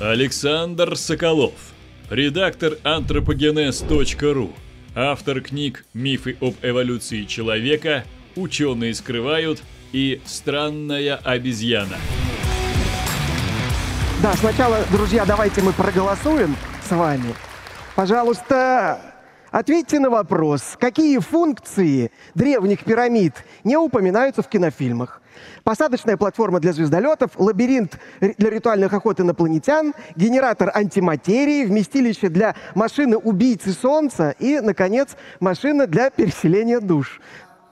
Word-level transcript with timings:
Александр 0.00 0.96
Соколов, 0.96 1.54
редактор 2.08 2.74
anthropogenes.ru, 2.84 4.52
автор 4.94 5.40
книг 5.40 5.86
«Мифы 5.92 6.36
об 6.40 6.54
эволюции 6.62 7.24
человека», 7.24 8.04
«Ученые 8.36 8.94
скрывают» 8.94 9.60
и 9.90 10.20
«Странная 10.24 11.16
обезьяна». 11.16 11.96
Да, 14.22 14.34
сначала, 14.34 14.78
друзья, 14.92 15.24
давайте 15.26 15.62
мы 15.62 15.72
проголосуем 15.72 16.54
с 16.88 16.92
вами. 16.92 17.34
Пожалуйста, 17.96 19.00
ответьте 19.50 19.98
на 19.98 20.10
вопрос, 20.10 20.76
какие 20.78 21.18
функции 21.18 22.12
древних 22.36 22.84
пирамид 22.84 23.34
не 23.64 23.76
упоминаются 23.76 24.42
в 24.42 24.48
кинофильмах? 24.48 25.20
Посадочная 25.64 26.16
платформа 26.16 26.60
для 26.60 26.72
звездолетов, 26.72 27.32
лабиринт 27.36 27.98
для 28.20 28.50
ритуальных 28.50 28.92
охот 28.92 29.20
инопланетян, 29.20 29.94
генератор 30.16 30.70
антиматерии, 30.74 31.64
вместилище 31.64 32.28
для 32.28 32.54
машины-убийцы 32.74 33.72
Солнца 33.72 34.34
и, 34.38 34.60
наконец, 34.60 35.16
машина 35.40 35.86
для 35.86 36.10
переселения 36.10 36.80
душ 36.80 37.20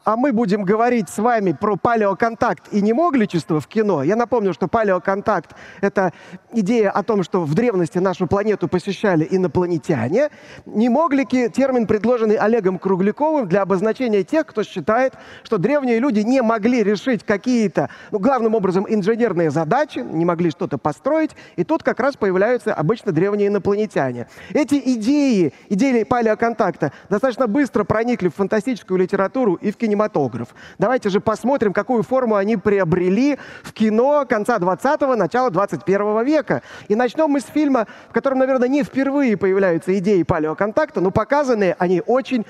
а 0.06 0.16
мы 0.16 0.33
будем 0.33 0.62
говорить 0.62 1.09
с 1.09 1.19
вами 1.19 1.51
про 1.51 1.77
палеоконтакт 1.77 2.73
и 2.73 2.80
немогличество 2.80 3.60
в 3.60 3.66
кино. 3.66 4.05
Я 4.05 4.15
напомню, 4.15 4.55
что 4.55 4.69
палеоконтакт— 4.69 5.51
это 5.80 6.12
идея 6.52 6.91
о 6.91 7.02
том, 7.02 7.24
что 7.24 7.42
в 7.42 7.52
древности 7.55 7.98
нашу 7.98 8.29
планету 8.29 8.69
посещали 8.69 9.27
инопланетяне. 9.29 10.30
Немоглики— 10.65 11.48
термин, 11.55 11.88
предложенный 11.88 12.37
Олегом 12.37 12.79
Кругляковым 12.79 13.48
для 13.48 13.62
обозначения 13.62 14.23
тех, 14.23 14.46
кто 14.46 14.62
считает, 14.62 15.15
что 15.42 15.59
древние 15.59 15.98
люди 15.98 16.20
не 16.20 16.41
могли 16.41 16.84
решить 16.84 17.24
какие-то, 17.24 17.91
ну, 18.12 18.20
главным 18.20 18.54
образом, 18.54 18.87
инженерные 18.88 19.51
задачи, 19.51 19.98
не 19.98 20.24
могли 20.24 20.52
что-то 20.52 20.79
построить, 20.79 21.32
и 21.57 21.65
тут 21.65 21.82
как 21.82 21.98
раз 21.98 22.16
появляются 22.16 22.73
обычно 22.73 23.10
древние 23.10 23.48
инопланетяне. 23.48 24.29
Эти 24.54 24.80
идеи, 24.84 25.52
идеи 25.68 26.04
палеоконтакта 26.04 26.93
достаточно 27.10 27.49
быстро 27.49 27.82
проникли 27.82 28.29
в 28.29 28.37
фантастическую 28.37 29.01
литературу 29.01 29.54
и 29.54 29.73
в 29.73 29.77
кинематографию 29.77 29.96
кинематограф. 29.97 30.49
Давайте 30.79 31.09
же 31.09 31.21
посмотрим, 31.21 31.73
какую 31.73 32.02
форму 32.02 32.37
они 32.37 32.57
приобрели 32.57 33.39
в 33.63 33.73
кино 33.73 34.27
конца 34.29 34.59
20-го, 34.59 35.16
начала 35.16 35.51
21 35.51 36.25
века. 36.25 36.63
И 36.89 36.95
начнем 36.95 37.29
мы 37.29 37.41
с 37.41 37.45
фильма, 37.45 37.87
в 38.09 38.13
котором, 38.13 38.39
наверное, 38.39 38.69
не 38.69 38.83
впервые 38.83 39.37
появляются 39.37 39.97
идеи 39.99 40.23
палеоконтакта, 40.23 41.01
но 41.01 41.11
показаны 41.11 41.74
они 41.79 42.02
очень 42.07 42.45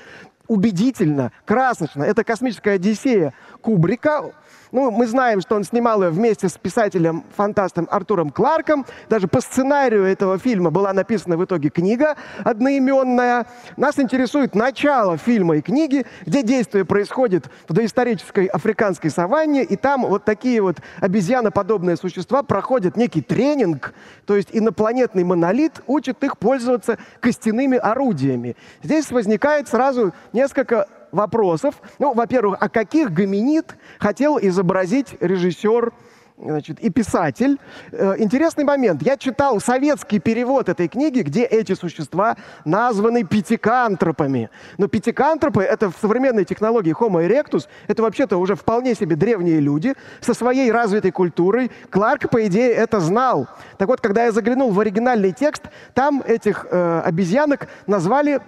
убедительно, 0.47 1.31
красочно. 1.45 2.03
Это 2.03 2.23
«Космическая 2.23 2.71
Одиссея» 2.71 3.33
Кубрика. 3.61 4.31
Ну, 4.71 4.91
мы 4.91 5.07
знаем, 5.07 5.39
что 5.41 5.55
он 5.55 5.63
снимал 5.63 6.03
ее 6.03 6.09
вместе 6.09 6.49
с 6.49 6.57
писателем-фантастом 6.57 7.87
Артуром 7.89 8.31
Кларком. 8.31 8.85
Даже 9.09 9.27
по 9.27 9.39
сценарию 9.39 10.03
этого 10.03 10.37
фильма 10.37 10.71
была 10.71 10.91
написана 10.91 11.37
в 11.37 11.45
итоге 11.45 11.69
книга 11.69 12.17
одноименная. 12.43 13.45
Нас 13.77 13.97
интересует 13.97 14.55
начало 14.55 15.17
фильма 15.17 15.57
и 15.57 15.61
книги, 15.61 16.05
где 16.25 16.43
действие 16.43 16.83
происходит 16.83 17.49
в 17.67 17.73
доисторической 17.73 18.47
африканской 18.47 19.09
саванне, 19.09 19.63
и 19.63 19.75
там 19.77 20.05
вот 20.05 20.25
такие 20.25 20.61
вот 20.61 20.77
обезьяноподобные 20.99 21.95
существа 21.95 22.43
проходят 22.43 22.97
некий 22.97 23.21
тренинг, 23.21 23.93
то 24.25 24.35
есть 24.35 24.49
инопланетный 24.51 25.23
монолит 25.23 25.81
учит 25.87 26.23
их 26.23 26.37
пользоваться 26.37 26.97
костяными 27.19 27.77
орудиями. 27.77 28.55
Здесь 28.83 29.11
возникает 29.11 29.69
сразу 29.69 30.13
несколько 30.33 30.87
вопросов. 31.11 31.81
Ну, 31.99 32.13
во-первых, 32.13 32.57
а 32.59 32.69
каких 32.69 33.11
гоминид 33.11 33.75
хотел 33.99 34.37
изобразить 34.39 35.15
режиссер 35.19 35.91
значит, 36.37 36.79
и 36.79 36.89
писатель. 36.89 37.59
Э, 37.91 38.15
интересный 38.17 38.63
момент. 38.63 39.01
Я 39.01 39.17
читал 39.17 39.59
советский 39.59 40.19
перевод 40.19 40.69
этой 40.69 40.87
книги, 40.87 41.21
где 41.21 41.43
эти 41.43 41.73
существа 41.73 42.37
названы 42.65 43.23
пятикантропами. 43.23 44.49
Но 44.77 44.87
пятикантропы— 44.87 45.61
это 45.63 45.89
в 45.89 45.95
современной 45.99 46.45
технологии 46.45 46.93
Homo 46.93 47.27
erectus, 47.27 47.67
это 47.87 48.03
вообще-то 48.03 48.37
уже 48.37 48.55
вполне 48.55 48.95
себе 48.95 49.15
древние 49.15 49.59
люди 49.59 49.95
со 50.21 50.33
своей 50.33 50.71
развитой 50.71 51.11
культурой. 51.11 51.71
Кларк, 51.89 52.29
по 52.29 52.45
идее, 52.45 52.71
это 52.71 52.99
знал. 52.99 53.47
Так 53.77 53.87
вот, 53.87 54.01
когда 54.01 54.25
я 54.25 54.31
заглянул 54.31 54.71
в 54.71 54.79
оригинальный 54.79 55.31
текст, 55.31 55.63
там 55.93 56.21
этих 56.25 56.67
э, 56.69 57.01
обезьянок 57.05 57.67
назвали 57.87 58.41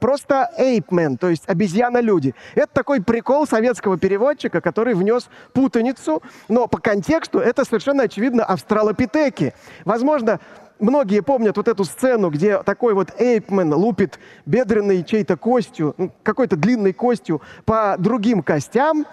просто 0.00 0.50
ape 0.58 1.16
то 1.18 1.28
есть 1.28 1.44
обезьяна-люди. 1.48 2.34
Это 2.54 2.72
такой 2.72 3.02
прикол 3.02 3.46
советского 3.46 3.98
переводчика, 3.98 4.60
который 4.60 4.94
внес 4.94 5.28
путаницу, 5.52 6.22
но 6.48 6.66
по 6.66 6.78
контексту 6.78 7.38
это 7.38 7.64
совершенно 7.64 8.04
очевидно 8.04 8.44
австралопитеки. 8.44 9.54
Возможно, 9.84 10.40
многие 10.80 11.20
помнят 11.20 11.56
вот 11.56 11.68
эту 11.68 11.84
сцену, 11.84 12.30
где 12.30 12.62
такой 12.62 12.94
вот 12.94 13.12
эйпмен 13.18 13.72
лупит 13.74 14.18
бедренной 14.46 15.04
чьей-то 15.04 15.36
костью, 15.36 15.94
ну, 15.98 16.10
какой-то 16.22 16.56
длинной 16.56 16.92
костью 16.92 17.40
по 17.64 17.96
другим 17.98 18.42
костям, 18.42 19.06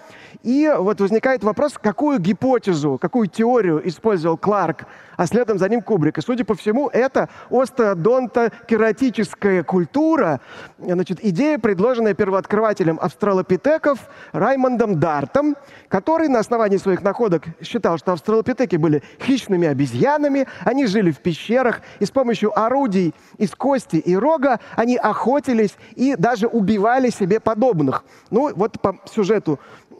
и 0.43 0.71
вот 0.75 0.99
возникает 1.01 1.43
вопрос, 1.43 1.73
какую 1.73 2.19
гипотезу, 2.19 2.97
какую 2.99 3.27
теорию 3.27 3.87
использовал 3.87 4.37
Кларк, 4.37 4.85
а 5.17 5.27
следом 5.27 5.57
за 5.57 5.67
ним 5.67 5.81
Кубрик. 5.81 6.17
И, 6.17 6.21
судя 6.21 6.45
по 6.45 6.55
всему, 6.55 6.87
это 6.87 7.27
остеодонтокератическая 7.49 9.63
культура, 9.63 10.39
значит, 10.77 11.19
идея, 11.25 11.59
предложенная 11.59 12.13
первооткрывателем 12.13 12.97
австралопитеков 13.01 14.07
Раймондом 14.31 14.97
Дартом, 14.99 15.57
который 15.89 16.29
на 16.29 16.39
основании 16.39 16.77
своих 16.77 17.01
находок 17.01 17.43
считал, 17.61 17.97
что 17.97 18.13
австралопитеки 18.13 18.77
были 18.77 19.03
хищными 19.19 19.67
обезьянами, 19.67 20.47
они 20.63 20.85
жили 20.85 21.11
в 21.11 21.19
пещерах, 21.19 21.81
и 21.99 22.05
с 22.05 22.11
помощью 22.11 22.57
орудий 22.57 23.13
из 23.37 23.53
кости 23.55 23.97
и 23.97 24.15
рога 24.15 24.59
они 24.75 24.97
охотились 24.97 25.75
и 25.95 26.15
даже 26.15 26.47
убивали 26.47 27.09
себе 27.09 27.39
подобных. 27.39 28.03
Ну, 28.29 28.53
вот 28.55 28.79
по 28.79 28.99
сюжету 29.11 29.59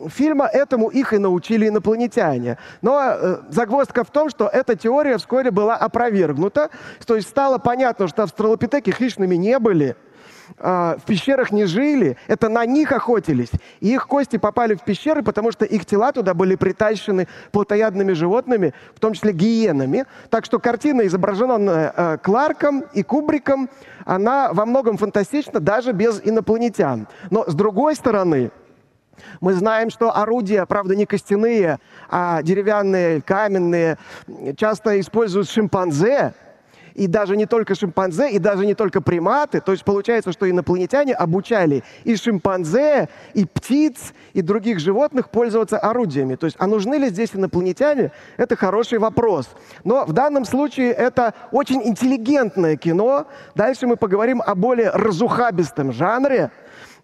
фильма 0.09 0.45
этому 0.45 0.89
их 0.89 1.13
и 1.13 1.17
научили 1.17 1.67
инопланетяне. 1.67 2.57
Но 2.81 2.99
э, 3.01 3.37
загвоздка 3.49 4.03
в 4.03 4.11
том, 4.11 4.29
что 4.29 4.47
эта 4.47 4.75
теория 4.75 5.17
вскоре 5.17 5.51
была 5.51 5.75
опровергнута. 5.75 6.69
То 7.05 7.15
есть 7.15 7.29
стало 7.29 7.57
понятно, 7.57 8.07
что 8.07 8.23
австралопитеки 8.23 8.91
хищными 8.91 9.35
не 9.35 9.57
были, 9.59 9.95
э, 10.59 10.95
в 10.97 11.05
пещерах 11.05 11.51
не 11.51 11.65
жили, 11.65 12.17
это 12.27 12.49
на 12.49 12.65
них 12.65 12.91
охотились. 12.91 13.51
И 13.79 13.93
их 13.93 14.07
кости 14.07 14.37
попали 14.37 14.75
в 14.75 14.83
пещеры, 14.83 15.23
потому 15.23 15.51
что 15.51 15.65
их 15.65 15.85
тела 15.85 16.11
туда 16.11 16.33
были 16.33 16.55
притащены 16.55 17.27
плотоядными 17.51 18.13
животными, 18.13 18.73
в 18.95 18.99
том 18.99 19.13
числе 19.13 19.33
гиенами. 19.33 20.05
Так 20.29 20.45
что 20.45 20.59
картина, 20.59 21.07
изображенная 21.07 21.93
э, 21.95 22.17
Кларком 22.21 22.83
и 22.93 23.01
Кубриком, 23.03 23.69
она 24.05 24.53
во 24.53 24.65
многом 24.65 24.97
фантастична 24.97 25.59
даже 25.59 25.91
без 25.91 26.21
инопланетян. 26.23 27.07
Но 27.29 27.43
с 27.45 27.53
другой 27.53 27.95
стороны, 27.95 28.51
мы 29.41 29.53
знаем, 29.53 29.89
что 29.89 30.15
орудия, 30.15 30.65
правда, 30.65 30.95
не 30.95 31.05
костяные, 31.05 31.79
а 32.09 32.41
деревянные, 32.41 33.21
каменные, 33.21 33.97
часто 34.55 34.99
используют 34.99 35.49
шимпанзе, 35.49 36.33
и 36.97 37.05
даже 37.05 37.37
не 37.37 37.45
только 37.45 37.75
шимпанзе, 37.75 38.31
и 38.31 38.39
даже 38.39 38.65
не 38.65 38.73
только 38.73 39.01
приматы. 39.01 39.61
То 39.61 39.71
есть 39.71 39.85
получается, 39.85 40.31
что 40.31 40.49
инопланетяне 40.49 41.13
обучали 41.13 41.83
и 42.03 42.15
шимпанзе, 42.15 43.07
и 43.35 43.45
птиц, 43.45 44.13
и 44.33 44.41
других 44.41 44.79
животных 44.79 45.29
пользоваться 45.29 45.77
орудиями. 45.77 46.35
То 46.35 46.47
есть, 46.47 46.57
а 46.59 46.65
нужны 46.65 46.95
ли 46.95 47.09
здесь 47.09 47.29
инопланетяне? 47.33 48.11
Это 48.35 48.55
хороший 48.55 48.97
вопрос. 48.97 49.47
Но 49.83 50.05
в 50.05 50.13
данном 50.13 50.43
случае 50.43 50.91
это 50.91 51.35
очень 51.51 51.87
интеллигентное 51.87 52.75
кино. 52.75 53.27
Дальше 53.53 53.85
мы 53.85 53.95
поговорим 53.95 54.41
о 54.41 54.55
более 54.55 54.89
разухабистом 54.89 55.93
жанре– 55.93 56.51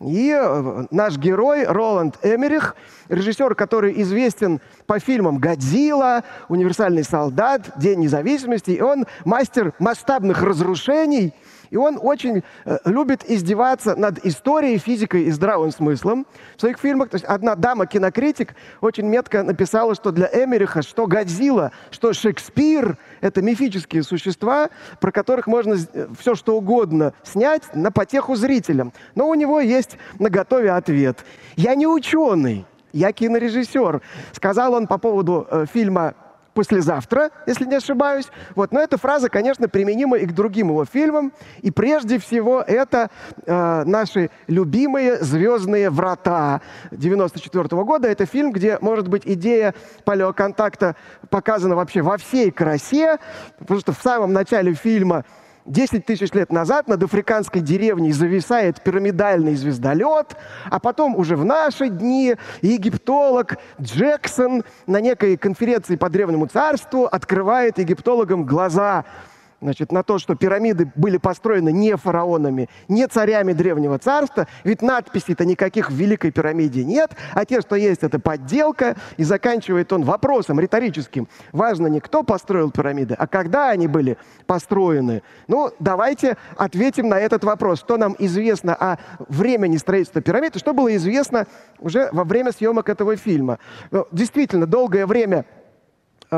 и 0.08 0.32
э, 0.32 0.86
наш 0.92 1.18
герой 1.18 1.66
Роланд 1.66 2.18
Эмерих, 2.24 2.76
режиссер, 3.10 3.56
который 3.56 4.02
известен 4.02 4.62
по 4.86 5.00
фильмам 5.00 5.38
«Годзилла», 5.38 6.24
«Универсальный 6.50 7.04
солдат», 7.04 7.72
«День 7.78 8.00
независимости», 8.00 8.72
и 8.72 8.82
он 8.82 9.06
мастер 9.26 9.74
масштабных 9.80 10.42
разрушений– 10.42 11.34
и 11.74 11.76
он 11.76 11.98
очень 12.00 12.44
э, 12.66 12.78
любит 12.86 13.28
издеваться 13.28 13.96
над 13.96 14.24
историей, 14.24 14.78
физикой 14.78 15.24
и 15.24 15.32
здравым 15.32 15.72
смыслом 15.72 16.28
в 16.56 16.60
своих 16.60 16.78
фильмах. 16.78 17.10
То 17.10 17.16
есть 17.16 17.26
одна 17.26 17.56
дама-кинокритик 17.56 18.54
очень 18.80 19.08
метко 19.08 19.42
написала, 19.42 19.96
что 19.96 20.12
для 20.12 20.28
Эмериха, 20.28 20.84
что 20.84 21.08
Годзилла, 21.08 21.72
что 21.90 22.14
Шекспир— 22.14 23.00
это 23.22 23.42
мифические 23.42 24.04
существа, 24.04 24.70
про 25.02 25.12
которых 25.12 25.48
можно 25.48 25.74
э, 25.74 26.08
все 26.20 26.36
что 26.36 26.56
угодно 26.56 27.14
снять 27.24 27.64
на 27.74 27.92
потеху 27.92 28.36
зрителям. 28.36 28.94
Но 29.16 29.28
у 29.28 29.34
него 29.34 29.60
есть 29.60 29.98
на 30.20 30.30
готове 30.30 30.74
ответ. 30.74 31.26
«Я 31.56 31.74
не 31.74 31.88
ученый, 31.88 32.68
я 32.92 33.12
кинорежиссер», 33.12 34.04
сказал 34.32 34.76
он 34.76 34.86
по 34.86 35.00
поводу 35.00 35.48
э, 35.50 35.66
фильма 35.74 36.14
послезавтра, 36.54 37.32
если 37.48 37.66
не 37.66 37.76
ошибаюсь. 37.76 38.28
Вот. 38.56 38.72
Но 38.72 38.80
эта 38.80 38.98
фраза, 38.98 39.30
конечно, 39.30 39.68
применима 39.68 40.18
и 40.18 40.26
к 40.26 40.34
другим 40.34 40.70
его 40.70 40.86
фильмам. 40.86 41.34
И 41.62 41.72
прежде 41.72 42.20
всего 42.20 42.62
это 42.62 43.10
э, 43.46 43.84
наши 43.86 44.30
любимые 44.48 45.18
«Звездные 45.24 45.90
врата» 45.90 46.62
94 46.92 47.64
-го 47.66 47.84
года. 47.84 48.08
Это 48.08 48.26
фильм, 48.26 48.52
где, 48.52 48.78
может 48.82 49.08
быть, 49.08 49.24
идея 49.26 49.74
палеоконтакта 50.06 50.96
показана 51.30 51.76
вообще 51.76 52.02
во 52.02 52.18
всей 52.18 52.52
красе, 52.52 53.18
потому 53.58 53.80
что 53.80 53.92
в 53.94 54.02
самом 54.02 54.34
начале 54.34 54.74
фильма 54.74 55.26
10 55.66 56.06
тысяч 56.06 56.32
лет 56.34 56.52
назад 56.52 56.88
над 56.88 57.02
африканской 57.04 57.62
деревней 57.62 58.12
зависает 58.12 58.82
пирамидальный 58.82 59.56
звездолет, 59.56 60.36
а 60.70 60.80
потом 60.80 61.16
уже 61.16 61.36
в 61.36 61.46
наши 61.46 61.90
дни 61.90 62.36
египтолог 62.62 63.58
Джексон 63.82 64.64
на 64.88 65.00
некой 65.00 65.38
конференции 65.38 65.96
по 65.96 66.10
Древнему 66.10 66.48
Царству 66.48 67.06
открывает 67.06 67.78
египтологам 67.80 68.46
глаза– 68.46 69.06
значит, 69.64 69.92
на 69.92 70.04
то, 70.04 70.20
что 70.20 70.36
пирамиды 70.36 70.92
были 70.96 71.18
построены 71.18 71.72
не 71.72 71.96
фараонами, 71.96 72.70
не 72.88 73.08
царями 73.08 73.54
Древнего 73.54 73.98
Царства, 73.98 74.48
ведь 74.64 74.82
надписей-то 74.82 75.46
никаких 75.46 75.90
в 75.90 75.94
Великой 75.94 76.32
пирамиде 76.32 76.84
нет, 76.84 77.12
а 77.34 77.46
те, 77.46 77.62
что 77.62 77.76
есть, 77.76 78.04
это 78.04 78.20
подделка, 78.20 78.96
и 79.18 79.24
заканчивает 79.24 79.92
он 79.94 80.04
вопросом 80.04 80.60
риторическим. 80.60 81.28
Важно 81.52 81.88
не 81.88 82.00
кто 82.00 82.24
построил 82.24 82.72
пирамиды, 82.72 83.16
а 83.18 83.26
когда 83.26 83.70
они 83.70 83.88
были 83.88 84.18
построены. 84.46 85.24
Ну, 85.48 85.72
давайте 85.80 86.38
ответим 86.58 87.08
на 87.08 87.20
этот 87.20 87.44
вопрос. 87.44 87.80
Что 87.80 87.98
нам 87.98 88.16
известно 88.20 88.76
о 88.76 88.98
времени 89.30 89.78
строительства 89.78 90.22
пирамид, 90.22 90.56
и 90.56 90.60
что 90.60 90.74
было 90.74 90.94
известно 90.96 91.48
уже 91.80 92.10
во 92.12 92.24
время 92.24 92.52
съемок 92.52 92.90
этого 92.90 93.16
фильма. 93.16 93.60
Ну, 93.92 94.06
действительно, 94.12 94.68
долгое 94.68 95.06
время 95.06 95.46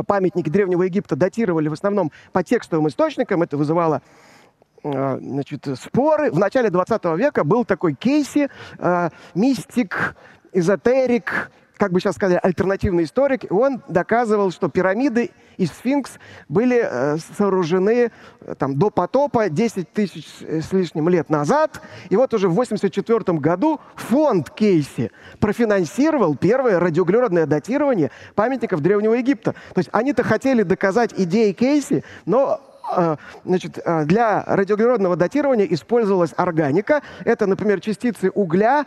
памятники 0.04 0.50
Древнего 0.50 0.84
Египта 0.84 1.16
датировали 1.16 1.68
в 1.68 1.74
основном 1.74 2.12
по 2.32 2.44
текстовым 2.44 2.88
источникам. 2.88 3.44
Это 3.44 3.58
вызывало 3.58 4.02
э, 4.84 5.18
значит, 5.22 5.68
споры. 5.80 6.32
В 6.32 6.40
начале 6.40 6.70
20 6.70 7.06
века 7.18 7.44
был 7.44 7.66
такой 7.66 7.94
Кейси, 7.94 8.50
э, 8.78 9.10
мистик, 9.34 10.16
эзотерик, 10.54 11.52
как 11.78 11.92
бы 11.92 12.00
сейчас 12.00 12.16
сказали, 12.16 12.40
альтернативный 12.42 13.04
историк, 13.04 13.46
и 13.46 13.54
он 13.54 13.82
доказывал, 13.88 14.52
что 14.52 14.70
пирамиды 14.70 15.32
и 15.58 15.66
сфинкс 15.66 16.14
были 16.50 16.82
э, 16.84 17.18
сооружены 17.38 18.12
э, 18.42 18.56
там, 18.58 18.78
до 18.78 18.90
потопа 18.90 19.50
10 19.50 19.92
тысяч 19.92 20.28
с 20.42 20.72
лишним 20.72 21.10
лет 21.10 21.30
назад. 21.30 21.82
И 22.10 22.16
вот 22.16 22.34
уже 22.34 22.48
в 22.48 22.52
1984 22.52 23.38
году 23.40 23.80
фонд 23.96 24.50
Кейси 24.50 25.12
профинансировал 25.40 26.36
первое 26.36 26.80
радиоуглеродное 26.80 27.46
датирование 27.46 28.12
памятников 28.36 28.82
Древнего 28.82 29.14
Египта. 29.14 29.54
То 29.74 29.80
есть 29.80 29.90
они-то 29.92 30.24
хотели 30.24 30.64
доказать 30.64 31.14
идеи 31.18 31.52
Кейси, 31.52 32.04
но 32.26 32.62
э, 32.96 33.16
Значит, 33.44 33.80
э, 33.84 34.06
для 34.06 34.44
радиоуглеродного 34.46 35.16
датирования 35.16 35.66
использовалась 35.66 36.34
органика. 36.36 37.02
Это, 37.24 37.46
например, 37.46 37.80
частицы 37.80 38.32
угля, 38.34 38.86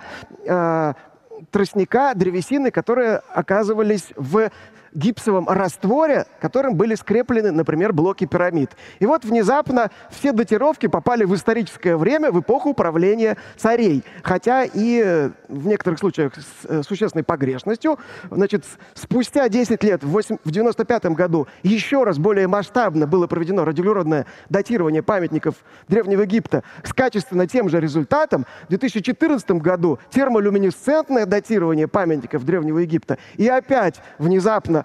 тростника, 1.51 2.15
древесины, 2.15 2.71
которые 2.71 3.23
оказывались 3.33 4.09
в 4.17 4.51
гипсовом 4.95 5.49
растворе, 5.49 6.27
которым 6.41 6.75
были 6.75 6.95
скреплены, 6.95 7.53
например, 7.53 7.93
блоки 7.93 8.27
пирамид. 8.27 8.71
И 8.99 9.07
вот 9.07 9.25
внезапно 9.25 9.91
все 10.11 10.33
датировки 10.33 10.87
попали 10.87 11.25
в 11.25 11.35
историческое 11.35 11.97
время, 11.97 12.31
в 12.31 12.41
эпоху 12.41 12.75
правления 12.75 13.37
царей. 13.57 14.05
Хотя 14.23 14.65
и 14.65 15.03
э, 15.05 15.31
в 15.49 15.67
некоторых 15.67 15.99
случаях 15.99 16.35
с 16.35 16.65
э, 16.65 16.83
существенной 16.83 17.25
погрешностью. 17.25 17.99
Значит, 18.31 18.65
спустя 18.95 19.49
10 19.49 19.83
лет, 19.85 20.03
в 20.03 20.09
1995 20.09 21.07
году, 21.07 21.47
еще 21.63 22.05
раз 22.05 22.19
более 22.19 22.47
масштабно 22.47 23.07
было 23.07 23.27
проведено 23.27 23.65
радиоуглеродное 23.65 24.27
датирование 24.49 25.03
памятников 25.03 25.57
Древнего 25.89 26.23
Египта 26.23 26.63
с 26.85 26.93
качественно 26.93 27.47
тем 27.47 27.69
же 27.69 27.81
результатом. 27.81 28.47
В 28.65 28.69
2014 28.69 29.51
году 29.53 29.99
термолюминесцентное 30.11 31.27
датирование 31.27 31.89
памятников 31.89 32.45
Древнего 32.45 32.79
Египта. 32.79 33.19
И 33.37 33.49
опять 33.49 34.01
внезапно 34.19 34.85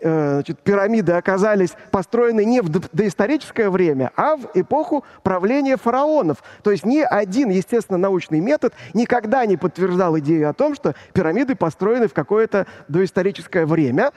значит, 0.00 0.60
пирамиды 0.60 1.12
оказались 1.12 1.74
построены 1.90 2.44
не 2.44 2.60
в 2.60 2.68
доисторическое 2.68 3.70
время, 3.70 4.12
а 4.16 4.36
в 4.36 4.50
эпоху 4.54 5.04
правления 5.22 5.76
фараонов. 5.76 6.38
То 6.62 6.70
есть 6.70 6.84
ни 6.84 7.00
один 7.00 7.50
естественно-научный 7.50 8.40
метод 8.40 8.74
никогда 8.94 9.46
не 9.46 9.56
подтверждал 9.56 10.18
идею 10.18 10.48
о 10.48 10.52
том, 10.52 10.74
что 10.74 10.94
пирамиды 11.12 11.54
построены 11.54 12.08
в 12.08 12.14
какое-то 12.14 12.66
доисторическое 12.88 13.66
время. 13.66 14.12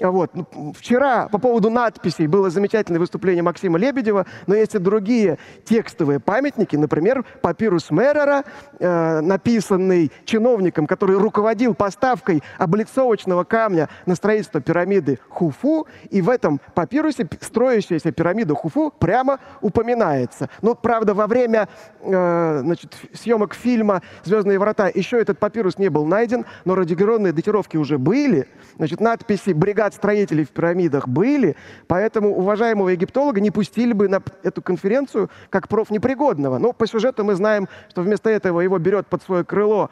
Вот. 0.00 0.34
Ну, 0.34 0.72
вчера 0.76 1.28
по 1.28 1.38
поводу 1.38 1.70
надписей 1.70 2.26
было 2.26 2.50
замечательное 2.50 3.00
выступление 3.00 3.42
Максима 3.42 3.78
Лебедева, 3.78 4.26
но 4.46 4.54
есть 4.54 4.74
и 4.74 4.78
другие 4.78 5.38
текстовые 5.64 6.18
памятники, 6.18 6.76
например, 6.76 7.24
папирус 7.40 7.90
Меррера, 7.90 8.44
э, 8.78 9.20
написанный 9.20 10.10
чиновником, 10.24 10.86
который 10.86 11.16
руководил 11.16 11.74
поставкой 11.74 12.42
облицовочного 12.58 13.44
камня 13.44 13.88
на 14.06 14.14
строительство 14.14 14.60
пирамиды 14.60 15.18
Хуфу, 15.28 15.86
и 16.10 16.20
в 16.20 16.28
этом 16.28 16.60
папирусе 16.74 17.28
строящаяся 17.40 18.12
пирамида 18.12 18.54
Хуфу 18.54 18.92
прямо 18.98 19.38
упоминается. 19.60 20.48
Но, 20.60 20.74
правда, 20.74 21.14
во 21.14 21.26
время 21.26 21.68
э, 22.00 22.60
значит, 22.62 22.94
съемок 23.14 23.54
фильма 23.54 24.02
«Звездные 24.24 24.58
врата» 24.58 24.88
еще 24.88 25.18
этот 25.18 25.38
папирус 25.38 25.78
не 25.78 25.88
был 25.88 26.04
найден, 26.04 26.44
но 26.64 26.74
радиогеронные 26.74 27.32
датировки 27.32 27.76
уже 27.76 27.98
были. 27.98 28.46
Значит, 28.76 29.00
надписи 29.00 29.50
«Бригад 29.50 29.94
строителей 29.94 30.44
в 30.44 30.50
пирамидах» 30.50 31.08
были, 31.08 31.56
поэтому 31.86 32.36
уважаемого 32.36 32.90
египтолога 32.90 33.40
не 33.40 33.50
пустили 33.50 33.92
бы 33.92 34.08
на 34.08 34.22
эту 34.42 34.60
конференцию 34.60 35.30
как 35.48 35.68
профнепригодного. 35.68 36.58
Но 36.58 36.72
по 36.72 36.86
сюжету 36.86 37.24
мы 37.24 37.34
знаем, 37.34 37.68
что 37.88 38.02
вместо 38.02 38.28
этого 38.28 38.60
его 38.60 38.78
берет 38.78 39.06
под 39.06 39.22
свое 39.22 39.44
крыло 39.44 39.90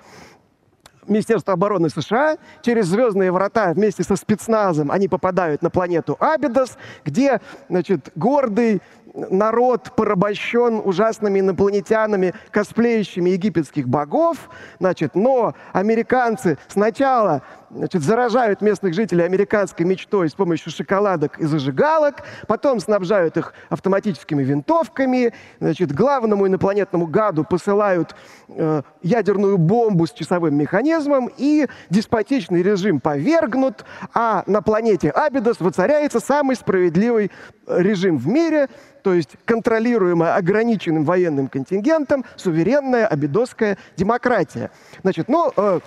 Министерства 1.07 1.55
обороны 1.55 1.89
США 1.89 2.37
через 2.63 2.87
звездные 2.87 3.33
врата 3.33 3.73
вместе 3.73 4.03
со 4.03 4.17
спецназом. 4.17 4.91
Они 4.91 5.09
попадают 5.09 5.63
на 5.63 5.71
планету 5.71 6.17
Абидос, 6.21 6.77
где 7.05 7.41
значит, 7.69 8.13
гордый 8.15 8.83
народ 9.15 9.93
порабощен 9.97 10.81
ужасными 10.85 11.41
инопланетянами, 11.41 12.35
косплеящими 12.51 13.31
египетских 13.31 13.89
богов. 13.89 14.51
Значит, 14.79 15.15
но 15.15 15.55
американцы 15.73 16.59
сначала 16.69 17.43
значит, 17.71 18.03
заражают 18.03 18.61
местных 18.61 18.95
жителей 18.95 19.25
американской 19.25 19.87
мечтой 19.87 20.29
с 20.29 20.35
помощью 20.35 20.73
шоколадок 20.73 21.39
и 21.39 21.45
зажигалок, 21.45 22.23
потом 22.47 22.81
снабжают 22.81 23.37
их 23.37 23.55
автоматическими 23.69 24.43
винтовками, 24.43 25.33
значит, 25.61 25.93
главному 25.93 26.47
инопланетному 26.47 27.07
гаду 27.07 27.45
посылают 27.45 28.15
э, 28.49 28.83
ядерную 29.03 29.57
бомбу 29.59 30.07
с 30.07 30.13
часовым 30.13 30.57
механизмом, 30.57 31.31
и 31.37 31.69
деспотичный 31.91 32.63
режим 32.63 33.01
повергнут, 33.01 33.85
а 34.15 34.43
на 34.47 34.63
планете 34.63 35.11
Абидос 35.11 35.61
воцаряется 35.61 36.21
самый 36.21 36.57
справедливый 36.57 37.31
режим 37.67 38.19
в 38.19 38.27
мире, 38.27 38.69
то 39.03 39.15
есть 39.15 39.31
контролируемая 39.45 40.37
ограниченным 40.37 41.05
военным 41.05 41.49
контингентом 41.49 42.25
суверенная 42.37 43.07
абидосская 43.07 43.79
демократия. 43.97 44.71
Значит, 45.03 45.29
ну, 45.29 45.53
э, 45.57 45.81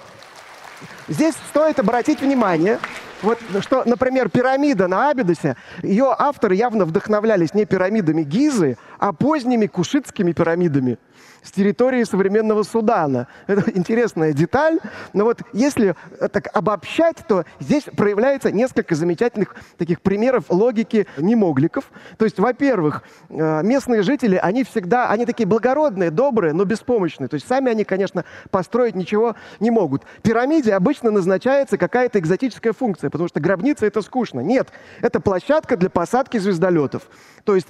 Здесь 1.07 1.35
стоит 1.49 1.79
обратить 1.79 2.21
внимание, 2.21 2.79
вот 3.21 3.39
что, 3.61 3.83
например, 3.85 4.29
пирамида 4.29 4.87
на 4.87 5.09
Абидосе, 5.09 5.55
ее 5.81 6.13
авторы 6.17 6.55
явно 6.55 6.85
вдохновлялись 6.85 7.53
не 7.53 7.65
пирамидами 7.65 8.23
Гизы, 8.23 8.77
а 8.99 9.13
поздними 9.13 9.67
кушитскими 9.67 10.33
пирамидами 10.33 10.97
с 11.43 11.51
территории 11.51 12.03
современного 12.03 12.63
Судана. 12.63 13.27
Это 13.47 13.69
интересная 13.71 14.33
деталь, 14.33 14.79
но 15.13 15.25
вот 15.25 15.41
если 15.53 15.95
так 16.31 16.49
обобщать, 16.53 17.17
то 17.27 17.45
здесь 17.59 17.83
проявляется 17.83 18.51
несколько 18.51 18.95
замечательных 18.95 19.55
таких 19.77 20.01
примеров 20.01 20.45
логики 20.49 21.07
немогликов. 21.17 21.85
То 22.17 22.25
есть, 22.25 22.39
во-первых, 22.39 23.03
э, 23.29 23.61
местные 23.63 24.03
жители, 24.03 24.35
они 24.35 24.63
всегда, 24.63 25.09
они 25.09 25.25
такие 25.25 25.45
благородные, 25.45 26.11
добрые, 26.11 26.53
но 26.53 26.65
беспомощные. 26.65 27.27
То 27.27 27.35
есть 27.35 27.47
сами 27.47 27.71
они, 27.71 27.83
конечно, 27.83 28.25
построить 28.49 28.95
ничего 28.95 29.35
не 29.59 29.71
могут. 29.71 30.03
Пирамиде 30.21 30.73
обычно 30.73 31.11
назначается 31.11 31.77
какая-то 31.77 32.19
экзотическая 32.19 32.73
функция, 32.73 33.09
потому 33.09 33.27
что 33.27 33.39
гробница— 33.39 33.85
это 33.87 34.01
скучно. 34.01 34.39
Нет, 34.39 34.69
это 35.01 35.19
площадка 35.19 35.77
для 35.77 35.89
посадки 35.89 36.37
звездолетов. 36.37 37.03
То 37.43 37.55
есть 37.55 37.67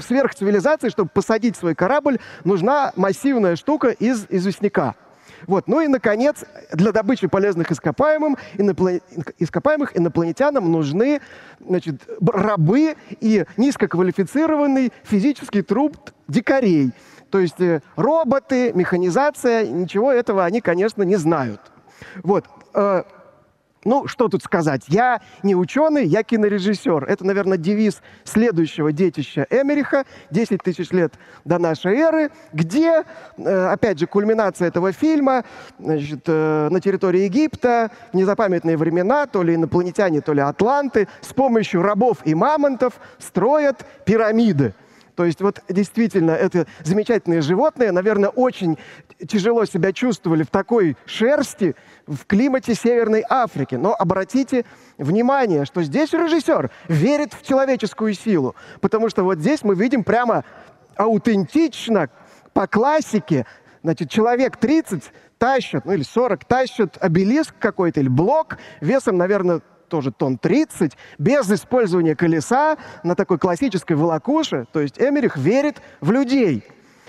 сверхцивилизации, 0.00 0.88
чтобы 0.88 1.10
посадить 1.12 1.56
свой 1.56 1.74
корабль, 1.74 2.18
нужна 2.44 2.92
массивная 2.96 3.56
штука 3.56 3.88
из 3.88 4.26
известняка. 4.28 4.94
Вот. 5.46 5.66
Ну 5.66 5.80
и, 5.80 5.88
наконец, 5.88 6.44
для 6.72 6.92
добычи 6.92 7.26
полезных 7.26 7.72
ископаемым, 7.72 8.36
иноплан... 8.58 9.00
ископаемых 9.38 9.96
инопланетянам 9.96 10.70
нужны 10.70 11.20
значит, 11.60 12.02
рабы 12.20 12.96
и 13.20 13.44
низкоквалифицированный 13.56 14.92
физический 15.04 15.62
труд 15.62 15.96
дикарей. 16.28 16.92
То 17.30 17.38
есть 17.38 17.60
э, 17.60 17.80
роботы, 17.96 18.72
механизация, 18.74 19.66
ничего 19.66 20.12
этого 20.12 20.44
они, 20.44 20.60
конечно, 20.60 21.02
не 21.02 21.16
знают. 21.16 21.60
Вот. 22.22 22.44
Ну, 23.84 24.06
что 24.06 24.28
тут 24.28 24.42
сказать? 24.44 24.82
Я 24.88 25.20
не 25.42 25.56
ученый, 25.56 26.06
я 26.06 26.22
кинорежиссер. 26.22 27.04
Это, 27.04 27.26
наверное, 27.26 27.58
девиз 27.58 28.00
следующего 28.22 28.92
детища 28.92 29.46
Эмериха, 29.50 30.04
10 30.30 30.62
тысяч 30.62 30.90
лет 30.90 31.14
до 31.44 31.58
нашей 31.58 31.96
эры, 31.96 32.30
где, 32.52 33.02
э, 33.36 33.66
опять 33.66 33.98
же, 33.98 34.06
кульминация 34.06 34.68
этого 34.68 34.92
фильма 34.92 35.44
значит, 35.80 36.22
э, 36.26 36.68
на 36.70 36.80
территории 36.80 37.22
Египта, 37.22 37.90
в 38.12 38.16
незапамятные 38.16 38.76
времена, 38.76 39.26
то 39.26 39.42
ли 39.42 39.56
инопланетяне, 39.56 40.20
то 40.20 40.32
ли 40.32 40.40
атланты, 40.40 41.08
с 41.20 41.32
помощью 41.32 41.82
рабов 41.82 42.18
и 42.24 42.34
мамонтов 42.34 42.94
строят 43.18 43.84
пирамиды. 44.04 44.74
То 45.14 45.24
есть 45.24 45.40
вот 45.40 45.62
действительно 45.68 46.30
это 46.30 46.66
замечательные 46.84 47.42
животные, 47.42 47.92
наверное, 47.92 48.30
очень 48.30 48.78
тяжело 49.28 49.64
себя 49.64 49.92
чувствовали 49.92 50.42
в 50.42 50.50
такой 50.50 50.96
шерсти 51.04 51.74
в 52.06 52.24
климате 52.26 52.74
Северной 52.74 53.24
Африки. 53.28 53.74
Но 53.74 53.94
обратите 53.94 54.64
внимание, 54.98 55.64
что 55.64 55.82
здесь 55.82 56.12
режиссер 56.12 56.70
верит 56.88 57.34
в 57.34 57.46
человеческую 57.46 58.14
силу, 58.14 58.54
потому 58.80 59.08
что 59.10 59.22
вот 59.22 59.38
здесь 59.38 59.62
мы 59.62 59.74
видим 59.74 60.04
прямо 60.04 60.44
аутентично, 60.96 62.08
по 62.52 62.66
классике, 62.66 63.46
значит, 63.82 64.10
человек 64.10 64.58
30 64.58 65.04
тащат, 65.38 65.84
ну 65.84 65.92
или 65.92 66.02
40 66.02 66.44
тащат 66.44 66.98
обелиск 67.00 67.54
какой-то 67.58 68.00
или 68.00 68.08
блок 68.08 68.58
весом, 68.80 69.16
наверное, 69.16 69.62
тоже 69.92 70.10
тон 70.10 70.38
30, 70.38 70.96
без 71.18 71.52
использования 71.52 72.16
колеса 72.16 72.78
на 73.02 73.14
такой 73.14 73.38
классической 73.38 73.94
волокуше. 73.94 74.64
То 74.72 74.80
есть 74.80 74.98
Эмерих 74.98 75.36
верит 75.36 75.82
в 76.00 76.10
людей. 76.10 76.64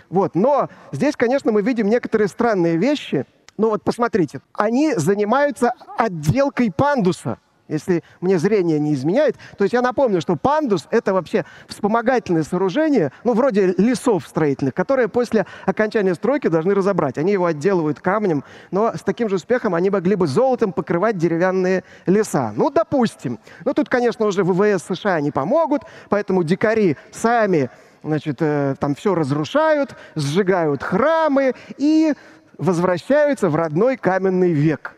Вот. 0.10 0.36
Но 0.36 0.68
здесь, 0.92 1.16
конечно, 1.16 1.54
мы 1.54 1.62
видим 1.62 1.88
некоторые 1.88 2.28
странные 2.28 2.76
вещи. 2.76 3.26
Ну 3.58 3.70
вот 3.70 3.86
посмотрите, 3.86 4.42
они 4.52 4.96
занимаются 4.96 5.72
отделкой 5.98 6.74
пандуса 6.74 7.38
если 7.68 8.04
мне 8.22 8.38
зрение 8.40 8.80
не 8.80 8.94
изменяет. 8.94 9.38
То 9.58 9.64
есть 9.64 9.74
я 9.74 9.82
напомню, 9.82 10.22
что 10.22 10.36
пандус— 10.36 10.88
это 10.92 11.14
вообще 11.14 11.46
вспомогательное 11.68 12.44
сооружение, 12.44 13.12
ну, 13.24 13.34
вроде 13.34 13.74
лесов 13.78 14.28
строительных, 14.28 14.74
которые 14.74 15.08
после 15.08 15.46
окончания 15.66 16.16
стройки 16.16 16.48
должны 16.48 16.74
разобрать. 16.74 17.18
Они 17.18 17.32
его 17.32 17.46
отделывают 17.46 18.00
камнем, 18.00 18.44
но 18.72 18.94
с 18.96 19.02
таким 19.02 19.30
же 19.30 19.36
успехом 19.36 19.76
они 19.76 19.90
могли 19.90 20.16
бы 20.16 20.28
золотом 20.28 20.74
покрывать 20.74 21.18
деревянные 21.18 21.84
леса. 22.06 22.54
Ну, 22.56 22.70
допустим. 22.70 23.40
Ну, 23.66 23.74
тут, 23.74 23.90
конечно, 23.90 24.26
уже 24.26 24.44
ВВС 24.44 24.84
США 24.84 25.22
не 25.22 25.32
помогут, 25.32 25.84
поэтому 26.10 26.44
дикари 26.44 26.98
сами 27.12 27.70
значит, 28.04 28.38
э, 28.42 28.76
там 28.80 28.96
все 28.96 29.16
разрушают, 29.16 29.96
сжигают 30.16 30.84
храмы 30.84 31.54
и 31.78 32.14
возвращаются 32.58 33.50
в 33.50 33.56
родной 33.56 33.98
каменный 33.98 34.52
век. 34.52 34.96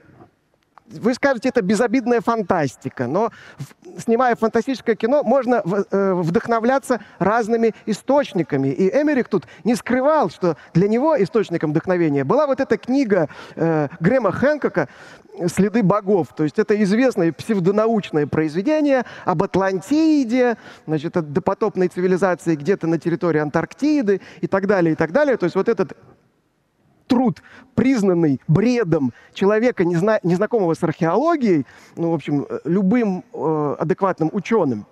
Вы 0.88 1.16
скажете, 1.16 1.50
это 1.50 1.62
безобидная 1.64 2.22
фантастика, 2.22 3.08
но 3.08 3.32
снимая 3.98 4.36
фантастическое 4.36 4.96
кино, 4.96 5.24
можно 5.24 5.64
э, 5.66 6.14
вдохновляться 6.14 7.02
разными 7.18 7.74
источниками. 7.88 8.68
И 8.70 8.90
Эмерик 8.90 9.28
тут 9.28 9.46
не 9.64 9.76
скрывал, 9.76 10.30
что 10.30 10.58
для 10.74 10.88
него 10.88 11.22
источником 11.22 11.72
вдохновения 11.72 12.24
была 12.24 12.46
вот 12.46 12.60
эта 12.60 12.78
книга 12.78 13.30
э, 13.56 13.88
Грэма 14.00 14.32
Хэнкока 14.32 14.88
«Следы 15.48 15.82
богов». 15.82 16.30
То 16.36 16.44
есть 16.44 16.60
это 16.60 16.82
известное 16.84 17.34
псевдонаучное 17.34 18.28
произведение 18.28 19.06
об 19.26 19.42
Атлантиде, 19.42 20.56
значит, 20.86 21.14
допотопной 21.14 21.88
цивилизации 21.88 22.56
где-то 22.56 22.86
на 22.86 23.00
территории 23.00 23.40
Антарктиды 23.40 24.22
и 24.42 24.48
так 24.48 24.68
далее, 24.68 24.94
и 24.94 24.96
так 24.96 25.12
далее. 25.12 25.36
То 25.38 25.46
есть 25.46 25.56
вот 25.56 25.68
этот 25.68 25.98
труд, 27.08 27.42
признанный 27.76 28.42
бредом 28.48 29.14
человека, 29.34 29.86
незна 29.86 30.20
незнакомого 30.24 30.74
с 30.74 30.84
археологией, 30.84 31.66
ну, 31.96 32.12
в 32.12 32.14
общем, 32.16 32.48
любым 32.64 33.24
э, 33.34 33.76
адекватным 33.80 34.30
ученым, 34.34 34.86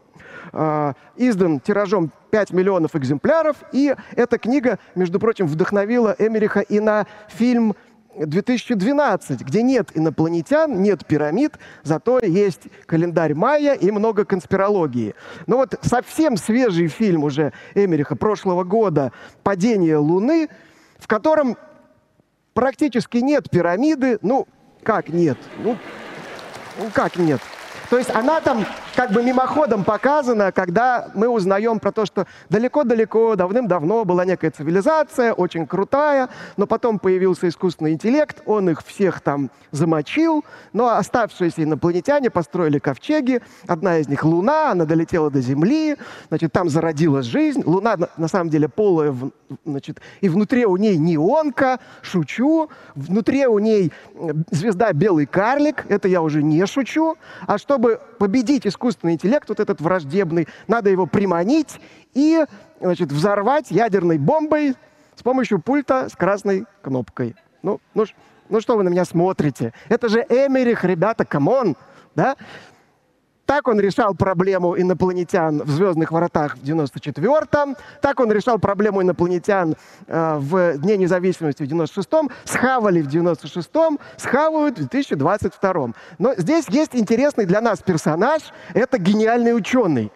э, 0.51 0.93
издан 1.17 1.59
тиражом 1.59 2.11
5 2.31 2.51
миллионов 2.51 2.95
экземпляров, 2.95 3.57
и 3.71 3.95
эта 4.15 4.37
книга, 4.37 4.79
между 4.95 5.19
прочим, 5.19 5.47
вдохновила 5.47 6.15
Эмериха 6.17 6.61
и 6.61 6.79
на 6.79 7.05
фильм 7.29 7.75
2012, 8.15 9.41
где 9.41 9.63
нет 9.63 9.89
инопланетян, 9.93 10.81
нет 10.81 11.05
пирамид, 11.05 11.53
зато 11.83 12.19
есть 12.19 12.61
календарь 12.85 13.33
майя 13.33 13.73
и 13.73 13.91
много 13.91 14.25
конспирологии. 14.25 15.15
Но 15.47 15.57
вот 15.57 15.75
совсем 15.81 16.37
свежий 16.37 16.87
фильм 16.87 17.23
уже 17.23 17.53
Эмериха 17.73 18.15
прошлого 18.15 18.63
года 18.63 19.11
«Падение 19.41 19.97
Луны», 19.97 20.49
в 20.99 21.07
котором 21.07 21.57
практически 22.53 23.17
нет 23.17 23.49
пирамиды. 23.49 24.19
Ну, 24.21 24.47
как 24.83 25.09
нет? 25.09 25.37
Ну, 25.57 25.77
ну 26.79 26.89
как 26.93 27.17
нет? 27.17 27.41
То 27.93 27.99
есть 27.99 28.09
она 28.09 28.41
там 28.41 28.65
как 28.95 29.11
бы 29.11 29.21
мимоходом 29.21 29.83
показана, 29.83 30.51
когда 30.51 31.09
мы 31.13 31.27
узнаем 31.27 31.79
про 31.79 31.91
то, 31.91 32.07
что 32.07 32.25
далеко-далеко, 32.49 33.35
давным-давно 33.35 34.03
была 34.03 34.25
некая 34.25 34.49
цивилизация, 34.49 35.31
очень 35.31 35.67
крутая, 35.67 36.29
но 36.57 36.65
потом 36.65 36.97
появился 36.97 37.47
искусственный 37.47 37.93
интеллект, 37.93 38.41
он 38.47 38.67
их 38.71 38.83
всех 38.83 39.21
там 39.21 39.51
замочил, 39.69 40.43
но 40.73 40.89
оставшиеся 40.89 41.63
инопланетяне 41.63 42.31
построили 42.31 42.79
ковчеги, 42.79 43.43
одна 43.67 43.99
из 43.99 44.07
них 44.07 44.23
Луна, 44.23 44.71
она 44.71 44.85
долетела 44.85 45.29
до 45.29 45.41
Земли, 45.41 45.95
значит, 46.29 46.51
там 46.51 46.69
зародилась 46.69 47.27
жизнь, 47.27 47.61
Луна 47.63 47.95
на 48.17 48.27
самом 48.27 48.49
деле 48.49 48.69
полая, 48.69 49.15
значит, 49.65 50.01
и 50.21 50.29
внутри 50.29 50.65
у 50.65 50.77
ней 50.77 50.97
неонка, 50.97 51.79
шучу, 52.01 52.71
внутри 52.95 53.45
у 53.45 53.59
ней 53.59 53.91
звезда 54.49 54.93
белый 54.93 55.27
карлик, 55.27 55.85
это 55.89 56.07
я 56.07 56.23
уже 56.23 56.41
не 56.41 56.65
шучу, 56.65 57.17
а 57.45 57.59
чтобы 57.59 57.82
победить 58.19 58.67
искусственный 58.67 58.93
искусственный 58.93 59.13
интеллект, 59.13 59.47
вот 59.49 59.59
этот 59.59 59.81
враждебный, 59.81 60.47
надо 60.67 60.89
его 60.89 61.05
приманить 61.05 61.79
и 62.13 62.45
значит, 62.79 63.11
взорвать 63.11 63.71
ядерной 63.71 64.17
бомбой 64.17 64.75
с 65.15 65.23
помощью 65.23 65.59
пульта 65.59 66.09
с 66.09 66.15
красной 66.15 66.65
кнопкой. 66.81 67.35
Ну, 67.61 67.79
ну, 67.93 68.05
ну 68.49 68.61
что 68.61 68.75
вы 68.77 68.83
на 68.83 68.89
меня 68.89 69.05
смотрите? 69.05 69.73
Это 69.89 70.09
же 70.09 70.19
Эммерих, 70.19 70.83
ребята, 70.83 71.25
come 71.25 71.54
on! 71.54 71.75
Да? 72.15 72.35
Так 73.53 73.67
он 73.67 73.79
решал 73.79 74.15
проблему 74.15 74.75
инопланетян 74.75 75.61
в 75.61 75.69
«Звездных 75.69 76.11
воротах» 76.11 76.57
в 76.57 76.63
94-м, 76.63 77.77
так 78.01 78.19
он 78.19 78.31
решал 78.31 78.57
проблему 78.57 79.03
инопланетян 79.03 79.75
э, 80.07 80.37
в 80.39 80.79
Дне 80.79 80.97
независимости 80.97 81.61
в 81.61 81.67
96-м, 81.67 82.31
схавали 82.45 83.03
в 83.03 83.07
96-м, 83.07 83.99
схавают 84.17 84.79
в 84.79 84.87
2022-м. 84.87 85.93
Но 86.17 86.33
здесь 86.35 86.67
есть 86.69 86.95
интересный 86.95 87.45
для 87.45 87.61
нас 87.61 87.83
персонаж, 87.83 88.41
это 88.73 88.97
гениальный 88.97 89.55
ученый. 89.55 90.11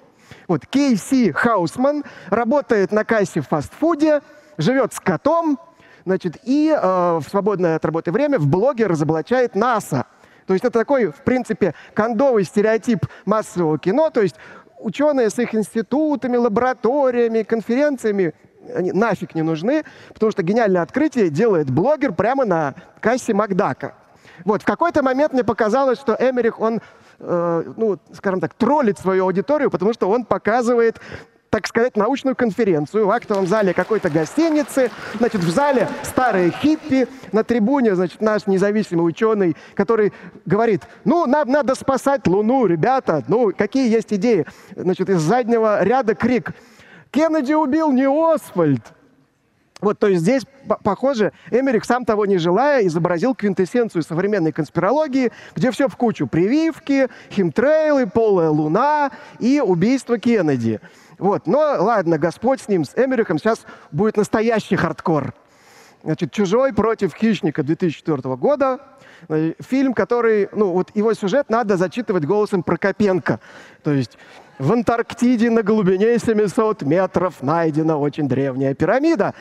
Вот 0.48 0.66
Кейси 0.66 1.32
Хаусман 1.32 2.06
работает 2.32 2.92
на 2.92 3.06
кассе 3.06 3.42
в 3.42 3.48
фастфуде, 3.48 4.22
живет 4.58 4.94
с 4.94 5.00
котом, 5.00 5.60
значит, 6.06 6.38
и 6.44 6.76
э, 6.76 7.20
в 7.20 7.30
свободное 7.30 7.76
от 7.76 7.86
работы 7.86 8.12
время 8.12 8.40
в 8.40 8.48
блоге 8.48 8.88
разоблачает 8.88 9.54
НАСА– 9.54 10.08
то 10.48 10.54
есть 10.54 10.64
это 10.64 10.80
такой, 10.80 11.08
в 11.08 11.22
принципе, 11.24 11.76
кондовый 11.94 12.46
стереотип 12.46 13.06
массового 13.26 13.78
кино. 13.78 14.10
То 14.10 14.22
есть 14.22 14.36
ученые 14.80 15.30
с 15.30 15.38
их 15.38 15.54
институтами, 15.54 16.38
лабораториями, 16.38 17.44
конференциями 17.44 18.34
они 18.74 18.92
нафиг 18.92 19.36
не 19.36 19.44
нужны, 19.44 19.84
потому 20.14 20.32
что 20.32 20.44
гениальное 20.44 20.82
открытие 20.82 21.30
делает 21.30 21.70
блогер 21.70 22.14
прямо 22.14 22.46
на 22.46 22.76
кассе 23.00 23.34
Макдака. 23.34 23.94
Вот, 24.46 24.62
в 24.62 24.66
какой-то 24.66 25.04
момент 25.04 25.34
мне 25.34 25.44
показалось, 25.44 26.00
что 26.00 26.16
Эмерих, 26.20 26.60
он, 26.60 26.82
э, 27.20 27.64
ну, 27.76 27.98
скажем 28.14 28.40
так, 28.40 28.54
троллит 28.54 29.00
свою 29.00 29.24
аудиторию, 29.24 29.72
потому 29.72 29.94
что 29.94 30.10
он 30.10 30.26
показывает 30.26 31.00
так 31.50 31.68
сказать, 31.68 31.96
научную 31.96 32.36
конференцию 32.36 33.08
в 33.08 33.12
актовом 33.12 33.48
зале 33.48 33.74
какой-то 33.74 34.10
гостиницы. 34.10 34.92
Значит, 35.18 35.42
в 35.42 35.50
зале 35.50 35.88
старые 36.04 36.52
хиппи, 36.52 37.08
на 37.32 37.44
трибуне, 37.44 37.96
значит, 37.96 38.22
наш 38.22 38.48
независимый 38.48 39.08
ученый, 39.08 39.56
который 39.74 40.14
говорит, 40.46 40.84
ну, 41.06 41.26
нам 41.26 41.50
надо 41.50 41.76
спасать 41.76 42.28
Луну, 42.28 42.66
ребята, 42.66 43.24
ну, 43.28 43.52
какие 43.58 43.90
есть 43.90 44.14
идеи? 44.14 44.46
Значит, 44.76 45.10
из 45.10 45.22
заднего 45.22 45.84
ряда 45.84 46.16
крик, 46.16 46.54
Кеннеди 47.12 47.54
убил 47.54 47.92
не 47.92 48.08
Освальд. 48.08 48.82
Вот, 49.80 50.00
то 50.00 50.08
есть 50.08 50.22
здесь, 50.22 50.44
похоже, 50.84 51.34
Эмерик, 51.52 51.86
сам 51.86 52.04
того 52.04 52.26
не 52.26 52.40
желая, 52.40 52.86
изобразил 52.88 53.36
квинтэссенцию 53.36 54.02
современной 54.02 54.52
конспирологии, 54.52 55.32
где 55.56 55.70
все 55.70 55.88
в 55.88 55.96
кучу. 55.96 56.26
Прививки, 56.26 57.08
химтрейлы, 57.30 58.08
полая 58.08 58.50
луна 58.50 59.12
и 59.40 59.62
убийство 59.62 60.18
Кеннеди. 60.18 60.80
Вот, 61.18 61.48
но 61.48 61.76
ладно, 61.80 62.18
Господь 62.18 62.62
с 62.62 62.68
ним, 62.68 62.86
с 62.86 62.94
Эмерихом, 62.96 63.40
сейчас 63.40 63.66
будет 63.92 64.18
настоящий 64.18 64.76
хардкор. 64.76 65.34
Значит, 66.04 66.32
«Чужой 66.32 66.74
против 66.74 67.14
хищника» 67.16 67.64
2004 67.64 68.36
года. 68.36 68.80
Э, 69.30 69.54
фильм, 69.60 69.94
который, 69.94 70.48
ну, 70.52 70.72
вот 70.72 70.92
его 70.96 71.14
сюжет 71.14 71.50
надо 71.50 71.76
зачитывать 71.76 72.26
голосом 72.26 72.62
Прокопенко. 72.62 73.40
То 73.84 73.92
есть 73.92 74.18
в 74.60 74.72
Антарктиде 74.72 75.50
на 75.50 75.64
глубине 75.64 76.20
700 76.20 76.84
метров 76.84 77.42
найдена 77.42 77.98
очень 77.98 78.28
древняя 78.28 78.76
пирамида. 78.76 79.34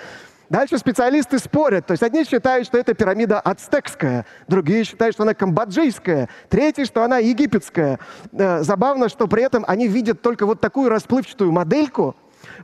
Дальше 0.49 0.79
специалисты 0.79 1.39
спорят. 1.39 1.87
То 1.87 1.93
есть 1.93 2.03
одни 2.03 2.25
считают, 2.25 2.67
что 2.67 2.79
это 2.79 2.95
пирамида 2.95 3.41
ацтекская, 3.41 4.27
другие 4.47 4.85
считают, 4.85 5.15
что 5.15 5.25
она 5.25 5.35
камбоджийская, 5.35 6.29
третьи, 6.49 6.85
что 6.85 7.03
она 7.03 7.19
египетская. 7.19 7.99
Э, 8.33 8.63
забавно, 8.63 9.09
что 9.09 9.27
при 9.27 9.43
этом 9.43 9.65
они 9.67 9.89
видят 9.89 10.23
только 10.23 10.47
вот 10.47 10.61
такую 10.61 10.89
расплывчатую 10.89 11.51
модельку, 11.51 12.15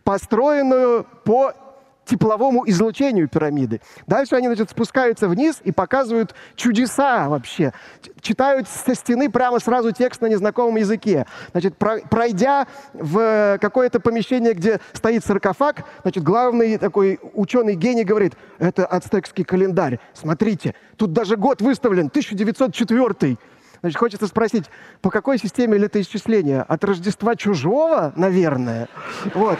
построенную 0.04 1.06
по 1.24 1.52
тепловому 2.04 2.68
излучению 2.68 3.28
пирамиды. 3.28 3.80
Дальше 4.06 4.34
они, 4.36 4.48
значит, 4.48 4.70
спускаются 4.70 5.28
вниз 5.28 5.60
и 5.64 5.72
показывают 5.72 6.34
чудеса 6.56 7.28
вообще. 7.28 7.72
Читают 8.20 8.68
со 8.68 8.94
стены 8.94 9.30
прямо 9.30 9.60
сразу 9.60 9.92
текст 9.92 10.20
на 10.20 10.26
незнакомом 10.26 10.76
языке. 10.76 11.26
Значит, 11.52 11.76
пройдя 11.76 12.66
в 12.92 13.58
какое-то 13.60 14.00
помещение, 14.00 14.54
где 14.54 14.80
стоит 14.92 15.24
саркофаг, 15.24 15.84
значит, 16.02 16.22
главный 16.22 16.78
такой 16.78 17.20
ученый 17.34 17.74
гений 17.74 18.04
говорит, 18.04 18.34
это 18.58 18.86
ацтекский 18.86 19.44
календарь. 19.44 19.98
Смотрите, 20.14 20.74
тут 20.96 21.12
даже 21.12 21.36
год 21.36 21.60
выставлен, 21.60 22.06
1904 22.06 23.36
Значит, 23.82 23.98
хочется 23.98 24.28
спросить, 24.28 24.66
по 25.00 25.10
какой 25.10 25.38
системе 25.38 25.76
летоисчисления? 25.76 26.62
От 26.62 26.84
Рождества 26.84 27.34
чужого, 27.34 28.12
наверное? 28.14 28.88
Вот. 29.34 29.58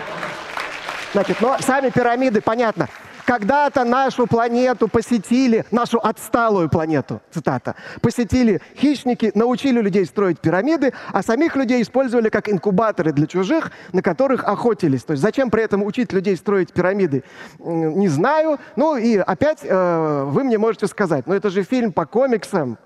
Значит, 1.13 1.41
но 1.41 1.57
сами 1.61 1.91
пирамиды, 1.91 2.41
понятно. 2.41 2.89
Когда-то 3.27 3.85
нашу 3.85 4.27
планету 4.27 4.89
посетили, 4.89 5.65
нашу 5.71 5.99
отсталую 5.99 6.69
планету, 6.69 7.21
цитата, 7.31 7.77
посетили 8.01 8.61
хищники, 8.77 9.31
научили 9.35 9.81
людей 9.81 10.05
строить 10.07 10.41
пирамиды, 10.41 10.93
а 11.13 11.23
самих 11.23 11.55
людей 11.55 11.83
использовали 11.83 12.31
как 12.31 12.49
инкубаторы 12.49 13.13
для 13.13 13.27
чужих, 13.27 13.71
на 13.93 14.03
которых 14.03 14.45
охотились. 14.45 15.05
То 15.05 15.13
есть 15.13 15.23
зачем 15.23 15.51
при 15.51 15.63
этом 15.63 15.85
учить 15.85 16.13
людей 16.13 16.37
строить 16.37 16.73
пирамиды, 16.73 17.23
не 17.61 18.09
знаю. 18.09 18.59
Ну 18.75 18.97
и 18.97 19.17
опять 19.19 19.61
э, 19.63 20.25
вы 20.27 20.43
мне 20.43 20.59
можете 20.59 20.87
сказать, 20.89 21.27
ну 21.27 21.35
это 21.35 21.51
же 21.51 21.63
фильм 21.63 21.93
по 21.93 22.07
комиксам, 22.07 22.77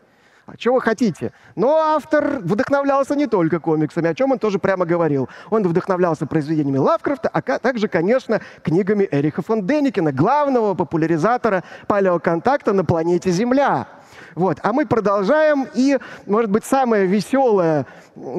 а 0.47 0.53
что 0.57 0.75
вы 0.75 0.81
хотите? 0.81 1.33
Но 1.57 1.77
автор 1.77 2.39
вдохновлялся 2.39 3.17
не 3.17 3.27
только 3.27 3.59
комиксами, 3.59 4.09
о 4.09 4.15
чем 4.15 4.31
он 4.31 4.39
тоже 4.39 4.61
прямо 4.61 4.87
говорил. 4.87 5.29
Он 5.51 5.67
вдохновлялся 5.67 6.25
произведениями 6.27 6.79
Лавкрафта, 6.79 7.29
а 7.29 7.43
также, 7.43 7.89
конечно, 7.89 8.41
книгами 8.63 9.09
Эриха 9.11 9.43
фон 9.43 9.67
Деникина, 9.67 10.13
главного 10.13 10.75
популяризатора 10.75 11.65
палеоконтакта 11.89 12.73
на 12.73 12.85
планете 12.85 13.31
Земля. 13.31 13.89
Вот. 14.37 14.59
А 14.63 14.73
мы 14.73 14.87
продолжаем, 14.87 15.67
и, 15.75 15.99
может 16.27 16.51
быть, 16.51 16.65
самая 16.65 17.07
веселая 17.07 17.87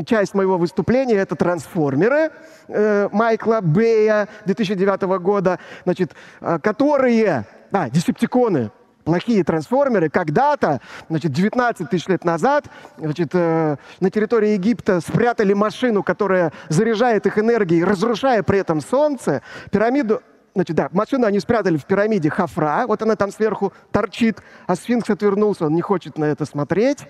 часть 0.06 0.34
моего 0.34 0.58
выступления— 0.58 1.16
это 1.18 1.36
«Трансформеры» 1.36 2.32
э, 2.70 3.10
Майкла 3.12 3.60
Бэя 3.62 4.30
2009 4.46 5.02
года, 5.20 5.60
значит, 5.84 6.14
э, 6.40 6.58
которые... 6.60 7.46
А, 7.74 7.90
«Десептиконы», 7.90 8.72
плохие 9.08 9.42
трансформеры 9.46 10.10
когда-то, 10.10 10.82
значит, 11.08 11.32
19 11.32 11.90
тысяч 11.90 12.08
лет 12.08 12.26
назад, 12.26 12.66
значит, 12.98 13.30
э, 13.32 13.78
на 14.02 14.12
территории 14.12 14.50
Египта 14.50 15.00
спрятали 15.00 15.54
машину, 15.54 16.04
которая 16.04 16.52
заряжает 16.68 17.26
их 17.26 17.38
энергией, 17.40 17.86
разрушая 17.86 18.44
при 18.44 18.60
этом 18.60 18.82
Солнце. 18.82 19.42
Пирамиду 19.72 20.22
Значит, 20.58 20.76
да, 20.76 20.90
машину 20.92 21.28
они 21.28 21.40
спрятали 21.40 21.78
в 21.78 21.86
пирамиде 21.86 22.32
Хафра, 22.32 22.86
вот 22.88 23.00
она 23.04 23.16
там 23.16 23.32
сверху 23.32 23.74
торчит, 23.92 24.40
а 24.66 24.76
сфинкс 24.76 25.08
отвернулся, 25.08 25.68
он 25.68 25.76
не 25.76 25.84
хочет 25.84 26.18
на 26.18 26.26
это 26.26 26.46
смотреть. 26.46 27.06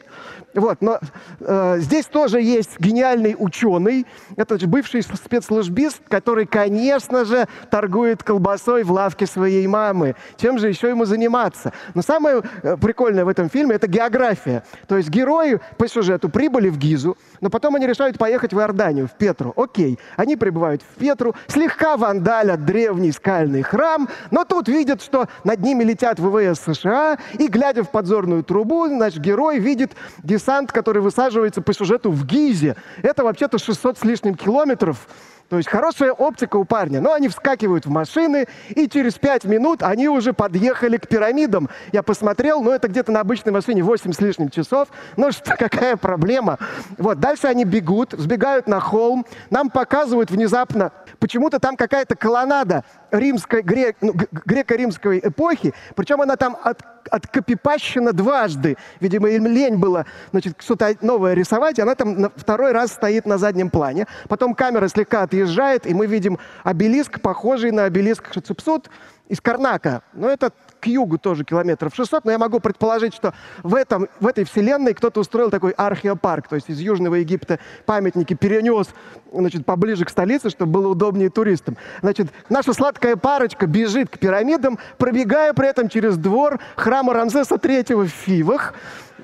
Вот, 0.53 0.81
но 0.81 0.99
э, 1.39 1.77
здесь 1.79 2.07
тоже 2.07 2.41
есть 2.41 2.77
гениальный 2.77 3.37
ученый, 3.39 4.05
это 4.35 4.55
значит, 4.55 4.67
бывший 4.67 5.01
спецслужбист, 5.01 6.01
который, 6.09 6.45
конечно 6.45 7.23
же, 7.23 7.47
торгует 7.71 8.21
колбасой 8.21 8.83
в 8.83 8.91
лавке 8.91 9.25
своей 9.25 9.65
мамы. 9.65 10.17
Чем 10.35 10.59
же 10.59 10.67
еще 10.67 10.89
ему 10.89 11.05
заниматься? 11.05 11.71
Но 11.93 12.01
самое 12.01 12.41
э, 12.63 12.75
прикольное 12.75 13.23
в 13.23 13.29
этом 13.29 13.49
фильме— 13.49 13.75
это 13.75 13.87
география. 13.87 14.63
То 14.89 14.97
есть 14.97 15.07
герои 15.07 15.61
по 15.77 15.87
сюжету 15.87 16.27
прибыли 16.27 16.67
в 16.67 16.77
Гизу, 16.77 17.15
но 17.39 17.49
потом 17.49 17.75
они 17.75 17.87
решают 17.87 18.17
поехать 18.17 18.53
в 18.53 18.59
Иорданию, 18.59 19.07
в 19.07 19.11
Петру. 19.11 19.53
Окей, 19.55 19.97
они 20.17 20.35
прибывают 20.35 20.81
в 20.81 20.99
Петру, 20.99 21.33
слегка 21.47 21.95
вандалят 21.95 22.65
древний 22.65 23.13
скай 23.13 23.36
сакральный 23.37 23.61
храм, 23.61 24.09
но 24.31 24.45
тут 24.45 24.67
видят, 24.67 25.01
что 25.01 25.27
над 25.43 25.59
ними 25.61 25.83
летят 25.83 26.19
ВВС 26.19 26.59
США, 26.59 27.17
и, 27.37 27.47
глядя 27.47 27.83
в 27.83 27.91
подзорную 27.91 28.43
трубу, 28.43 28.87
наш 28.87 29.17
герой 29.17 29.59
видит 29.59 29.93
десант, 30.23 30.71
который 30.71 31.01
высаживается 31.01 31.61
по 31.61 31.73
сюжету 31.73 32.11
в 32.11 32.25
Гизе. 32.25 32.75
Это 33.03 33.23
вообще-то 33.23 33.59
600 33.59 33.99
с 33.99 34.03
лишним 34.03 34.35
километров 34.35 35.07
то 35.49 35.57
есть 35.57 35.69
хорошая 35.69 36.11
оптика 36.11 36.57
у 36.57 36.65
парня. 36.65 37.01
Но 37.01 37.13
они 37.13 37.27
вскакивают 37.29 37.85
в 37.85 37.89
машины, 37.89 38.47
и 38.69 38.87
через 38.89 39.13
пять 39.13 39.45
минут 39.45 39.81
они 39.81 40.09
уже 40.09 40.33
подъехали 40.33 40.97
к 40.97 41.07
пирамидам. 41.07 41.69
Я 41.91 42.03
посмотрел, 42.03 42.61
ну 42.61 42.71
это 42.71 42.87
где-то 42.87 43.11
на 43.11 43.21
обычной 43.21 43.53
машине 43.53 43.83
8 43.83 44.11
с 44.11 44.19
лишним 44.19 44.49
часов. 44.49 44.89
Ну 45.15 45.31
что, 45.31 45.55
какая 45.55 45.95
проблема? 45.95 46.57
Вот, 46.97 47.19
дальше 47.19 47.47
они 47.47 47.63
бегут, 47.63 48.13
сбегают 48.17 48.67
на 48.67 48.79
холм. 48.79 49.25
Нам 49.49 49.69
показывают 49.69 50.31
внезапно, 50.31 50.91
почему-то 51.19 51.59
там 51.59 51.77
какая-то 51.77 52.15
колоннада 52.15 52.83
римской, 53.11 53.61
грек, 53.61 53.95
ну, 54.01 54.13
греко-римской 54.13 55.19
эпохи, 55.23 55.73
причем 55.95 56.21
она 56.21 56.35
там 56.35 56.57
от, 56.61 56.81
откопипащена 57.09 58.11
дважды. 58.11 58.77
Видимо, 58.99 59.29
им 59.29 59.47
лень 59.47 59.77
было 59.77 60.05
значит, 60.31 60.55
что-то 60.59 60.93
новое 61.01 61.33
рисовать, 61.33 61.79
она 61.79 61.95
там 61.95 62.19
на 62.19 62.29
второй 62.35 62.73
раз 62.73 62.91
стоит 62.91 63.25
на 63.25 63.37
заднем 63.37 63.69
плане. 63.69 64.07
Потом 64.27 64.53
камера 64.53 64.87
слегка 64.89 65.23
от 65.23 65.33
отъезжает, 65.37 65.85
и 65.85 65.93
мы 65.93 66.07
видим 66.07 66.39
обелиск, 66.63 67.21
похожий 67.21 67.71
на 67.71 67.85
обелиск 67.85 68.33
Шацепсут 68.33 68.89
из 69.27 69.41
Карнака. 69.41 70.01
Но 70.13 70.29
это 70.29 70.51
к 70.79 70.87
югу 70.87 71.17
тоже 71.17 71.43
километров 71.43 71.93
600, 71.95 72.25
но 72.25 72.31
я 72.31 72.37
могу 72.37 72.59
предположить, 72.59 73.13
что 73.13 73.33
в, 73.63 73.75
этом, 73.75 74.07
в 74.19 74.27
этой 74.27 74.43
вселенной 74.43 74.93
кто-то 74.93 75.19
устроил 75.19 75.49
такой 75.49 75.71
археопарк, 75.71 76.47
то 76.47 76.55
есть 76.55 76.69
из 76.69 76.79
Южного 76.79 77.15
Египта 77.15 77.59
памятники 77.85 78.33
перенес 78.35 78.87
значит, 79.33 79.65
поближе 79.65 80.05
к 80.05 80.09
столице, 80.09 80.49
чтобы 80.49 80.71
было 80.71 80.87
удобнее 80.89 81.29
туристам. 81.29 81.77
Значит, 82.01 82.27
наша 82.49 82.73
сладкая 82.73 83.15
парочка 83.15 83.65
бежит 83.67 84.09
к 84.09 84.19
пирамидам, 84.19 84.77
пробегая 84.97 85.53
при 85.53 85.67
этом 85.67 85.89
через 85.89 86.17
двор 86.17 86.59
храма 86.75 87.13
Рамзеса 87.13 87.55
III 87.55 88.05
в 88.05 88.09
Фивах. 88.09 88.73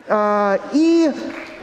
А, 0.08 0.60
и, 0.74 1.12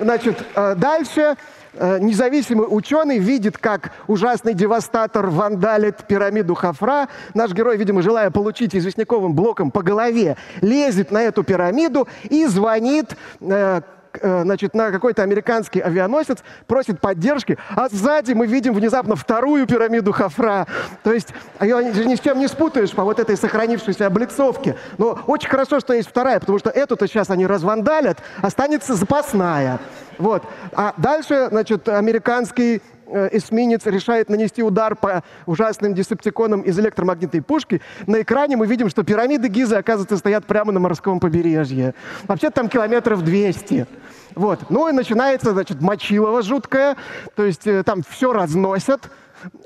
значит, 0.01 0.43
а, 0.55 0.75
дальше 0.75 1.37
независимый 1.79 2.67
ученый 2.69 3.19
видит, 3.19 3.59
как 3.59 3.93
ужасный 4.07 4.55
девастатор 4.55 5.27
вандалит 5.29 6.07
пирамиду 6.07 6.55
Хафра. 6.55 7.09
Наш 7.35 7.53
герой, 7.53 7.77
видимо, 7.77 8.03
желая 8.03 8.31
получить 8.31 8.75
известняковым 8.75 9.35
блоком 9.35 9.71
по 9.71 9.83
голове, 9.83 10.37
лезет 10.61 11.11
на 11.11 11.23
эту 11.23 11.43
пирамиду 11.43 12.09
и 12.25 12.47
звонит 12.47 13.17
э, 13.41 13.81
э, 14.21 14.43
значит, 14.43 14.75
на 14.75 14.91
какой-то 14.91 15.23
американский 15.23 15.81
авианосец, 15.81 16.39
просит 16.67 17.01
поддержки, 17.01 17.59
а 17.71 17.89
сзади 17.89 18.33
мы 18.33 18.47
видим 18.47 18.75
внезапно 18.75 19.17
вторую 19.17 19.67
пирамиду 19.67 20.13
Хафра. 20.13 20.67
То 21.03 21.13
есть 21.13 21.29
ее 21.61 21.85
ни 21.85 22.15
с 22.15 22.21
чем 22.21 22.39
не 22.39 22.49
спутаешь 22.49 22.93
по 22.93 23.05
вот 23.05 23.19
этой 23.19 23.37
сохранившейся 23.37 24.07
облицовке. 24.07 24.77
Но 24.99 25.19
очень 25.27 25.49
хорошо, 25.49 25.81
что 25.81 25.95
есть 25.95 26.09
вторая, 26.09 26.41
потому 26.41 26.59
что 26.59 26.71
эту-то 26.71 27.07
сейчас 27.07 27.31
они 27.31 27.47
развандалят, 27.47 28.19
останется 28.43 28.95
запасная. 28.95 29.79
Вот. 30.21 30.43
А 30.73 30.93
дальше, 30.99 31.49
значит, 31.51 31.89
американский 31.89 32.83
э, 33.07 33.31
эсминец 33.33 33.87
решает 33.87 34.29
нанести 34.29 34.63
удар 34.63 34.95
по 34.95 35.25
ужасным 35.47 35.95
десептиконам 35.95 36.61
из 36.61 36.79
электромагнитной 36.79 37.41
пушки. 37.41 37.81
На 38.07 38.21
экране 38.21 38.57
мы 38.57 38.67
видим, 38.67 38.91
что 38.91 39.03
пирамиды 39.03 39.49
Гизы, 39.49 39.77
оказывается, 39.77 40.19
стоят 40.19 40.45
прямо 40.45 40.73
на 40.73 40.81
морском 40.81 41.21
побережье. 41.21 41.95
Вообще 42.29 42.51
там 42.51 42.69
километров 42.69 43.25
200. 43.25 43.87
Вот. 44.35 44.69
Ну 44.69 44.89
и 44.89 44.93
начинается, 44.93 45.53
значит, 45.53 45.81
мочилово 45.81 46.43
жуткое. 46.43 46.97
То 47.35 47.45
есть 47.47 47.67
э, 47.67 47.83
там 47.83 48.03
все 48.07 48.35
разносят. 48.35 49.11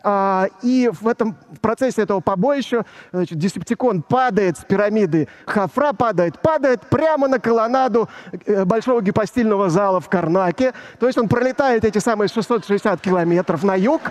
А, 0.03 0.49
и 0.63 0.91
в 0.93 1.09
этом 1.09 1.37
в 1.51 1.61
процессе 1.61 2.03
этого 2.03 2.21
побоища 2.21 2.85
значит, 3.13 3.39
Десептикон 3.39 4.03
падает 4.03 4.59
с 4.59 4.65
пирамиды, 4.65 5.29
Хафра 5.47 5.93
падает, 5.93 6.41
падает 6.41 6.83
прямо 6.83 7.29
на 7.29 7.39
колоннаду 7.39 8.09
э, 8.47 8.65
большого 8.65 9.03
гипостильного 9.03 9.71
зала 9.71 10.01
в 10.01 10.09
Карнаке. 10.09 10.73
То 10.99 11.07
есть 11.07 11.19
он 11.19 11.29
пролетает 11.29 11.85
эти 11.85 11.99
самые 11.99 12.29
660 12.29 13.01
километров 13.01 13.63
на 13.63 13.75
юг, 13.75 14.03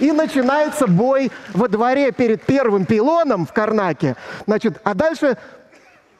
и 0.00 0.12
начинается 0.12 0.86
бой 0.86 1.30
во 1.52 1.68
дворе 1.68 2.12
перед 2.12 2.42
первым 2.44 2.84
пилоном 2.84 3.46
в 3.46 3.52
Карнаке. 3.52 4.16
Значит, 4.46 4.80
а 4.84 4.94
дальше 4.94 5.36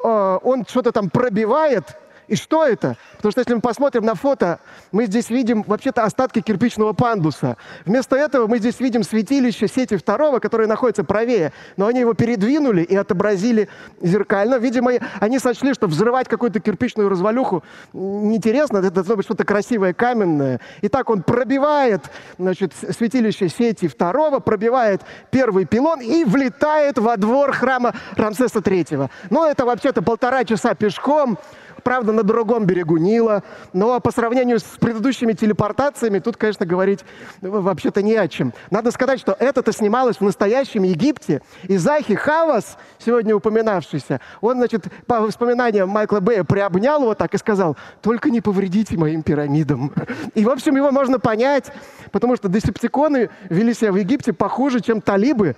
э, 0.03 0.39
он 0.43 0.65
что-то 0.67 0.93
там 0.93 1.11
пробивает, 1.11 1.97
И 2.29 2.37
что 2.37 2.65
это? 2.65 2.97
Потому 3.17 3.33
что 3.33 3.41
если 3.41 3.55
мы 3.55 3.61
посмотрим 3.61 4.05
на 4.05 4.15
фото, 4.15 4.61
мы 4.93 5.07
здесь 5.07 5.31
видим 5.31 5.63
вообще-то 5.63 6.05
остатки 6.05 6.41
кирпичного 6.41 6.93
пандуса. 6.93 7.57
Вместо 7.85 8.17
этого 8.17 8.47
мы 8.47 8.59
здесь 8.59 8.81
видим 8.81 9.03
святилище 9.03 9.69
сети 9.69 9.97
второго, 9.97 10.39
которое 10.39 10.67
находится 10.67 11.05
правее, 11.05 11.53
но 11.77 11.87
они 11.87 12.01
его 12.01 12.15
передвинули 12.15 12.83
и 12.83 12.97
отобразили 12.97 13.69
зеркально. 14.01 14.57
Видимо, 14.57 14.93
они 15.21 15.39
сочли, 15.39 15.75
что 15.75 15.87
взрывать 15.87 16.29
какую-то 16.29 16.61
кирпичную 16.61 17.09
развалюху 17.09 17.63
неинтересно, 17.93 18.79
это 18.79 18.91
должно 18.91 19.17
быть 19.17 19.27
что-то 19.27 19.45
красивое, 19.45 19.93
каменное. 19.93 20.61
И 20.81 20.89
так 20.89 21.11
он 21.11 21.23
пробивает 21.23 22.05
значит, 22.39 22.73
святилище 22.75 23.49
сети 23.49 23.89
второго, 23.89 24.41
пробивает 24.41 25.03
первый 25.31 25.65
пилон 25.65 26.01
и 26.01 26.25
влетает 26.25 26.99
во 26.99 27.17
двор 27.17 27.53
храма 27.53 27.95
Рамсеса 28.17 28.61
третьего. 28.61 29.11
Но 29.31 29.47
это 29.47 29.65
вообще-то 29.65 30.03
полтора 30.03 30.45
часа 30.45 30.75
пешком, 30.75 31.39
правда, 31.85 32.13
на 32.13 32.23
другом 32.23 32.67
берегу 32.67 32.97
Нила, 32.97 33.43
но 33.73 34.01
по 34.01 34.11
сравнению 34.11 34.59
с 34.59 34.63
предыдущими 34.63 35.35
телепортациями 35.35 36.19
тут, 36.19 36.37
конечно, 36.37 36.67
говорить 36.67 37.05
вообще-то 37.41 38.03
не 38.03 38.15
о 38.17 38.27
чем. 38.27 38.53
Надо 38.71 38.91
сказать, 38.91 39.21
что 39.21 39.37
это-то 39.39 39.73
снималось 39.73 40.17
в 40.17 40.23
настоящем 40.23 40.83
Египте, 40.83 41.43
и 41.65 41.77
Захи 41.77 42.15
Хавас, 42.15 42.77
сегодня 42.99 43.37
упоминавшийся, 43.37 44.21
он, 44.41 44.57
значит, 44.57 44.87
по 45.07 45.21
воспоминаниям 45.21 45.89
Майкла 45.89 46.21
Бэя 46.21 46.43
приобнял 46.45 47.03
его 47.03 47.15
так 47.15 47.35
и 47.35 47.39
сказал, 47.39 47.77
только 48.03 48.31
не 48.31 48.41
повредите 48.41 48.97
моим 48.97 49.23
пирамидам. 49.23 49.93
И, 50.35 50.45
в 50.45 50.51
общем, 50.51 50.77
его 50.77 50.91
можно 50.91 51.19
понять, 51.21 51.71
потому 52.11 52.37
что 52.37 52.49
десептиконы 52.49 53.31
вели 53.51 53.75
себя 53.75 53.93
в 53.93 53.97
Египте 53.97 54.33
похуже, 54.33 54.81
чем 54.81 55.01
талибы. 55.01 55.55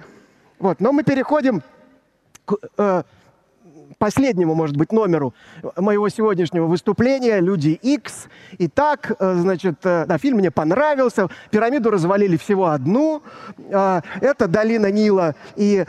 Вот. 0.58 0.80
Но 0.80 0.92
мы 0.92 1.04
переходим 1.04 1.62
к 2.44 2.54
э, 2.78 3.02
последнему, 3.99 4.55
может 4.55 4.77
быть, 4.77 4.92
номеру 4.92 5.35
моего 5.77 6.09
сегодняшнего 6.09 6.66
выступления 6.66 7.40
«Люди 7.40 7.79
X». 7.83 8.29
Итак, 8.59 9.12
э, 9.18 9.35
значит, 9.35 9.77
э, 9.85 10.05
да, 10.07 10.18
фильм 10.18 10.38
мне 10.38 10.51
понравился. 10.51 11.29
Пирамиду 11.51 11.90
развалили 11.90 12.37
всего 12.37 12.66
одну. 12.66 13.22
Э, 13.70 14.01
это 14.20 14.49
долина 14.49 14.90
Нила. 14.90 15.35
И 15.57 15.85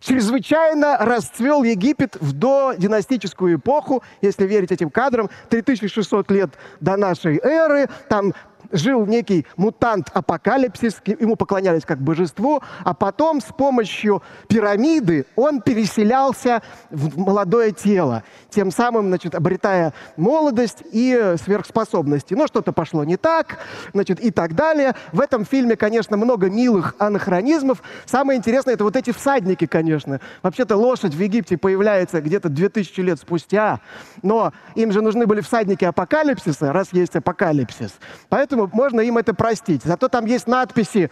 чрезвычайно 0.00 0.98
расцвел 0.98 1.62
Египет 1.62 2.16
в 2.20 2.32
додинастическую 2.32 3.56
эпоху, 3.56 4.02
если 4.20 4.46
верить 4.46 4.72
этим 4.72 4.90
кадрам, 4.90 5.30
3600 5.48 6.30
лет 6.30 6.50
до 6.80 6.96
нашей 6.96 7.38
эры. 7.42 7.88
Там 8.08 8.34
жил 8.72 9.06
некий 9.06 9.46
мутант 9.56 10.10
Апокалипсис, 10.12 11.00
ему 11.06 11.36
поклонялись 11.36 11.84
как 11.84 12.00
божеству, 12.00 12.62
а 12.84 12.94
потом 12.94 13.40
с 13.40 13.52
помощью 13.52 14.22
пирамиды 14.48 15.26
он 15.36 15.60
переселялся 15.60 16.62
в 16.90 17.18
молодое 17.18 17.72
тело, 17.72 18.22
тем 18.50 18.70
самым, 18.70 19.08
значит, 19.08 19.34
обретая 19.34 19.92
молодость 20.16 20.82
и 20.92 21.34
сверхспособности. 21.42 22.34
Но 22.34 22.46
что-то 22.46 22.72
пошло 22.72 23.04
не 23.04 23.16
так, 23.16 23.58
значит, 23.92 24.20
и 24.20 24.30
так 24.30 24.54
далее. 24.54 24.94
В 25.12 25.20
этом 25.20 25.44
фильме, 25.44 25.76
конечно, 25.76 26.16
много 26.16 26.50
милых 26.50 26.94
анахронизмов. 26.98 27.82
Самое 28.04 28.38
интересное, 28.38 28.74
это 28.74 28.84
вот 28.84 28.96
эти 28.96 29.12
всадники, 29.12 29.66
конечно. 29.66 30.20
Вообще-то 30.42 30.76
лошадь 30.76 31.14
в 31.14 31.20
Египте 31.20 31.56
появляется 31.56 32.20
где-то 32.20 32.48
2000 32.48 33.00
лет 33.00 33.18
спустя, 33.18 33.80
но 34.22 34.52
им 34.74 34.92
же 34.92 35.00
нужны 35.00 35.26
были 35.26 35.40
всадники 35.40 35.84
апокалипсиса, 35.84 36.72
раз 36.72 36.92
есть 36.92 37.16
апокалипсис. 37.16 37.94
Поэтому 38.28 38.65
можно 38.72 39.00
им 39.00 39.18
это 39.18 39.34
простить. 39.34 39.82
Зато 39.84 40.08
там 40.08 40.26
есть 40.26 40.46
надписи, 40.46 41.10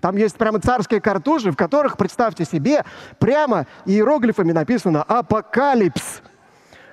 там 0.00 0.16
есть 0.16 0.36
прямо 0.36 0.60
царские 0.60 1.00
картуши, 1.00 1.52
в 1.52 1.56
которых, 1.56 1.96
представьте 1.96 2.44
себе, 2.44 2.84
прямо 3.18 3.66
иероглифами 3.84 4.52
написано 4.52 5.02
«Апокалипс». 5.02 6.22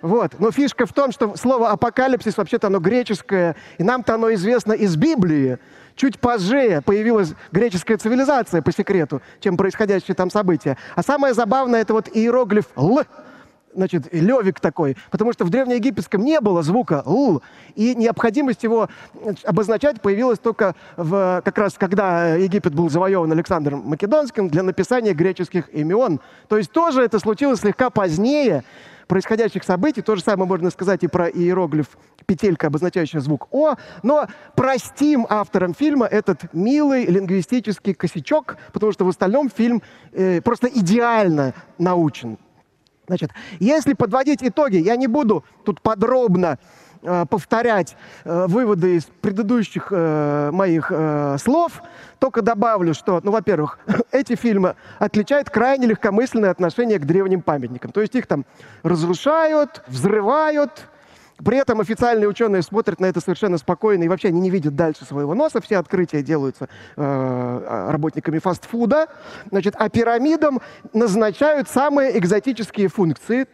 Вот. 0.02 0.38
Но 0.38 0.52
фишка 0.52 0.86
в 0.86 0.91
том, 0.91 1.12
что 1.12 1.36
слово 1.38 1.71
«апокалипсис» 1.71 2.38
вообще-то 2.38 2.67
оно 2.67 2.80
греческое, 2.80 3.56
и 3.78 3.84
нам-то 3.84 4.15
оно 4.15 4.34
известно 4.34 4.73
из 4.73 4.97
Библии. 4.97 5.60
Чуть 5.95 6.19
позже 6.19 6.82
появилась 6.86 7.34
греческая 7.52 7.97
цивилизация, 7.97 8.62
по 8.62 8.71
секрету, 8.73 9.21
чем 9.39 9.56
происходящие 9.56 10.13
там 10.15 10.30
события. 10.30 10.78
А 10.95 11.04
самое 11.04 11.34
забавное— 11.34 11.82
это 11.84 11.93
вот 11.93 12.10
иероглиф 12.13 12.65
«л», 12.76 13.02
значит, 13.75 14.13
левик 14.13 14.59
такой, 14.59 14.97
потому 15.12 15.33
что 15.33 15.45
в 15.45 15.49
древнеегипетском 15.49 16.23
не 16.23 16.39
было 16.39 16.63
звука 16.63 17.03
«л», 17.05 17.41
и 17.75 17.95
необходимость 17.95 18.63
его 18.63 18.89
обозначать 19.43 20.01
появилась 20.01 20.39
только 20.39 20.75
в, 20.97 21.41
как 21.43 21.57
раз 21.57 21.73
когда 21.77 22.36
Египет 22.36 22.73
был 22.73 22.89
завоеван 22.89 23.31
Александром 23.31 23.81
Македонским 23.86 24.49
для 24.49 24.63
написания 24.63 25.13
греческих 25.13 25.69
имен. 25.73 26.19
То 26.47 26.57
есть 26.57 26.71
тоже 26.71 27.01
это 27.03 27.19
случилось 27.19 27.59
слегка 27.59 27.89
позднее 27.89 28.63
происходящих 29.07 29.63
событий. 29.63 30.01
То 30.01 30.15
же 30.15 30.21
самое 30.21 30.47
можно 30.47 30.69
сказать 30.71 31.03
и 31.03 31.07
про 31.07 31.27
иероглиф 31.27 31.97
петелька, 32.25 32.67
обозначающая 32.67 33.19
звук 33.19 33.47
«о». 33.51 33.75
Но 34.01 34.27
простим 34.55 35.25
авторам 35.29 35.73
фильма 35.73 36.05
этот 36.05 36.53
милый 36.53 37.05
лингвистический 37.05 37.93
косячок, 37.93 38.57
потому 38.71 38.91
что 38.91 39.05
в 39.05 39.09
остальном 39.09 39.49
фильм 39.49 39.81
э, 40.13 40.41
просто 40.41 40.67
идеально 40.67 41.53
научен. 41.77 42.38
Значит, 43.08 43.32
если 43.60 43.94
подводить 43.94 44.42
итоги, 44.42 44.78
я 44.78 44.96
не 44.96 45.08
буду 45.08 45.44
тут 45.66 45.82
подробно 45.82 46.58
э, 47.02 47.26
повторять 47.30 47.98
э, 48.24 48.46
выводы 48.48 48.96
из 48.96 49.04
предыдущих 49.04 49.88
э, 49.92 50.52
моих 50.52 50.89
э, 50.89 51.38
слов, 51.38 51.82
только 52.20 52.42
добавлю, 52.42 52.94
что, 52.94 53.20
ну, 53.22 53.32
во-первых, 53.32 53.80
эти 54.12 54.36
фильмы 54.36 54.76
отличают 55.00 55.50
крайне 55.50 55.88
легкомысленное 55.88 56.50
отношение 56.50 56.98
к 56.98 57.06
древним 57.06 57.42
памятникам. 57.42 57.92
То 57.92 58.00
есть 58.00 58.16
их 58.16 58.26
там 58.26 58.46
разрушают, 58.84 59.84
взрывают, 59.88 60.88
при 61.43 61.58
этом 61.58 61.82
официальные 61.82 62.27
ученые 62.27 62.62
смотрят 62.62 62.99
на 62.99 63.06
это 63.06 63.19
совершенно 63.19 63.58
спокойно 63.58 64.03
и 64.03 64.08
вообще 64.08 64.29
они 64.29 64.39
не 64.39 64.49
видят 64.49 64.75
дальше 64.75 65.06
своего 65.06 65.34
носа. 65.34 65.62
Все 65.62 65.77
открытия 65.77 66.21
делаются 66.23 66.69
э, 66.95 67.88
работниками 67.89 68.39
фастфуда. 68.39 69.08
Значит, 69.49 69.75
а 69.77 69.89
пирамидам 69.89 70.62
назначают 70.93 71.69
самые 71.69 72.17
экзотические 72.17 72.88
функции. 72.88 73.47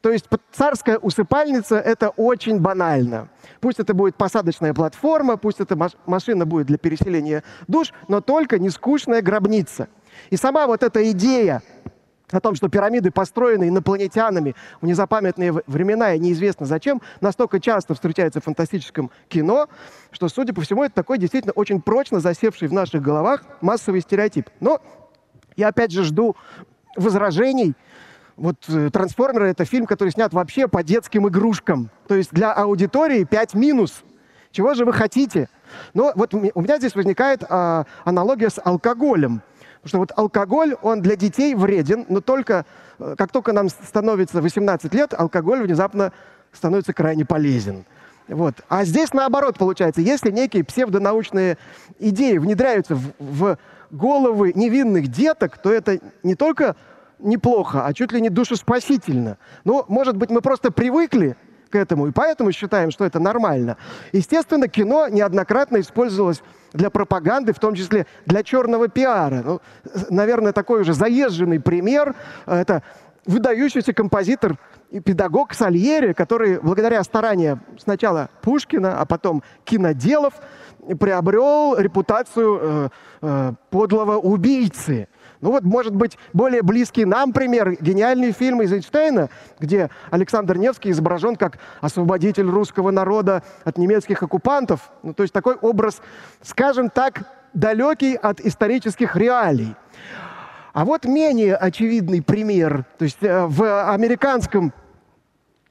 То 0.00 0.10
есть 0.10 0.26
царская 0.52 0.98
усыпальница— 0.98 1.76
это 1.78 2.10
очень 2.10 2.60
банально. 2.60 3.28
Пусть 3.60 3.78
это 3.78 3.94
будет 3.94 4.16
посадочная 4.16 4.74
платформа, 4.74 5.36
пусть 5.36 5.60
это 5.60 5.78
машина 6.06 6.44
будет 6.44 6.66
для 6.66 6.76
переселения 6.76 7.44
душ, 7.68 7.92
но 8.08 8.20
только 8.20 8.58
не 8.58 8.70
скучная 8.70 9.22
гробница. 9.22 9.88
И 10.30 10.36
сама 10.36 10.66
вот 10.66 10.82
эта 10.82 11.08
идея 11.12 11.62
о 12.32 12.40
том, 12.40 12.54
что 12.54 12.68
пирамиды 12.68 13.10
построены 13.10 13.68
инопланетянами 13.68 14.54
в 14.80 14.86
незапамятные 14.86 15.52
времена 15.66 16.14
и 16.14 16.18
неизвестно 16.18 16.66
зачем, 16.66 17.02
настолько 17.20 17.60
часто 17.60 17.94
встречается 17.94 18.40
в 18.40 18.44
фантастическом 18.44 19.10
кино, 19.28 19.68
что, 20.10 20.28
судя 20.28 20.52
по 20.52 20.60
всему, 20.60 20.84
это 20.84 20.94
такой 20.94 21.18
действительно 21.18 21.52
очень 21.52 21.80
прочно 21.80 22.20
засевший 22.20 22.68
в 22.68 22.72
наших 22.72 23.02
головах 23.02 23.44
массовый 23.60 24.00
стереотип. 24.00 24.50
Но 24.60 24.80
я 25.56 25.68
опять 25.68 25.92
же 25.92 26.04
жду 26.04 26.36
возражений. 26.96 27.74
Вот 28.36 28.56
э, 28.68 28.90
«Трансформеры»— 28.90 29.48
это 29.50 29.64
фильм, 29.64 29.86
который 29.86 30.10
снят 30.10 30.32
вообще 30.32 30.68
по 30.68 30.82
детским 30.82 31.28
игрушкам. 31.28 31.90
То 32.08 32.14
есть 32.14 32.32
для 32.32 32.52
аудитории 32.52 33.24
5 33.24 33.54
минус. 33.54 34.02
Чего 34.50 34.74
же 34.74 34.84
вы 34.84 34.92
хотите? 34.92 35.48
Но 35.94 36.12
вот 36.14 36.34
у 36.34 36.60
меня 36.60 36.78
здесь 36.78 36.94
возникает 36.94 37.42
а, 37.48 37.86
аналогия 38.04 38.50
с 38.50 38.60
алкоголем. 38.62 39.42
Потому 39.82 39.88
что 39.88 39.98
вот 39.98 40.12
алкоголь, 40.16 40.76
он 40.82 41.02
для 41.02 41.16
детей 41.16 41.54
вреден, 41.54 42.06
но 42.08 42.20
только 42.20 42.64
э, 43.00 43.14
как 43.18 43.32
только 43.32 43.52
нам 43.52 43.68
становится 43.68 44.40
18 44.40 44.94
лет, 44.94 45.12
алкоголь 45.12 45.62
внезапно 45.62 46.12
становится 46.52 46.92
крайне 46.92 47.24
полезен. 47.24 47.84
Вот. 48.28 48.54
А 48.68 48.84
здесь 48.84 49.12
наоборот 49.12 49.58
получается, 49.58 50.00
если 50.00 50.30
некие 50.30 50.62
псевдонаучные 50.62 51.58
идеи 51.98 52.38
внедряются 52.38 52.94
в, 52.94 53.12
в 53.18 53.58
головы 53.90 54.52
невинных 54.54 55.08
деток, 55.08 55.58
то 55.58 55.72
это 55.72 55.98
не 56.22 56.36
только 56.36 56.76
неплохо, 57.18 57.84
а 57.84 57.92
чуть 57.92 58.12
ли 58.12 58.20
не 58.20 58.28
душеспасительно. 58.28 59.36
Ну, 59.64 59.84
может 59.88 60.16
быть, 60.16 60.30
мы 60.30 60.40
просто 60.40 60.70
привыкли 60.70 61.36
к 61.72 61.76
этому, 61.76 62.06
и 62.06 62.12
поэтому 62.12 62.52
считаем, 62.52 62.90
что 62.90 63.04
это 63.04 63.18
нормально. 63.18 63.76
Естественно, 64.12 64.68
кино 64.68 65.08
неоднократно 65.08 65.80
использовалось 65.80 66.42
для 66.72 66.90
пропаганды, 66.90 67.52
в 67.52 67.58
том 67.58 67.74
числе 67.74 68.06
для 68.26 68.42
черного 68.42 68.88
пиара. 68.88 69.42
Ну, 69.44 69.60
наверное, 70.10 70.52
такой 70.52 70.82
уже 70.82 70.92
заезженный 70.92 71.60
пример 71.60 72.14
э,– 72.46 72.60
это 72.60 72.82
выдающийся 73.26 73.92
композитор 73.92 74.56
и 74.90 75.00
педагог 75.00 75.54
Сальери, 75.54 76.12
который 76.12 76.60
благодаря 76.60 77.02
стараниям 77.04 77.60
сначала 77.78 78.28
Пушкина, 78.42 79.00
а 79.00 79.06
потом 79.06 79.42
киноделов 79.64 80.34
приобрел 80.98 81.76
репутацию 81.78 82.58
э, 82.60 82.88
э, 83.22 83.52
подлого 83.70 84.16
убийцы. 84.18 85.08
Ну 85.42 85.50
вот, 85.50 85.64
может 85.64 85.94
быть, 85.94 86.16
более 86.32 86.62
близкий 86.62 87.04
нам 87.04 87.32
пример– 87.32 87.72
гениальный 87.80 88.30
фильм 88.30 88.62
из 88.62 88.72
Эйнштейна, 88.72 89.28
где 89.58 89.90
Александр 90.10 90.56
Невский 90.56 90.92
изображен 90.92 91.34
как 91.34 91.58
освободитель 91.80 92.48
русского 92.48 92.92
народа 92.92 93.42
от 93.64 93.76
немецких 93.76 94.22
оккупантов. 94.22 94.92
Ну, 95.02 95.12
то 95.12 95.24
есть 95.24 95.34
такой 95.34 95.56
образ, 95.56 96.00
скажем 96.42 96.90
так, 96.90 97.24
далекий 97.54 98.14
от 98.14 98.40
исторических 98.40 99.16
реалий. 99.16 99.74
А 100.72 100.84
вот 100.84 101.06
менее 101.06 101.56
очевидный 101.56 102.22
пример. 102.22 102.84
То 102.98 103.04
есть 103.04 103.18
э, 103.20 103.44
в 103.46 103.90
американском 103.92 104.72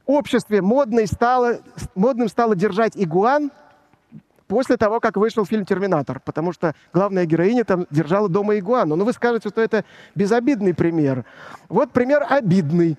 обществе 0.05 0.61
модной 0.61 1.07
стало, 1.07 1.59
модным 1.95 2.27
стало 2.27 2.57
держать 2.57 2.93
игуан 2.95 3.51
после 4.51 4.75
того, 4.75 4.99
как 4.99 5.15
вышел 5.15 5.45
фильм 5.45 5.65
«Терминатор», 5.65 6.19
потому 6.25 6.51
что 6.51 6.75
главная 6.93 7.23
героиня 7.23 7.63
там 7.63 7.87
держала 7.89 8.27
дома 8.27 8.59
игуану. 8.59 8.97
Ну, 8.97 9.05
вы 9.05 9.13
скажете, 9.13 9.47
что 9.47 9.61
это 9.61 9.85
безобидный 10.13 10.73
пример. 10.73 11.23
Вот 11.69 11.91
пример 11.91 12.25
обидный. 12.29 12.97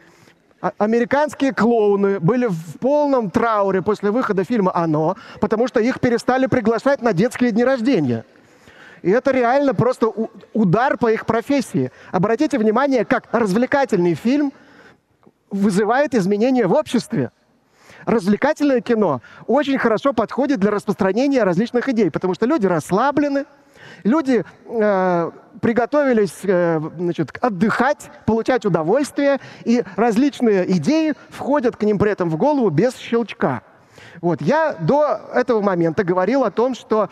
А- 0.62 0.72
Американские 0.78 1.52
клоуны 1.52 2.20
были 2.20 2.46
в 2.46 2.78
полном 2.78 3.30
трауре 3.30 3.82
после 3.82 4.10
выхода 4.10 4.44
фильма 4.44 4.74
«Оно», 4.74 5.16
потому 5.42 5.68
что 5.68 5.78
их 5.78 6.00
перестали 6.00 6.46
приглашать 6.46 7.02
на 7.02 7.12
детские 7.12 7.50
дни 7.50 7.64
рождения. 7.64 8.24
И 9.02 9.10
это 9.10 9.30
реально 9.30 9.74
просто 9.74 10.10
удар 10.54 10.96
по 10.96 11.12
их 11.12 11.26
профессии. 11.26 11.92
Обратите 12.12 12.56
внимание, 12.56 13.04
как 13.04 13.28
развлекательный 13.30 14.14
фильм 14.14 14.54
вызывает 15.50 16.14
изменения 16.14 16.66
в 16.66 16.72
обществе. 16.72 17.30
Развлекательное 18.06 18.80
кино 18.80 19.20
очень 19.46 19.78
хорошо 19.78 20.12
подходит 20.12 20.60
для 20.60 20.70
распространения 20.70 21.42
различных 21.44 21.88
идей, 21.88 22.10
потому 22.10 22.34
что 22.34 22.46
люди 22.46 22.66
расслаблены, 22.66 23.46
люди 24.04 24.44
э, 24.66 25.30
приготовились 25.60 26.40
э, 26.44 26.80
значит, 26.98 27.36
отдыхать, 27.40 28.10
получать 28.26 28.64
удовольствие, 28.64 29.38
и 29.64 29.84
различные 29.96 30.70
идеи 30.78 31.14
входят 31.28 31.76
к 31.76 31.82
ним 31.82 31.98
при 31.98 32.10
этом 32.10 32.28
в 32.28 32.36
голову 32.36 32.70
без 32.70 32.96
щелчка. 32.96 33.62
Вот. 34.20 34.42
Я 34.42 34.74
до 34.74 35.20
этого 35.32 35.60
момента 35.60 36.04
говорил 36.04 36.44
о 36.44 36.50
том, 36.50 36.74
что 36.74 37.08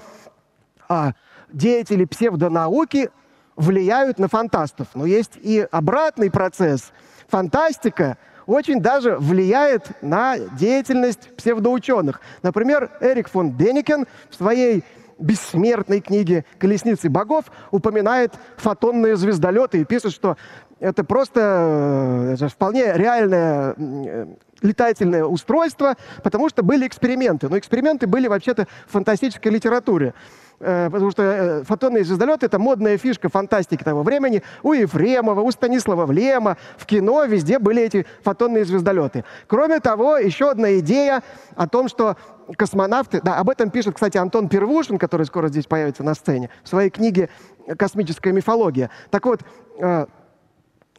а, 0.89 1.13
деятели 1.53 2.05
псевдонауки 2.05 3.11
влияют 3.57 4.19
на 4.19 4.29
фантастов. 4.29 4.89
Но 4.95 5.07
есть 5.07 5.33
и 5.37 5.67
обратный 5.71 6.31
процесс. 6.31 6.93
Фантастика 7.29 8.19
очень 8.51 8.81
даже 8.81 9.17
влияет 9.17 9.91
на 10.03 10.39
деятельность 10.39 11.35
псевдоученых. 11.37 12.21
Например, 12.43 12.91
Эрик 13.01 13.29
фон 13.29 13.57
Деникен 13.57 14.07
в 14.29 14.35
своей 14.35 14.85
бессмертной 15.19 16.01
книге 16.01 16.45
«Колесницы 16.59 17.09
богов» 17.09 17.45
упоминает 17.71 18.33
фотонные 18.57 19.17
звездолеты 19.17 19.81
и 19.81 19.85
пишет, 19.85 20.13
что 20.13 20.37
это 20.81 21.05
просто 21.05 21.41
э, 21.41 22.35
это 22.35 22.49
вполне 22.49 22.93
реальное 22.95 23.75
э, 23.77 24.27
летательное 24.63 25.25
устройство, 25.25 25.97
потому 26.23 26.49
что 26.49 26.63
были 26.63 26.87
эксперименты. 26.87 27.49
Но 27.49 27.59
эксперименты 27.59 28.07
были 28.07 28.29
вообще-то 28.29 28.67
в 28.87 28.93
фантастической 28.93 29.53
литературе. 29.53 30.15
Э, 30.61 30.91
Потому 30.91 31.11
что 31.11 31.23
э, 31.23 31.65
фотонные 31.65 32.05
звездолеты— 32.05 32.47
это 32.47 32.59
модная 32.59 32.99
фишка 32.99 33.31
фантастики 33.31 33.83
того 33.83 34.03
времени. 34.03 34.43
У 34.63 34.75
Ефремова, 34.75 35.41
у 35.41 35.51
Станислава 35.51 36.05
Влема, 36.05 36.59
в 36.77 36.85
кино 36.85 37.25
везде 37.25 37.59
были 37.59 37.83
эти 37.83 38.07
фотонные 38.23 38.67
звездолеты. 38.67 39.25
Кроме 39.47 39.81
того, 39.81 40.19
еще 40.19 40.51
одна 40.51 40.79
идея 40.81 41.23
о 41.57 41.67
том, 41.67 41.89
что 41.89 42.17
космонавты... 42.57 43.23
Да, 43.23 43.39
об 43.39 43.49
этом 43.49 43.71
пишет, 43.71 43.95
кстати, 43.95 44.19
Антон 44.19 44.49
Первушин, 44.49 44.99
который 44.99 45.25
скоро 45.25 45.49
здесь 45.49 45.65
появится 45.65 46.03
на 46.03 46.15
сцене, 46.15 46.51
в 46.63 46.69
своей 46.69 46.91
книге 46.91 47.31
«Космическая 47.79 48.33
мифология». 48.33 48.91
Так 49.11 49.25
вот, 49.25 49.41
э, 49.79 50.07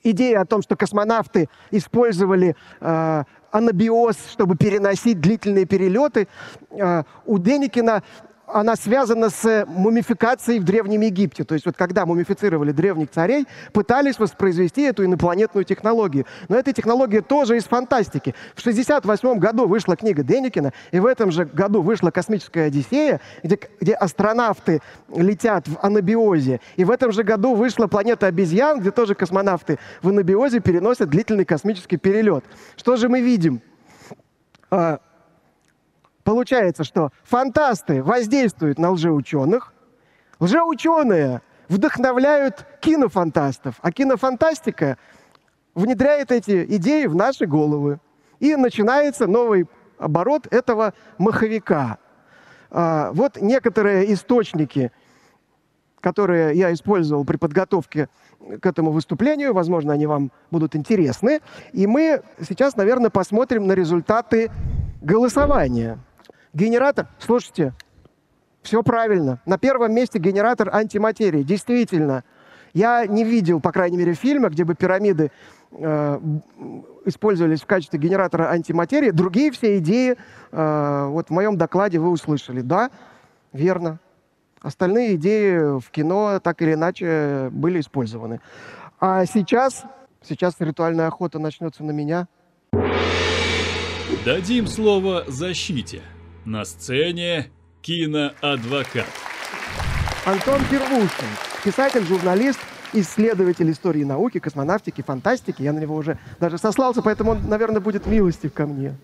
идея 0.02 0.42
о 0.42 0.46
том, 0.46 0.64
что 0.64 0.76
космонавты 0.76 1.50
использовали 1.70 2.56
анабиоз, 2.80 4.16
чтобы 4.32 4.56
переносить 4.56 5.20
длительные 5.20 5.66
перелеты, 5.66 6.28
у 7.26 7.38
Деникина 7.38 8.02
она 8.54 8.76
связана 8.76 9.30
с 9.30 9.66
мумификацией 9.68 10.60
в 10.60 10.64
Древнем 10.64 11.02
Египте. 11.02 11.44
То 11.44 11.54
есть 11.54 11.66
вот 11.66 11.76
когда 11.76 12.06
мумифицировали 12.06 12.72
древних 12.72 13.10
царей, 13.12 13.48
пытались 13.74 14.20
воспроизвести 14.20 14.84
эту 14.84 15.06
инопланетную 15.06 15.66
технологию. 15.66 16.26
Но 16.50 16.58
эта 16.58 16.74
технология 16.74 17.22
тоже 17.22 17.58
из 17.58 17.64
фантастики. 17.64 18.36
В 18.56 18.60
1968 18.60 19.40
году 19.40 19.68
вышла 19.68 19.96
книга 19.96 20.24
Деникина, 20.24 20.74
и 20.92 21.00
в 21.00 21.06
этом 21.06 21.32
же 21.32 21.46
году 21.46 21.82
вышла 21.82 22.12
«Космическая 22.12 22.66
Одиссея», 22.66 23.22
где, 23.44 23.60
где 23.80 23.94
астронавты 23.94 24.82
летят 25.14 25.68
в 25.68 25.78
анабиозе. 25.82 26.60
И 26.76 26.84
в 26.84 26.92
этом 26.92 27.12
же 27.12 27.24
году 27.24 27.56
вышла 27.56 27.88
«Планета 27.88 28.28
обезьян», 28.28 28.80
где 28.80 28.92
тоже 28.92 29.16
космонавты 29.16 29.80
в 30.02 30.10
анабиозе 30.10 30.60
переносят 30.60 31.10
длительный 31.10 31.46
космический 31.46 31.98
перелет. 31.98 32.44
Что 32.76 32.96
же 32.98 33.10
мы 33.10 33.22
видим? 33.22 33.62
Получается, 36.24 36.84
что 36.84 37.12
фантасты 37.24 38.04
воздействуют 38.04 38.78
на 38.78 38.92
лжеученых, 38.92 39.74
лжеученые 40.40 41.42
вдохновляют 41.68 42.66
кинофантастов, 42.82 43.76
а 43.82 43.92
кинофантастика 43.92 44.98
внедряет 45.74 46.32
эти 46.32 46.66
идеи 46.76 47.06
в 47.06 47.16
наши 47.16 47.46
головы. 47.46 48.00
И 48.40 48.56
начинается 48.56 49.28
новый 49.28 49.68
оборот 49.98 50.48
этого 50.52 50.94
маховика. 51.18 51.98
А, 52.70 53.12
Вот 53.14 53.40
некоторые 53.40 54.12
источники, 54.14 54.92
которые 56.02 56.58
я 56.58 56.74
использовал 56.74 57.24
при 57.24 57.38
подготовке 57.38 58.10
к 58.60 58.66
этому 58.66 58.92
выступлению, 58.92 59.54
возможно, 59.54 59.94
они 59.94 60.08
вам 60.08 60.32
будут 60.50 60.76
интересны. 60.76 61.42
И 61.74 61.86
мы 61.86 62.22
сейчас, 62.42 62.76
наверное, 62.76 63.12
посмотрим 63.12 63.68
на 63.68 63.74
результаты 63.74 64.52
голосования. 65.02 66.00
Генератор, 66.54 67.08
слушайте, 67.18 67.74
все 68.62 68.84
правильно. 68.84 69.40
На 69.46 69.58
первом 69.58 69.94
месте 69.94 70.20
генератор 70.20 70.74
антиматерии. 70.74 71.44
Действительно, 71.44 72.24
я 72.74 73.06
не 73.06 73.24
видел, 73.24 73.62
по 73.62 73.72
крайней 73.72 73.98
мере, 73.98 74.14
фильма, 74.14 74.50
где 74.50 74.66
бы 74.66 74.76
пирамиды 74.76 75.32
э, 75.72 76.20
использовались 77.06 77.62
в 77.62 77.66
качестве 77.66 78.00
генератора 78.00 78.50
антиматерии. 78.50 79.12
Другие 79.12 79.52
все 79.52 79.78
идеи, 79.78 80.18
э, 80.52 81.06
вот 81.08 81.30
в 81.30 81.32
моем 81.32 81.58
докладе 81.58 82.00
вы 82.00 82.10
услышали. 82.10 82.62
Да, 82.62 82.92
верно. 83.54 84.00
Остальные 84.62 85.16
идеи 85.16 85.80
в 85.80 85.90
кино 85.90 86.40
так 86.40 86.62
или 86.62 86.74
иначе 86.74 87.50
были 87.52 87.80
использованы. 87.80 88.42
А 89.00 89.26
сейчас, 89.26 89.84
сейчас 90.22 90.56
ритуальная 90.60 91.08
охота 91.08 91.40
начнется 91.40 91.84
на 91.84 91.92
меня. 91.92 92.28
Дадим 94.24 94.68
слово 94.68 95.24
защите. 95.28 96.02
На 96.46 96.66
сцене 96.66 97.52
киноадвокат. 97.84 99.06
Антон 100.26 100.60
Первушин, 100.72 101.28
писатель, 101.64 102.04
журналист, 102.04 102.60
исследователь 102.94 103.70
истории 103.70 104.04
науки, 104.04 104.40
космонавтики, 104.40 105.04
фантастики. 105.04 105.62
Я 105.62 105.72
на 105.72 105.80
него 105.80 105.96
уже 105.96 106.18
даже 106.40 106.58
сослался, 106.58 107.04
поэтому 107.04 107.32
он, 107.32 107.48
наверное, 107.48 107.80
будет 107.80 108.08
милостив 108.08 108.54
ко 108.54 108.66
мне. 108.66 108.96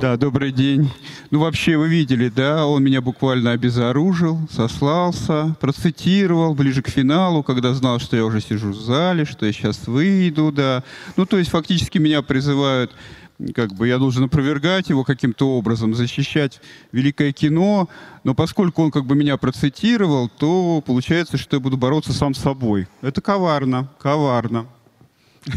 Да, 0.00 0.18
добрый 0.18 0.52
день. 0.52 0.90
Ну, 1.30 1.40
вообще, 1.40 1.78
вы 1.78 1.88
видели, 1.88 2.28
да, 2.28 2.66
он 2.66 2.84
меня 2.84 3.00
буквально 3.00 3.52
обезоружил, 3.52 4.38
сослался, 4.50 5.56
процитировал 5.58 6.54
ближе 6.54 6.82
к 6.82 6.88
финалу, 6.88 7.42
когда 7.42 7.72
знал, 7.72 7.98
что 7.98 8.14
я 8.14 8.26
уже 8.26 8.42
сижу 8.42 8.72
в 8.72 8.76
зале, 8.76 9.24
что 9.24 9.46
я 9.46 9.52
сейчас 9.52 9.86
выйду, 9.86 10.52
да. 10.52 10.82
Ну, 11.16 11.24
то 11.24 11.38
есть, 11.38 11.50
фактически 11.50 11.96
меня 11.96 12.20
призывают, 12.20 12.92
как 13.54 13.74
бы 13.74 13.88
я 13.88 13.98
должен 13.98 14.24
опровергать 14.24 14.88
его 14.88 15.04
каким-то 15.04 15.56
образом, 15.56 15.94
защищать 15.94 16.60
великое 16.92 17.32
кино, 17.32 17.88
но 18.22 18.34
поскольку 18.34 18.82
он 18.82 18.90
как 18.90 19.04
бы 19.06 19.14
меня 19.14 19.36
процитировал, 19.36 20.28
то 20.28 20.82
получается, 20.84 21.36
что 21.36 21.56
я 21.56 21.60
буду 21.60 21.76
бороться 21.76 22.12
сам 22.12 22.34
с 22.34 22.38
собой. 22.38 22.86
Это 23.02 23.20
коварно, 23.20 23.88
коварно. 23.98 24.66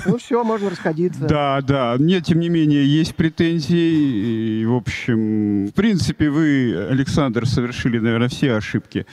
Ну 0.06 0.18
все, 0.18 0.44
можно 0.44 0.70
расходиться. 0.70 1.22
Да, 1.22 1.62
да. 1.62 1.96
Нет, 1.98 2.26
тем 2.26 2.40
не 2.40 2.50
менее, 2.50 2.86
есть 2.86 3.16
претензии. 3.16 4.62
И, 4.62 4.66
в 4.66 4.74
общем, 4.74 5.68
в 5.68 5.74
принципе, 5.74 6.30
вы, 6.30 6.88
Александр, 6.90 7.48
совершили, 7.48 8.00
наверное, 8.00 8.28
все 8.28 8.54
ошибки, 8.54 9.06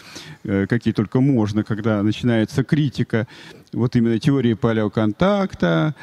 э, 0.42 0.66
какие 0.66 0.92
только 0.92 1.20
можно, 1.20 1.62
когда 1.62 2.02
начинается 2.02 2.64
критика 2.64 3.28
вот 3.72 3.94
именно 3.96 4.18
теории 4.18 4.54
палеоконтакта, 4.54 5.94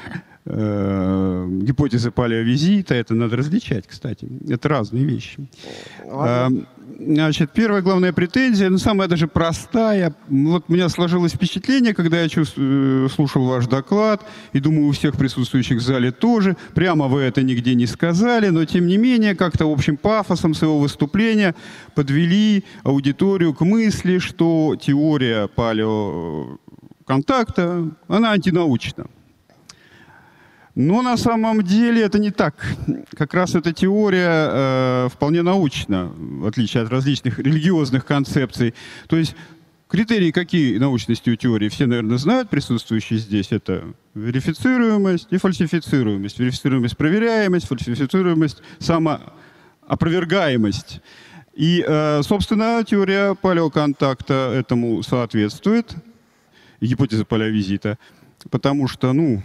э, 0.45 1.47
гипотезы 1.61 2.11
палеовизита. 2.11 2.93
Это 2.95 3.13
надо 3.15 3.35
различать, 3.37 3.87
кстати. 3.87 4.27
Это 4.49 4.67
разные 4.69 5.05
вещи. 5.05 5.47
Ладно. 6.05 6.65
А, 6.67 6.81
Значит, 7.03 7.51
первая 7.51 7.81
главная 7.81 8.11
претензия, 8.13 8.69
ну, 8.69 8.77
самая 8.77 9.07
даже 9.07 9.27
простая. 9.27 10.13
Вот 10.27 10.65
у 10.67 10.73
меня 10.73 10.87
сложилось 10.89 11.31
впечатление, 11.33 11.93
когда 11.95 12.21
я 12.21 12.27
чувств- 12.27 12.57
э, 12.57 13.07
слушал 13.13 13.45
ваш 13.45 13.65
доклад, 13.67 14.21
и 14.53 14.59
думаю, 14.59 14.87
у 14.87 14.91
всех 14.91 15.15
присутствующих 15.17 15.79
в 15.79 15.81
зале 15.81 16.11
тоже. 16.11 16.55
Прямо 16.75 17.07
вы 17.07 17.21
это 17.21 17.41
нигде 17.43 17.73
не 17.75 17.87
сказали, 17.87 18.49
но 18.49 18.65
тем 18.65 18.85
не 18.87 18.97
менее, 18.97 19.35
как-то 19.35 19.65
общим 19.71 19.95
пафосом 19.97 20.53
своего 20.53 20.79
выступления 20.79 21.55
подвели 21.95 22.63
аудиторию 22.83 23.53
к 23.53 23.61
мысли, 23.61 24.19
что 24.19 24.75
теория 24.79 25.47
палеоконтакта, 25.47 27.89
она 28.07 28.31
антинаучна. 28.33 29.05
Но 30.75 31.01
на 31.01 31.17
самом 31.17 31.63
деле 31.63 32.01
это 32.01 32.19
не 32.19 32.31
так. 32.31 32.55
Как 33.17 33.33
раз 33.33 33.55
эта 33.55 33.73
теория 33.73 34.49
э, 34.49 35.09
вполне 35.11 35.41
научна, 35.41 36.11
в 36.15 36.45
отличие 36.45 36.83
от 36.83 36.89
различных 36.89 37.39
религиозных 37.39 38.05
концепций. 38.05 38.73
То 39.07 39.17
есть 39.17 39.35
Критерии 39.91 40.31
какие 40.31 40.77
научности 40.77 41.29
у 41.29 41.35
теории? 41.35 41.67
Все, 41.67 41.85
наверное, 41.85 42.17
знают, 42.17 42.49
присутствующие 42.49 43.19
здесь. 43.19 43.51
Это 43.51 43.93
верифицируемость 44.13 45.27
и 45.31 45.37
фальсифицируемость. 45.37 46.39
Верифицируемость– 46.39 46.95
проверяемость, 46.99 47.67
фальсифицируемость– 47.67 48.61
самоопровергаемость. 48.79 51.01
И, 51.53 51.83
э, 51.85 52.21
собственно, 52.23 52.81
теория 52.87 53.35
палеоконтакта 53.35 54.53
этому 54.55 55.03
соответствует, 55.03 55.93
гипотеза 56.79 57.25
палеовизита, 57.25 57.97
потому 58.49 58.87
что, 58.87 59.11
ну, 59.11 59.43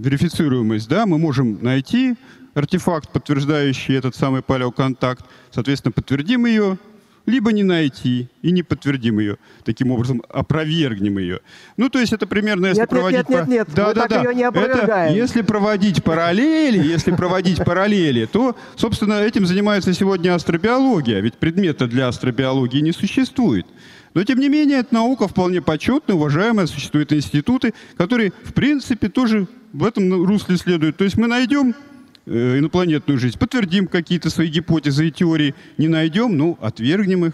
верифицируемость, 0.00 0.88
да, 0.88 1.06
мы 1.06 1.18
можем 1.18 1.62
найти 1.62 2.14
артефакт, 2.54 3.10
подтверждающий 3.10 3.96
этот 3.96 4.16
самый 4.16 4.42
палеоконтакт, 4.42 5.24
соответственно, 5.50 5.92
подтвердим 5.92 6.46
ее, 6.46 6.78
либо 7.26 7.52
не 7.52 7.62
найти 7.62 8.28
и 8.42 8.50
не 8.50 8.62
подтвердим 8.62 9.18
ее. 9.20 9.36
Таким 9.64 9.90
образом, 9.90 10.22
опровергнем 10.28 11.18
ее. 11.18 11.40
Ну, 11.76 11.88
то 11.88 11.98
есть 12.00 12.12
это 12.12 12.26
примерно, 12.26 12.66
если 12.66 12.80
нет, 12.80 12.90
проводить... 12.90 13.28
Нет, 13.28 13.28
нет, 13.28 13.48
нет, 13.48 13.68
нет. 13.68 13.68
Да, 13.74 13.88
мы 13.88 13.94
да, 13.94 14.00
так 14.08 14.10
да. 14.10 14.30
ее 14.30 14.34
не. 14.34 14.42
Это, 14.42 15.08
если 15.12 15.42
проводить 15.42 16.02
параллели, 16.02 16.78
если 16.78 17.12
проводить 17.12 17.64
параллели, 17.64 18.26
то, 18.26 18.56
собственно, 18.76 19.20
этим 19.20 19.46
занимается 19.46 19.92
сегодня 19.92 20.34
астробиология. 20.34 21.20
Ведь 21.20 21.34
предмета 21.34 21.86
для 21.86 22.08
астробиологии 22.08 22.80
не 22.80 22.92
существует. 22.92 23.66
Но, 24.12 24.24
тем 24.24 24.40
не 24.40 24.48
менее, 24.48 24.78
эта 24.78 24.92
наука 24.92 25.28
вполне 25.28 25.62
почетная, 25.62 26.16
уважаемая, 26.16 26.66
существуют 26.66 27.12
институты, 27.12 27.74
которые, 27.96 28.32
в 28.42 28.52
принципе, 28.54 29.08
тоже 29.08 29.46
в 29.72 29.84
этом 29.84 30.24
русле 30.24 30.56
следуют. 30.56 30.96
То 30.96 31.04
есть 31.04 31.16
мы 31.16 31.26
найдем 31.26 31.74
Э, 32.32 32.58
инопланетную 32.58 33.18
жизнь, 33.18 33.38
подтвердим 33.38 33.88
какие-то 33.88 34.30
свои 34.30 34.48
гипотезы 34.48 35.08
и 35.08 35.10
теории, 35.10 35.54
не 35.78 35.88
найдем, 35.88 36.36
ну, 36.36 36.58
отвергнем 36.60 37.24
их. 37.24 37.32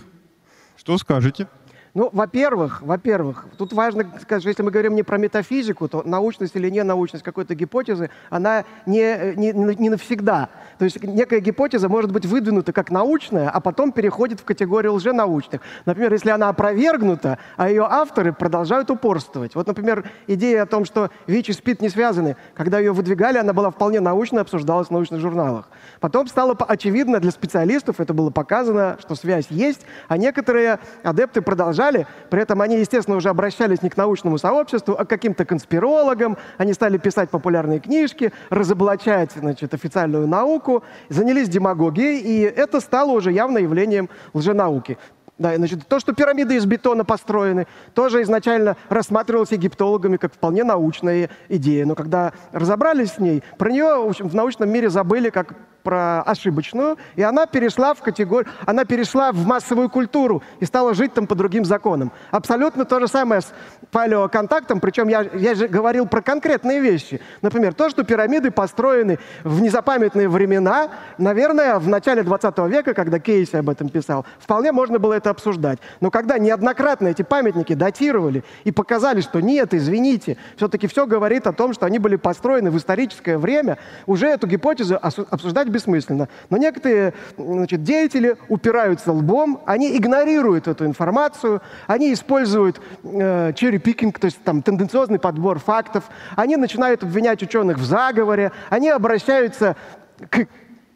Что 0.76 0.96
скажете? 0.96 1.48
Ну, 1.96 2.10
во-первых, 2.12 2.82
во-первых, 2.82 3.46
тут 3.56 3.72
важно 3.72 4.02
сказать, 4.20 4.42
что 4.42 4.50
если 4.50 4.62
мы 4.62 4.70
говорим 4.70 4.94
не 4.94 5.02
про 5.02 5.16
метафизику, 5.16 5.88
то 5.88 6.02
научность 6.04 6.54
или 6.54 6.68
не 6.68 6.82
научность 6.84 7.24
какой-то 7.24 7.54
гипотезы, 7.54 8.10
она 8.28 8.66
не, 8.84 9.34
не, 9.34 9.52
не 9.54 9.88
навсегда. 9.88 10.50
То 10.78 10.84
есть 10.84 11.02
некая 11.02 11.40
гипотеза 11.40 11.88
может 11.88 12.12
быть 12.12 12.26
выдвинута 12.26 12.74
как 12.74 12.90
научная, 12.90 13.48
а 13.48 13.60
потом 13.60 13.92
переходит 13.92 14.40
в 14.40 14.44
категорию 14.44 14.92
лженаучных. 14.92 15.62
Например, 15.86 16.12
если 16.12 16.28
она 16.28 16.50
опровергнута, 16.50 17.38
а 17.56 17.70
ее 17.70 17.86
авторы 17.88 18.34
продолжают 18.34 18.90
упорствовать. 18.90 19.54
Вот, 19.54 19.66
например, 19.66 20.04
идея 20.26 20.64
о 20.64 20.66
том, 20.66 20.84
что 20.84 21.08
ВИЧ 21.26 21.48
и 21.48 21.52
СПИД 21.54 21.80
не 21.80 21.88
связаны, 21.88 22.36
когда 22.52 22.78
ее 22.78 22.92
выдвигали, 22.92 23.38
она 23.38 23.54
была 23.54 23.70
вполне 23.70 24.00
научной, 24.00 24.42
обсуждалась 24.42 24.88
в 24.88 24.90
научных 24.90 25.22
журналах. 25.22 25.70
Потом 26.00 26.26
стало 26.26 26.54
очевидно 26.68 27.20
для 27.20 27.30
специалистов, 27.30 28.00
это 28.00 28.12
было 28.12 28.28
показано, 28.28 28.98
что 29.00 29.14
связь 29.14 29.46
есть, 29.48 29.86
а 30.08 30.18
некоторые 30.18 30.78
адепты 31.02 31.40
продолжали, 31.86 32.06
при 32.30 32.42
этом 32.42 32.60
они, 32.62 32.78
естественно, 32.78 33.16
уже 33.16 33.28
обращались 33.28 33.82
не 33.82 33.90
к 33.90 33.96
научному 33.96 34.38
сообществу, 34.38 34.94
а 34.98 35.04
к 35.04 35.08
каким-то 35.08 35.44
конспирологам, 35.44 36.36
они 36.58 36.72
стали 36.72 36.98
писать 36.98 37.30
популярные 37.30 37.80
книжки, 37.80 38.32
разоблачать 38.50 39.32
значит, 39.32 39.74
официальную 39.74 40.26
науку, 40.26 40.82
занялись 41.08 41.48
демагогией, 41.48 42.20
и 42.20 42.40
это 42.40 42.80
стало 42.80 43.12
уже 43.12 43.32
явно 43.32 43.58
явлением 43.58 44.08
лженауки. 44.34 44.98
Да, 45.38 45.54
значит, 45.54 45.86
то, 45.86 46.00
что 46.00 46.14
пирамиды 46.14 46.56
из 46.56 46.64
бетона 46.64 47.04
построены, 47.04 47.66
тоже 47.94 48.22
изначально 48.22 48.74
рассматривалось 48.88 49.52
египтологами 49.52 50.16
как 50.16 50.32
вполне 50.32 50.64
научная 50.64 51.28
идея. 51.50 51.84
Но 51.84 51.94
когда 51.94 52.32
разобрались 52.52 53.12
с 53.12 53.18
ней, 53.18 53.42
про 53.58 53.70
нее 53.70 53.84
в, 53.84 54.08
общем, 54.08 54.28
в 54.30 54.34
научном 54.34 54.70
мире 54.70 54.88
забыли 54.88 55.28
как 55.28 55.52
про 55.86 56.22
ошибочную, 56.22 56.96
и 57.14 57.22
она 57.22 57.46
перешла 57.46 57.94
в 57.94 58.00
категорию, 58.00 58.50
она 58.66 58.84
перешла 58.84 59.30
в 59.30 59.46
массовую 59.46 59.88
культуру 59.88 60.42
и 60.58 60.64
стала 60.64 60.94
жить 60.94 61.14
там 61.14 61.28
по 61.28 61.36
другим 61.36 61.64
законам. 61.64 62.10
Абсолютно 62.32 62.84
то 62.84 62.98
же 62.98 63.06
самое 63.06 63.40
с 63.40 63.52
палеоконтактом, 63.92 64.80
причем 64.80 65.06
я, 65.06 65.20
я 65.34 65.54
же 65.54 65.68
говорил 65.68 66.08
про 66.08 66.22
конкретные 66.22 66.80
вещи. 66.80 67.20
Например, 67.40 67.72
то, 67.72 67.88
что 67.88 68.02
пирамиды 68.02 68.50
построены 68.50 69.20
в 69.44 69.60
незапамятные 69.60 70.28
времена, 70.28 70.88
наверное, 71.18 71.78
в 71.78 71.86
начале 71.86 72.24
20 72.24 72.58
века, 72.66 72.92
когда 72.92 73.20
Кейси 73.20 73.54
об 73.54 73.70
этом 73.70 73.88
писал, 73.88 74.26
вполне 74.40 74.72
можно 74.72 74.98
было 74.98 75.12
это 75.12 75.30
обсуждать. 75.30 75.78
Но 76.00 76.10
когда 76.10 76.36
неоднократно 76.36 77.06
эти 77.06 77.22
памятники 77.22 77.74
датировали 77.74 78.42
и 78.64 78.72
показали, 78.72 79.20
что 79.20 79.40
нет, 79.40 79.72
извините, 79.72 80.36
все-таки 80.56 80.88
все 80.88 81.06
говорит 81.06 81.46
о 81.46 81.52
том, 81.52 81.72
что 81.72 81.86
они 81.86 82.00
были 82.00 82.16
построены 82.16 82.72
в 82.72 82.76
историческое 82.76 83.38
время, 83.38 83.78
уже 84.06 84.26
эту 84.26 84.48
гипотезу 84.48 84.98
обсуждать 85.00 85.68
бессмысленно. 85.76 86.28
Но 86.50 86.56
некоторые 86.56 87.12
значит, 87.36 87.82
деятели 87.82 88.36
упираются 88.48 89.12
лбом, 89.12 89.60
они 89.66 89.96
игнорируют 89.96 90.68
эту 90.68 90.86
информацию, 90.86 91.60
они 91.86 92.12
используют 92.12 92.80
э, 93.04 93.52
то 93.56 94.26
есть 94.26 94.42
там 94.42 94.62
тенденциозный 94.62 95.18
подбор 95.18 95.58
фактов, 95.58 96.04
они 96.36 96.56
начинают 96.56 97.02
обвинять 97.02 97.42
ученых 97.42 97.78
в 97.78 97.84
заговоре, 97.84 98.52
они 98.70 98.88
обращаются 98.88 99.76
к 100.30 100.46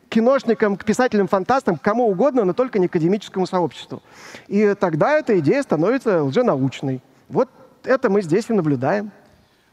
киношникам, 0.08 0.76
к 0.76 0.84
писателям-фантастам, 0.84 1.76
к 1.76 1.82
кому 1.82 2.08
угодно, 2.08 2.44
но 2.44 2.52
только 2.52 2.78
не 2.78 2.88
к 2.88 2.90
академическому 2.90 3.46
сообществу. 3.46 4.02
И 4.48 4.74
тогда 4.74 5.18
эта 5.18 5.38
идея 5.38 5.62
становится 5.62 6.24
лженаучной. 6.24 7.00
Вот 7.28 7.48
это 7.84 8.10
мы 8.10 8.22
здесь 8.22 8.50
и 8.50 8.52
наблюдаем. 8.52 9.12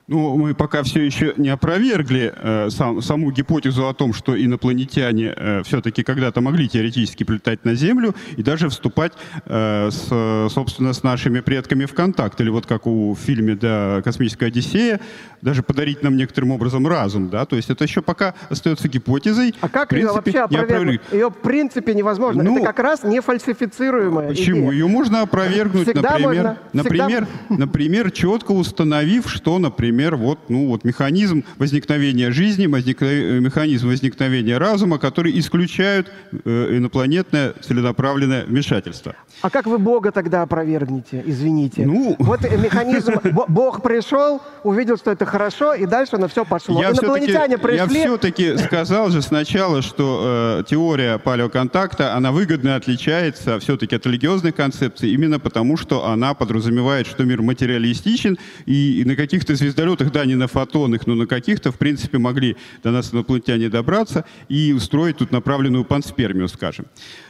Ну, 0.09 0.37
мы 0.37 0.55
пока 0.55 0.83
все 0.83 1.01
еще 1.01 1.33
не 1.35 1.49
опровергли 1.49 2.33
э, 2.33 2.69
сам, 2.69 3.01
саму 3.01 3.29
гипотезу 3.29 3.89
о 3.89 3.93
том, 3.93 4.13
что 4.13 4.41
инопланетяне 4.41 5.33
э, 5.35 5.63
все-таки 5.65 6.01
когда-то 6.01 6.39
могли 6.39 6.69
теоретически 6.69 7.25
прилетать 7.25 7.65
на 7.65 7.75
Землю 7.75 8.15
и 8.37 8.41
даже 8.41 8.69
вступать, 8.69 9.11
э, 9.45 9.89
с, 9.91 10.47
собственно, 10.49 10.93
с 10.93 11.03
нашими 11.03 11.41
предками 11.41 11.83
в 11.83 11.93
контакт. 11.93 12.39
Или 12.39 12.49
вот 12.49 12.65
как 12.65 12.87
у 12.87 13.15
в 13.15 13.19
фильме 13.19 13.55
да, 13.55 14.01
«Космическая 14.01 14.45
Одиссея», 14.45 15.01
даже 15.41 15.61
подарить 15.61 16.01
нам 16.03 16.15
некоторым 16.15 16.51
образом 16.51 16.87
разум. 16.87 17.27
Да? 17.27 17.45
То 17.45 17.57
есть 17.57 17.69
это 17.69 17.83
еще 17.83 18.01
пока 18.01 18.33
остается 18.49 18.87
гипотезой. 18.87 19.55
А 19.59 19.67
как 19.67 19.89
принципе, 19.89 20.07
ее 20.07 20.13
вообще 20.13 20.39
опровергнуть? 20.39 21.01
Ее 21.11 21.29
в 21.29 21.35
принципе 21.35 21.93
невозможно. 21.93 22.43
Ну, 22.43 22.55
это 22.55 22.67
как 22.67 22.79
раз 22.79 23.03
не 23.03 23.19
фальсифицируемая 23.19 24.29
Почему? 24.29 24.69
Идея. 24.69 24.71
Ее 24.71 24.87
можно 24.87 25.21
опровергнуть, 25.21 25.83
Всегда 25.83 26.11
например, 26.11 26.23
можно. 26.23 26.57
например, 26.71 27.27
например, 27.49 28.11
четко 28.11 28.53
установив, 28.53 29.29
что, 29.29 29.59
например, 29.59 29.96
например, 29.97 30.15
вот, 30.15 30.37
ну, 30.49 30.67
вот 30.67 30.83
механизм 30.83 31.43
возникновения 31.57 32.31
жизни, 32.31 32.67
возникновения, 32.67 33.39
механизм 33.39 33.87
возникновения 33.87 34.57
разума, 34.59 34.99
который 34.99 35.37
исключают 35.39 36.11
э, 36.45 36.77
инопланетное 36.77 37.53
целенаправленное 37.61 38.45
вмешательство. 38.45 39.15
А 39.41 39.49
как 39.49 39.65
вы 39.65 39.79
Бога 39.79 40.11
тогда 40.11 40.43
опровергнете, 40.43 41.23
извините? 41.25 41.85
Ну... 41.85 42.15
Вот 42.19 42.41
механизм, 42.43 43.13
Бог 43.47 43.81
пришел, 43.81 44.41
увидел, 44.63 44.97
что 44.97 45.11
это 45.11 45.25
хорошо, 45.25 45.73
и 45.73 45.87
дальше 45.87 46.17
на 46.17 46.27
все 46.27 46.45
пошло. 46.45 46.79
Я 46.79 46.91
Инопланетяне 46.91 47.57
пришли... 47.57 47.77
Я 47.77 47.87
все-таки 47.87 48.57
сказал 48.65 49.09
же 49.09 49.23
сначала, 49.23 49.81
что 49.81 50.59
э, 50.59 50.63
теория 50.69 51.17
палеоконтакта, 51.17 52.15
она 52.15 52.31
выгодно 52.31 52.75
отличается 52.75 53.59
все-таки 53.59 53.95
от 53.95 54.05
религиозной 54.05 54.51
концепции, 54.51 55.09
именно 55.09 55.39
потому, 55.39 55.75
что 55.75 56.05
она 56.05 56.35
подразумевает, 56.35 57.07
что 57.07 57.23
мир 57.23 57.41
материалистичен, 57.41 58.37
и, 58.67 59.01
и 59.01 59.05
на 59.05 59.15
каких-то 59.15 59.55
звездолетах 59.55 59.86
звездолетах, 59.87 60.11
да, 60.11 60.25
не 60.25 60.35
на 60.35 60.47
фотонных, 60.47 61.07
но 61.07 61.15
на 61.15 61.27
каких-то, 61.27 61.71
в 61.71 61.77
принципе, 61.77 62.17
могли 62.17 62.55
до 62.83 62.91
нас 62.91 63.13
инопланетяне 63.13 63.69
добраться 63.69 64.25
и 64.49 64.73
устроить 64.73 65.17
тут 65.17 65.31
направленную 65.31 65.85
панспермию, 65.85 66.47
скажем. 66.47 66.85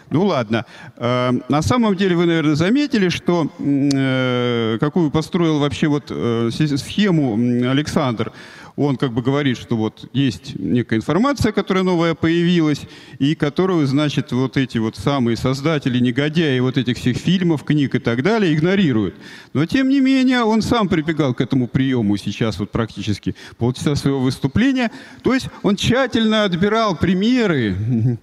Ну 0.10 0.26
ладно. 0.26 0.65
Э, 0.98 1.32
на 1.50 1.62
самом 1.62 1.96
деле 1.96 2.15
вы, 2.15 2.26
наверное, 2.26 2.56
заметили, 2.56 3.10
что 3.10 3.48
э, 3.60 4.78
какую 4.80 5.12
построил 5.12 5.60
вообще 5.60 5.88
вот 5.88 6.06
э, 6.10 6.50
схему 6.52 7.36
Александр 7.70 8.32
он 8.78 8.96
как 8.96 9.12
бы 9.12 9.24
говорит, 9.24 9.58
что 9.58 9.76
вот 9.76 10.08
есть 10.13 10.58
некая 10.58 10.98
информация, 10.98 11.52
которая 11.52 11.84
новая 11.84 12.13
появилась, 12.13 12.82
и 13.18 13.34
которую, 13.34 13.88
значит, 13.88 14.32
вот 14.32 14.56
эти 14.56 14.78
вот 14.78 14.96
самые 14.96 15.36
создатели, 15.36 16.00
негодяи 16.00 16.60
вот 16.60 16.78
этих 16.78 16.98
всех 16.98 17.18
фильмов, 17.18 17.63
книг 17.63 17.96
и 17.96 18.00
так 18.00 18.22
далее 18.22 18.54
игнорируют. 18.54 19.16
Но, 19.54 19.66
тем 19.66 19.90
не 19.90 20.00
менее, 20.00 20.44
он 20.44 20.62
сам 20.62 20.88
прибегал 20.88 21.34
к 21.34 21.42
этому 21.42 21.68
приему 21.68 22.16
сейчас 22.18 22.60
вот 22.60 22.72
практически 22.72 23.36
полчаса 23.58 23.96
своего 23.96 24.20
выступления. 24.20 24.92
То 25.24 25.34
есть 25.34 25.48
он 25.63 25.76
тщательно 25.76 26.44
отбирал 26.44 26.96
примеры 26.96 28.20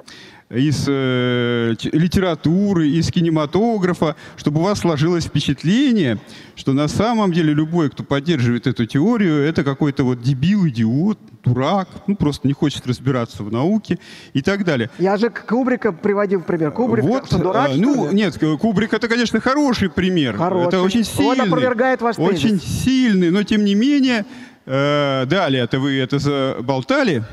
из 0.55 0.85
э, 0.89 1.75
литературы, 1.93 2.89
из 2.89 3.11
кинематографа, 3.11 4.17
чтобы 4.37 4.61
у 4.61 4.65
вас 4.65 4.81
сложилось 4.81 5.25
впечатление, 5.25 6.19
что 6.57 6.73
на 6.73 6.89
самом 6.89 7.33
деле 7.33 7.53
любой, 7.53 7.91
кто 7.91 8.05
поддерживает 8.05 8.67
эту 8.67 8.87
теорию, 8.87 9.43
это 9.43 9.65
какой-то 9.65 10.05
вот 10.05 10.23
дебил, 10.23 10.67
идиот, 10.69 11.19
дурак, 11.45 11.89
ну 12.07 12.17
просто 12.17 12.47
не 12.47 12.55
хочет 12.55 12.87
разбираться 12.87 13.43
в 13.43 13.53
науке 13.53 13.99
и 14.33 14.43
так 14.43 14.65
далее. 14.65 14.91
Я 14.99 15.17
же 15.17 15.31
Кубрика 15.31 15.93
приводил 15.93 16.41
пример. 16.43 16.71
Кубрик 16.71 17.05
вот, 17.05 17.27
что, 17.27 17.39
дурак, 17.39 17.71
а, 17.73 17.77
ну, 17.77 18.09
ли? 18.11 18.15
нет, 18.15 18.39
Кубрик 18.61 18.95
это, 18.95 19.09
конечно, 19.09 19.41
хороший 19.41 19.91
пример. 19.91 20.37
Хороший. 20.37 20.69
Это 20.69 20.83
очень 20.83 21.05
сильный. 21.05 21.33
Он 21.33 21.41
опровергает 21.41 22.01
ваш 22.01 22.19
Очень 22.19 22.61
сильный, 22.61 23.31
но 23.31 23.43
тем 23.43 23.65
не 23.65 23.75
менее, 23.75 24.25
э, 24.67 25.27
далее, 25.27 25.65
это 25.65 25.79
вы 25.79 25.99
это 25.99 26.19
заболтали, 26.19 27.25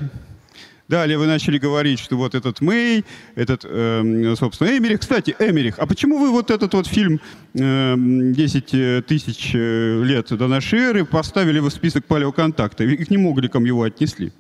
Далее 0.92 1.18
вы 1.18 1.26
начали 1.26 1.58
говорить, 1.58 2.00
что 2.00 2.18
вот 2.18 2.36
этот 2.36 2.60
Мэй, 2.60 3.06
этот, 3.36 3.62
э, 3.64 4.36
собственно, 4.38 4.78
Эмерих. 4.78 5.00
Кстати, 5.00 5.34
Эмерих, 5.40 5.76
а 5.80 5.86
почему 5.86 6.18
вы 6.18 6.32
вот 6.32 6.52
этот 6.52 6.74
вот 6.74 6.86
фильм 6.86 7.22
э, 7.54 7.96
«10 7.96 9.02
тысяч 9.04 9.52
э, 9.54 10.04
лет 10.04 10.28
до 10.38 10.48
нашей 10.50 10.80
эры» 10.80 11.06
поставили 11.06 11.60
в 11.60 11.70
список 11.70 12.04
палеоконтакта? 12.08 12.84
И 12.84 12.98
к 13.06 13.10
нему 13.10 13.34
гликом 13.34 13.64
его 13.64 13.84
отнесли? 13.84 14.34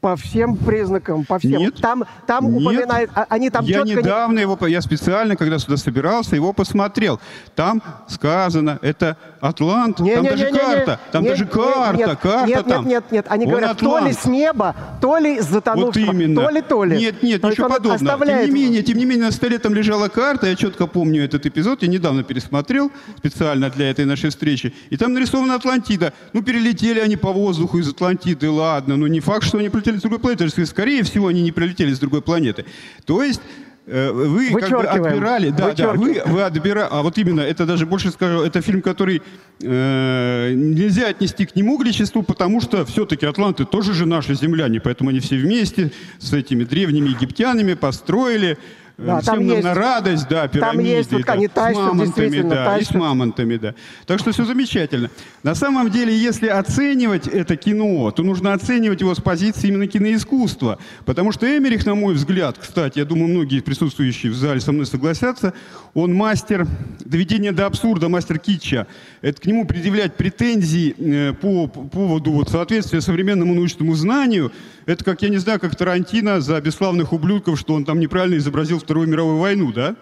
По 0.00 0.14
всем 0.16 0.56
признакам, 0.56 1.24
по 1.24 1.38
всем. 1.38 1.52
Нет. 1.60 1.80
Там, 1.80 2.04
там 2.26 2.52
Нет. 2.52 2.62
упоминает, 2.62 3.10
а- 3.14 3.26
они 3.30 3.48
там 3.50 3.64
я 3.64 3.78
четко... 3.78 3.88
не- 3.88 3.94
недавно 3.96 4.38
его, 4.38 4.58
я 4.66 4.80
специально, 4.82 5.36
когда 5.36 5.58
сюда 5.58 5.76
собирался, 5.76 6.36
его 6.36 6.52
посмотрел. 6.52 7.18
Там 7.54 7.82
сказано, 8.08 8.78
это 8.82 9.16
Атлант, 9.40 10.00
Не, 10.00 10.14
там 10.14 10.24
не, 10.24 10.30
даже 10.30 10.44
не, 10.46 10.52
не, 10.52 10.58
не. 10.58 10.58
карта, 10.58 11.00
там 11.12 11.22
Не, 11.22 11.28
даже 11.30 11.44
не, 11.44 11.50
карта, 11.50 11.96
нет, 11.96 12.18
карта 12.20 12.46
нет, 12.46 12.66
там. 12.66 12.86
Нет, 12.86 12.86
нет, 12.86 13.12
нет, 13.12 13.26
они 13.28 13.44
Он 13.46 13.50
говорят, 13.50 13.78
то 13.78 13.84
ли 13.86 13.94
Атлант. 14.10 14.18
с 14.20 14.24
неба, 14.26 14.76
то 15.00 15.18
ли 15.18 15.36
с 15.40 15.44
Вот 15.44 15.50
затонувшего, 15.52 16.12
именно. 16.12 16.42
то 16.42 16.50
ли, 16.50 16.62
то 16.62 16.84
ли. 16.84 16.98
Нет, 16.98 17.22
нет, 17.22 17.40
То 17.40 17.50
ничего 17.50 17.68
подобного. 17.68 17.94
оставляет- 17.96 18.46
Тем 18.46 18.54
не 18.54 18.60
менее, 18.64 18.82
тем 18.82 18.98
не 18.98 19.04
менее, 19.06 19.26
на 19.26 19.32
столе 19.32 19.58
там 19.58 19.74
лежала 19.74 20.08
карта, 20.08 20.46
я 20.46 20.56
четко 20.56 20.86
помню 20.86 21.24
этот 21.24 21.46
эпизод, 21.46 21.82
я 21.82 21.88
недавно 21.88 22.22
пересмотрел 22.22 22.90
специально 23.16 23.70
для 23.70 23.90
этой 23.90 24.04
нашей 24.04 24.30
встречи, 24.30 24.74
и 24.90 24.96
там 24.96 25.12
нарисована 25.14 25.54
Атлантида. 25.54 26.12
Ну, 26.32 26.42
перелетели 26.42 27.00
они 27.00 27.16
по 27.16 27.32
воздуху 27.32 27.78
из 27.78 27.88
Атлантиды, 27.88 28.50
ладно, 28.50 28.96
но 28.96 29.06
не 29.08 29.20
факт, 29.20 29.44
что 29.44 29.53
они 29.58 29.68
прилетели 29.68 29.98
с 29.98 30.02
другой 30.02 30.18
планеты, 30.18 30.48
скорее 30.66 31.02
всего, 31.02 31.28
они 31.28 31.42
не 31.42 31.52
прилетели 31.52 31.92
с 31.92 31.98
другой 31.98 32.22
планеты. 32.22 32.64
То 33.04 33.22
есть 33.22 33.40
э, 33.86 34.10
вы 34.10 34.50
как 34.50 34.70
бы 34.70 34.84
отбирали, 34.84 35.50
да, 35.50 35.72
да, 35.72 35.92
вы, 35.92 36.22
вы 36.26 36.42
отбирали, 36.42 36.88
а 36.90 37.02
вот 37.02 37.18
именно, 37.18 37.40
это 37.40 37.66
даже 37.66 37.86
больше 37.86 38.10
скажу, 38.10 38.42
это 38.42 38.60
фильм, 38.60 38.82
который 38.82 39.22
э, 39.62 40.52
нельзя 40.54 41.08
отнести 41.08 41.46
к 41.46 41.56
нему 41.56 41.78
к 41.78 41.84
личеству, 41.84 42.22
потому 42.22 42.60
что 42.60 42.84
все-таки 42.84 43.26
атланты 43.26 43.64
тоже 43.64 43.94
же 43.94 44.06
наши 44.06 44.34
земляне, 44.34 44.80
поэтому 44.80 45.10
они 45.10 45.20
все 45.20 45.36
вместе 45.36 45.92
с 46.18 46.32
этими 46.32 46.64
древними 46.64 47.08
египтянами 47.08 47.74
построили 47.74 48.52
э, 48.52 48.56
Да, 48.96 49.20
там 49.20 49.22
всем 49.22 49.46
нам 49.46 49.56
есть- 49.56 49.64
на 49.64 49.74
радость, 49.74 50.28
да, 50.28 50.42
там 50.42 50.50
пирамиды, 50.50 50.88
есть 50.88 51.12
вот 51.12 51.24
да, 51.24 51.32
они 51.32 51.48
с 51.48 51.76
мамонтами, 51.76 52.42
да, 52.42 52.78
и 52.78 52.84
с 52.84 52.94
мамонтами, 52.94 53.56
да. 53.56 53.74
Так 54.06 54.20
что 54.20 54.30
все 54.30 54.44
замечательно. 54.44 55.10
На 55.42 55.56
самом 55.56 55.90
деле, 55.90 56.16
если 56.16 56.46
оценивать 56.46 57.26
это 57.26 57.56
кино, 57.56 58.12
то 58.12 58.22
нужно 58.22 58.52
оценивать 58.52 59.00
его 59.00 59.12
с 59.12 59.20
позиции 59.20 59.66
именно 59.66 59.88
киноискусства. 59.88 60.78
Потому 61.06 61.32
что 61.32 61.44
Эмерих, 61.44 61.84
на 61.86 61.96
мой 61.96 62.14
взгляд, 62.14 62.56
кстати, 62.58 63.00
я 63.00 63.04
думаю, 63.04 63.28
многие 63.28 63.60
присутствующие 63.60 64.30
в 64.30 64.36
зале 64.36 64.60
со 64.60 64.70
мной 64.70 64.86
согласятся, 64.86 65.54
он 65.92 66.14
мастер 66.14 66.66
доведения 67.04 67.50
до 67.50 67.66
абсурда, 67.66 68.08
мастер 68.08 68.38
китча. 68.38 68.86
Это 69.22 69.40
к 69.40 69.46
нему 69.46 69.66
предъявлять 69.66 70.14
претензии 70.14 70.94
э, 70.96 71.32
по, 71.32 71.66
по 71.66 71.82
поводу 71.82 72.30
вот, 72.30 72.48
соответствия 72.48 73.00
современному 73.00 73.54
научному 73.54 73.94
знанию, 73.94 74.52
это 74.86 75.02
как, 75.02 75.22
я 75.22 75.30
не 75.30 75.38
знаю, 75.38 75.58
как 75.60 75.74
Тарантино 75.74 76.40
за 76.40 76.60
бесславных 76.60 77.12
ублюдков, 77.12 77.58
что 77.58 77.74
он 77.74 77.84
там 77.84 78.00
неправильно 78.00 78.36
изобразил 78.36 78.80
Вторую 78.84 79.08
мировую 79.08 79.38
войну, 79.38 79.72
да? 79.72 79.96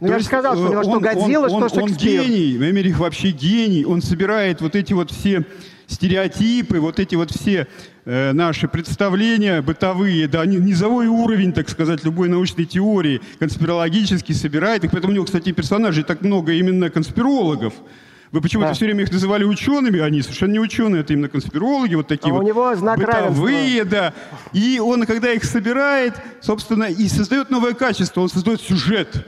Ну, 0.00 0.06
То 0.06 0.12
я 0.14 0.18
же 0.20 0.24
сказал, 0.24 0.54
что 0.54 0.64
у 0.66 0.70
него 0.70 0.80
э, 0.80 0.84
что 0.84 0.92
он- 0.92 1.00
Годзилла, 1.00 1.48
он- 1.48 1.68
что 1.68 1.80
он 1.82 1.88
Шекспир. 1.88 2.22
гений, 2.22 2.56
Эмерих 2.56 2.98
вообще 2.98 3.30
гений. 3.30 3.84
Он 3.84 4.00
собирает 4.00 4.60
вот 4.60 4.76
эти 4.76 4.92
вот 4.92 5.10
все 5.10 5.44
стереотипы, 5.88 6.78
вот 6.80 7.00
эти 7.00 7.14
вот 7.16 7.30
все 7.30 7.66
э, 8.04 8.32
наши 8.32 8.68
представления 8.68 9.60
бытовые, 9.60 10.28
да, 10.28 10.46
ни- 10.46 10.56
низовой 10.56 11.08
уровень, 11.08 11.52
так 11.52 11.68
сказать, 11.68 12.04
любой 12.04 12.28
научной 12.28 12.64
теории, 12.64 13.20
конспирологический 13.38 14.34
собирает 14.34 14.84
их. 14.84 14.92
Поэтому 14.92 15.12
у 15.12 15.14
него, 15.14 15.24
кстати, 15.24 15.52
персонажей 15.52 16.04
так 16.04 16.22
много 16.22 16.52
именно 16.52 16.90
конспирологов. 16.90 17.74
Вы 18.30 18.40
почему-то 18.42 18.68
Да. 18.68 18.74
все 18.74 18.84
время 18.84 19.04
их 19.04 19.12
называли 19.12 19.44
учеными, 19.44 20.00
они 20.00 20.20
совершенно 20.22 20.52
не 20.52 20.60
ученые, 20.60 21.00
это 21.00 21.14
именно 21.14 21.28
конспирологи, 21.28 21.94
вот 21.94 22.08
такие 22.08 22.30
А 22.30 22.34
у 22.34 22.38
вот 22.38 22.46
него 22.46 22.74
знак 22.76 22.98
бытовые, 22.98 23.84
да. 23.84 24.12
И 24.52 24.78
он, 24.78 25.06
когда 25.06 25.32
их 25.32 25.44
собирает, 25.44 26.14
собственно, 26.40 26.84
и 26.84 27.08
создает 27.08 27.50
новое 27.50 27.72
качество, 27.72 28.20
он 28.20 28.28
создает 28.28 28.60
сюжет 28.60 29.26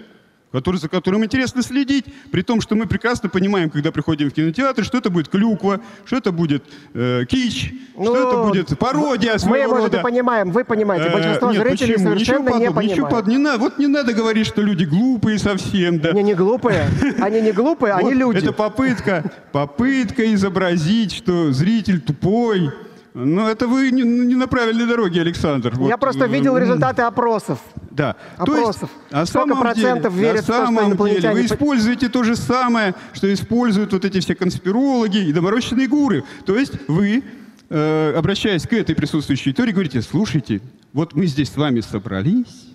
который, 0.53 0.77
за 0.79 0.89
которым 0.89 1.25
интересно 1.25 1.63
следить, 1.63 2.07
при 2.33 2.43
том, 2.43 2.61
что 2.61 2.75
мы 2.75 2.87
прекрасно 2.87 3.29
понимаем, 3.29 3.71
когда 3.71 3.93
приходим 3.93 4.31
в 4.31 4.35
кинотеатр, 4.35 4.85
что 4.85 4.99
это 4.99 5.09
будет 5.11 5.29
клюква, 5.29 5.81
что 6.05 6.17
это 6.17 6.33
будет 6.33 6.65
э, 6.95 7.25
кич, 7.29 7.73
Ну, 7.97 8.05
что 8.07 8.17
это 8.29 8.43
будет 8.49 8.79
пародия 8.79 9.35
Мы, 9.35 9.39
своего 9.39 9.77
может, 9.77 9.95
и 9.95 9.99
понимаем, 10.01 10.51
вы 10.51 10.65
понимаете, 10.65 11.07
Э, 11.09 11.13
большинство 11.13 11.53
нет, 11.53 11.63
зрителей 11.63 11.95
почему? 11.95 12.11
совершенно 12.11 12.49
ничего 12.49 12.59
не 12.59 12.65
ничего 12.65 12.75
понимают. 13.07 13.11
под- 13.11 13.27
не 13.29 13.39
надо, 13.39 13.59
вот 13.59 13.79
не 13.79 13.87
надо 13.87 14.13
говорить, 14.13 14.47
что 14.47 14.63
люди 14.63 14.85
глупые 14.85 15.39
совсем, 15.39 16.01
да. 16.01 16.11
Они 16.11 16.23
не 16.23 16.35
глупые, 16.35 16.89
они 17.21 17.41
не 17.41 17.53
глупые, 17.53 17.93
они 17.95 18.15
люди. 18.15 18.39
Это 18.39 18.53
попытка, 18.53 19.31
попытка 19.53 20.35
изобразить, 20.35 21.13
что 21.13 21.53
зритель 21.53 22.01
тупой. 22.01 22.71
Но 23.13 23.49
это 23.49 23.67
вы 23.67 23.91
не, 23.91 24.03
не 24.03 24.37
на 24.37 24.47
правильной 24.47 24.87
дороге, 24.87 25.21
Александр. 25.21 25.73
Я 25.73 25.79
Вот, 25.79 26.01
просто 26.01 26.27
э, 26.27 26.29
видел 26.29 26.57
результаты 26.57 27.03
опросов. 27.03 27.59
Да. 27.91 28.15
Опросов. 28.37 28.89
на 29.11 29.27
Сколько 29.27 29.49
самом 29.49 29.63
процентов 29.63 30.15
деле, 30.15 30.29
верят 30.29 30.45
в 30.45 30.47
то, 30.47 30.53
на 30.53 30.59
что 30.59 30.67
самом 30.75 30.89
инопланетяне 30.91 31.23
деле 31.23 31.43
вы 31.43 31.49
по- 31.49 31.55
используете 31.55 32.09
то 32.09 32.23
же 32.23 32.37
самое, 32.37 32.95
что 33.13 33.33
используют 33.33 33.93
вот 33.93 34.05
эти 34.05 34.21
все 34.21 34.35
конспирологи 34.37 35.19
и 35.29 35.33
доморощенные 35.33 35.89
гуры. 35.89 36.23
То 36.47 36.57
есть 36.57 36.75
вы, 36.87 37.25
э, 37.69 38.15
обращаясь 38.17 38.63
к 38.63 38.73
этой 38.73 38.95
присутствующей 38.95 39.51
аудитории, 39.51 39.73
говорите, 39.73 40.03
слушайте, 40.03 40.61
вот 40.93 41.15
мы 41.15 41.27
здесь 41.27 41.51
с 41.53 41.57
вами 41.57 41.81
собрались, 41.81 42.69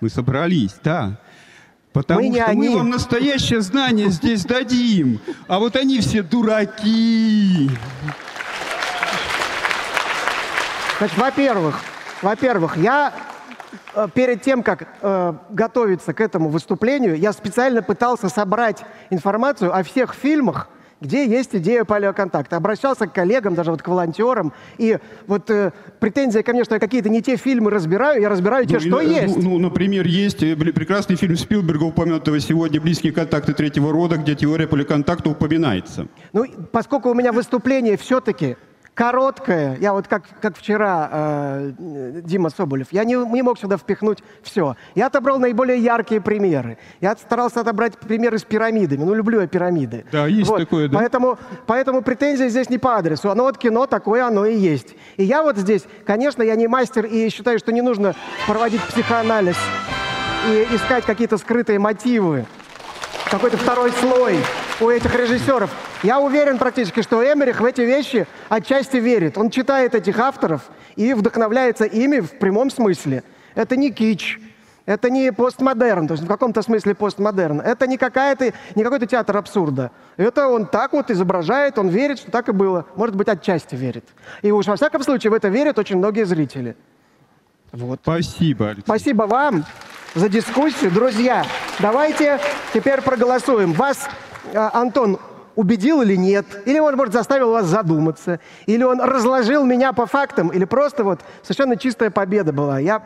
мы 0.00 0.08
собрались, 0.08 0.74
да, 0.82 1.18
Потому 1.92 2.22
Мы 2.22 2.28
не 2.30 2.40
что 2.40 2.46
они. 2.46 2.68
мы 2.70 2.76
вам 2.76 2.90
настоящее 2.90 3.60
знание 3.60 4.10
здесь 4.10 4.44
дадим. 4.44 5.20
А 5.46 5.60
вот 5.60 5.76
они 5.76 6.00
все 6.00 6.24
дураки. 6.24 7.70
Значит, 11.04 11.18
во-первых, 11.18 11.80
во-первых, 12.22 12.76
я 12.78 13.12
э, 13.94 14.08
перед 14.14 14.40
тем, 14.40 14.62
как 14.62 14.88
э, 15.02 15.34
готовиться 15.50 16.14
к 16.14 16.20
этому 16.22 16.48
выступлению, 16.48 17.14
я 17.18 17.34
специально 17.34 17.82
пытался 17.82 18.30
собрать 18.30 18.82
информацию 19.10 19.76
о 19.76 19.82
всех 19.82 20.14
фильмах, 20.14 20.70
где 21.02 21.26
есть 21.26 21.54
идея 21.56 21.84
палеоконтакта. 21.84 22.56
Обращался 22.56 23.06
к 23.06 23.12
коллегам, 23.12 23.54
даже 23.54 23.70
вот 23.70 23.82
к 23.82 23.88
волонтерам. 23.88 24.54
И 24.78 24.96
вот 25.26 25.50
э, 25.50 25.72
претензия 26.00 26.42
ко 26.42 26.54
мне, 26.54 26.64
что 26.64 26.76
я 26.76 26.80
какие-то 26.80 27.10
не 27.10 27.20
те 27.20 27.36
фильмы 27.36 27.70
разбираю, 27.70 28.22
я 28.22 28.30
разбираю 28.30 28.64
те, 28.64 28.76
Ну, 28.76 28.80
что 28.80 29.00
и, 29.02 29.08
э, 29.08 29.24
есть. 29.24 29.36
Ну, 29.36 29.50
ну, 29.50 29.58
например, 29.58 30.06
есть 30.06 30.42
э, 30.42 30.56
прекрасный 30.56 31.16
фильм 31.16 31.36
Спилберга, 31.36 31.84
упомянутого 31.84 32.40
сегодня 32.40 32.80
«Близкие 32.80 33.12
контакты 33.12 33.52
третьего 33.52 33.92
рода», 33.92 34.16
где 34.16 34.34
теория 34.34 34.66
поликонтакта 34.66 35.28
упоминается. 35.28 36.06
Ну, 36.32 36.46
поскольку 36.72 37.10
у 37.10 37.14
меня 37.14 37.30
выступление 37.30 37.98
все-таки 37.98 38.56
короткое, 38.94 39.76
я 39.80 39.92
вот 39.92 40.08
как, 40.08 40.22
как 40.40 40.56
вчера 40.56 41.08
э, 41.10 41.72
Дима 42.22 42.50
Соболев, 42.50 42.88
я 42.92 43.04
не, 43.04 43.14
не 43.14 43.42
мог 43.42 43.58
сюда 43.58 43.76
впихнуть 43.76 44.18
все. 44.42 44.76
Я 44.94 45.06
отобрал 45.06 45.38
наиболее 45.38 45.78
яркие 45.78 46.20
примеры. 46.20 46.78
Я 47.00 47.16
старался 47.16 47.60
отобрать 47.60 47.98
примеры 47.98 48.38
с 48.38 48.44
пирамидами. 48.44 49.02
Ну, 49.04 49.14
люблю 49.14 49.40
я 49.40 49.46
пирамиды. 49.46 50.04
Да, 50.12 50.26
есть 50.26 50.54
такое, 50.54 50.88
да. 50.88 50.98
Поэтому, 50.98 51.38
поэтому 51.66 52.02
претензии 52.02 52.48
здесь 52.48 52.70
не 52.70 52.78
по 52.78 52.96
адресу. 52.96 53.30
Оно 53.30 53.44
вот 53.44 53.58
кино 53.58 53.86
такое, 53.86 54.26
оно 54.26 54.46
и 54.46 54.56
есть. 54.56 54.94
И 55.16 55.24
я 55.24 55.42
вот 55.42 55.56
здесь, 55.56 55.84
конечно, 56.06 56.42
я 56.42 56.54
не 56.54 56.68
мастер 56.68 57.04
и 57.06 57.28
считаю, 57.30 57.58
что 57.58 57.72
не 57.72 57.82
нужно 57.82 58.14
проводить 58.46 58.82
психоанализ 58.82 59.56
и 60.48 60.68
искать 60.74 61.04
какие-то 61.04 61.36
скрытые 61.38 61.78
мотивы 61.78 62.46
какой-то 63.30 63.56
второй 63.56 63.90
слой 63.92 64.36
у 64.80 64.88
этих 64.90 65.14
режиссеров. 65.14 65.70
Я 66.04 66.20
уверен 66.20 66.58
практически, 66.58 67.00
что 67.00 67.24
Эмерих 67.24 67.62
в 67.62 67.64
эти 67.64 67.80
вещи 67.80 68.26
отчасти 68.50 68.98
верит. 68.98 69.38
Он 69.38 69.48
читает 69.48 69.94
этих 69.94 70.18
авторов 70.18 70.70
и 70.96 71.14
вдохновляется 71.14 71.86
ими 71.86 72.20
в 72.20 72.38
прямом 72.38 72.70
смысле. 72.70 73.24
Это 73.54 73.74
не 73.76 73.90
кич, 73.90 74.38
это 74.84 75.08
не 75.08 75.32
постмодерн, 75.32 76.06
то 76.06 76.12
есть 76.12 76.24
в 76.24 76.26
каком-то 76.26 76.60
смысле 76.60 76.94
постмодерн. 76.94 77.58
Это 77.62 77.86
не, 77.86 77.96
какая-то, 77.96 78.52
не 78.74 78.84
какой-то 78.84 79.06
театр 79.06 79.38
абсурда. 79.38 79.92
Это 80.18 80.48
он 80.48 80.66
так 80.66 80.92
вот 80.92 81.10
изображает, 81.10 81.78
он 81.78 81.88
верит, 81.88 82.18
что 82.18 82.30
так 82.30 82.50
и 82.50 82.52
было. 82.52 82.84
Может 82.96 83.16
быть, 83.16 83.28
отчасти 83.28 83.74
верит. 83.74 84.04
И 84.42 84.50
уж 84.50 84.66
во 84.66 84.76
всяком 84.76 85.02
случае 85.02 85.30
в 85.30 85.34
это 85.34 85.48
верят 85.48 85.78
очень 85.78 85.96
многие 85.96 86.26
зрители. 86.26 86.76
Вот. 87.72 88.00
Спасибо, 88.02 88.66
Алексей. 88.66 88.82
Спасибо 88.84 89.22
вам 89.22 89.64
за 90.14 90.28
дискуссию. 90.28 90.90
Друзья, 90.90 91.46
давайте 91.78 92.38
теперь 92.74 93.00
проголосуем. 93.00 93.72
Вас, 93.72 94.06
э, 94.52 94.58
Антон, 94.74 95.18
убедил 95.56 96.02
или 96.02 96.16
нет? 96.16 96.46
Или 96.66 96.78
он, 96.78 96.96
может, 96.96 97.12
заставил 97.12 97.50
вас 97.50 97.66
задуматься? 97.66 98.40
Или 98.66 98.82
он 98.82 99.00
разложил 99.00 99.64
меня 99.64 99.92
по 99.92 100.06
фактам? 100.06 100.48
Или 100.48 100.64
просто 100.64 101.04
вот 101.04 101.20
совершенно 101.42 101.76
чистая 101.76 102.10
победа 102.10 102.52
была? 102.52 102.78
Я, 102.78 103.02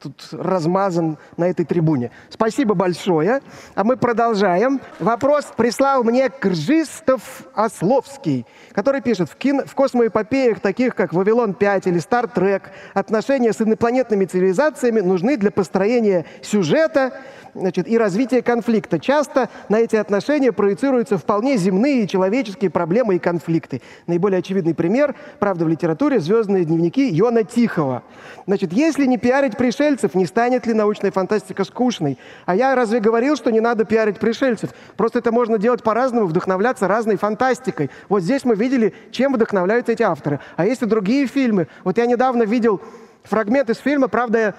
тут 0.00 0.28
размазан 0.32 1.18
на 1.36 1.48
этой 1.48 1.64
трибуне. 1.64 2.10
Спасибо 2.28 2.74
большое. 2.74 3.40
А 3.74 3.84
мы 3.84 3.96
продолжаем. 3.96 4.80
Вопрос 4.98 5.46
прислал 5.56 6.04
мне 6.04 6.28
Кржистов 6.28 7.44
Ословский, 7.54 8.46
который 8.72 9.00
пишет, 9.00 9.30
в, 9.30 9.36
кино, 9.36 9.64
в 9.66 9.74
космоэпопеях, 9.74 10.60
таких 10.60 10.94
как 10.94 11.12
«Вавилон-5» 11.12 11.88
или 11.88 11.98
«Стар 11.98 12.28
Трек», 12.28 12.70
отношения 12.94 13.52
с 13.52 13.60
инопланетными 13.60 14.24
цивилизациями 14.24 15.00
нужны 15.00 15.36
для 15.36 15.50
построения 15.50 16.24
сюжета 16.42 17.12
значит, 17.58 17.88
и 17.88 17.98
развития 17.98 18.42
конфликта. 18.42 18.98
Часто 18.98 19.48
на 19.68 19.80
эти 19.80 19.96
отношения 19.96 20.52
проецируются 20.52 21.18
вполне 21.18 21.56
земные 21.56 22.06
человеческие 22.06 22.70
проблемы 22.70 23.16
и 23.16 23.18
конфликты. 23.18 23.82
Наиболее 24.06 24.38
очевидный 24.38 24.74
пример, 24.74 25.14
правда, 25.38 25.64
в 25.64 25.68
литературе 25.68 26.20
«Звездные 26.20 26.64
дневники» 26.64 27.08
Йона 27.08 27.44
Тихого. 27.44 28.02
Значит, 28.46 28.72
если 28.72 29.06
не 29.06 29.18
пиарить 29.18 29.56
пришельцев, 29.56 30.14
не 30.14 30.26
станет 30.26 30.66
ли 30.66 30.74
научная 30.74 31.10
фантастика 31.10 31.64
скучной? 31.64 32.18
А 32.44 32.54
я 32.54 32.74
разве 32.74 33.00
говорил, 33.00 33.36
что 33.36 33.50
не 33.50 33.60
надо 33.60 33.84
пиарить 33.84 34.18
пришельцев? 34.18 34.70
Просто 34.96 35.18
это 35.18 35.32
можно 35.32 35.58
делать 35.58 35.82
по-разному, 35.82 36.26
вдохновляться 36.26 36.88
разной 36.88 37.16
фантастикой. 37.16 37.90
Вот 38.08 38.22
здесь 38.22 38.44
мы 38.44 38.54
видели, 38.54 38.94
чем 39.10 39.32
вдохновляются 39.32 39.92
эти 39.92 40.02
авторы. 40.02 40.40
А 40.56 40.66
есть 40.66 40.82
и 40.82 40.86
другие 40.86 41.26
фильмы. 41.26 41.68
Вот 41.84 41.98
я 41.98 42.06
недавно 42.06 42.44
видел 42.44 42.80
фрагмент 43.24 43.70
из 43.70 43.78
фильма, 43.78 44.08
правда, 44.08 44.54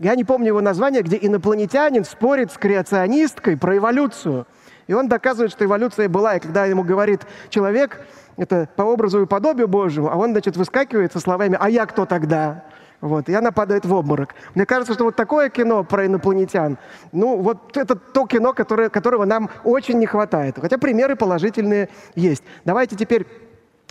я 0.00 0.14
не 0.14 0.24
помню 0.24 0.48
его 0.48 0.60
название, 0.60 1.02
где 1.02 1.18
инопланетянин 1.20 2.04
спорит 2.04 2.50
с 2.50 2.56
креационисткой 2.56 3.56
про 3.56 3.76
эволюцию. 3.76 4.46
И 4.86 4.94
он 4.94 5.08
доказывает, 5.08 5.52
что 5.52 5.64
эволюция 5.64 6.08
была. 6.08 6.36
И 6.36 6.40
когда 6.40 6.64
ему 6.64 6.82
говорит 6.82 7.20
человек, 7.50 8.00
это 8.36 8.68
по 8.76 8.82
образу 8.82 9.22
и 9.22 9.26
подобию 9.26 9.68
Божьему, 9.68 10.10
а 10.10 10.16
он, 10.16 10.32
значит, 10.32 10.56
выскакивает 10.56 11.12
со 11.12 11.20
словами 11.20 11.56
«А 11.60 11.68
я 11.68 11.86
кто 11.86 12.06
тогда?» 12.06 12.64
Вот, 13.00 13.28
и 13.28 13.34
она 13.34 13.50
падает 13.50 13.86
в 13.86 13.94
обморок. 13.94 14.34
Мне 14.54 14.66
кажется, 14.66 14.92
что 14.92 15.04
вот 15.04 15.16
такое 15.16 15.48
кино 15.48 15.84
про 15.84 16.04
инопланетян, 16.04 16.76
ну, 17.12 17.36
вот 17.38 17.76
это 17.76 17.96
то 17.96 18.26
кино, 18.26 18.52
которое, 18.52 18.90
которого 18.90 19.24
нам 19.24 19.48
очень 19.64 19.98
не 19.98 20.06
хватает. 20.06 20.58
Хотя 20.60 20.76
примеры 20.76 21.16
положительные 21.16 21.88
есть. 22.14 22.42
Давайте 22.66 22.96
теперь 22.96 23.26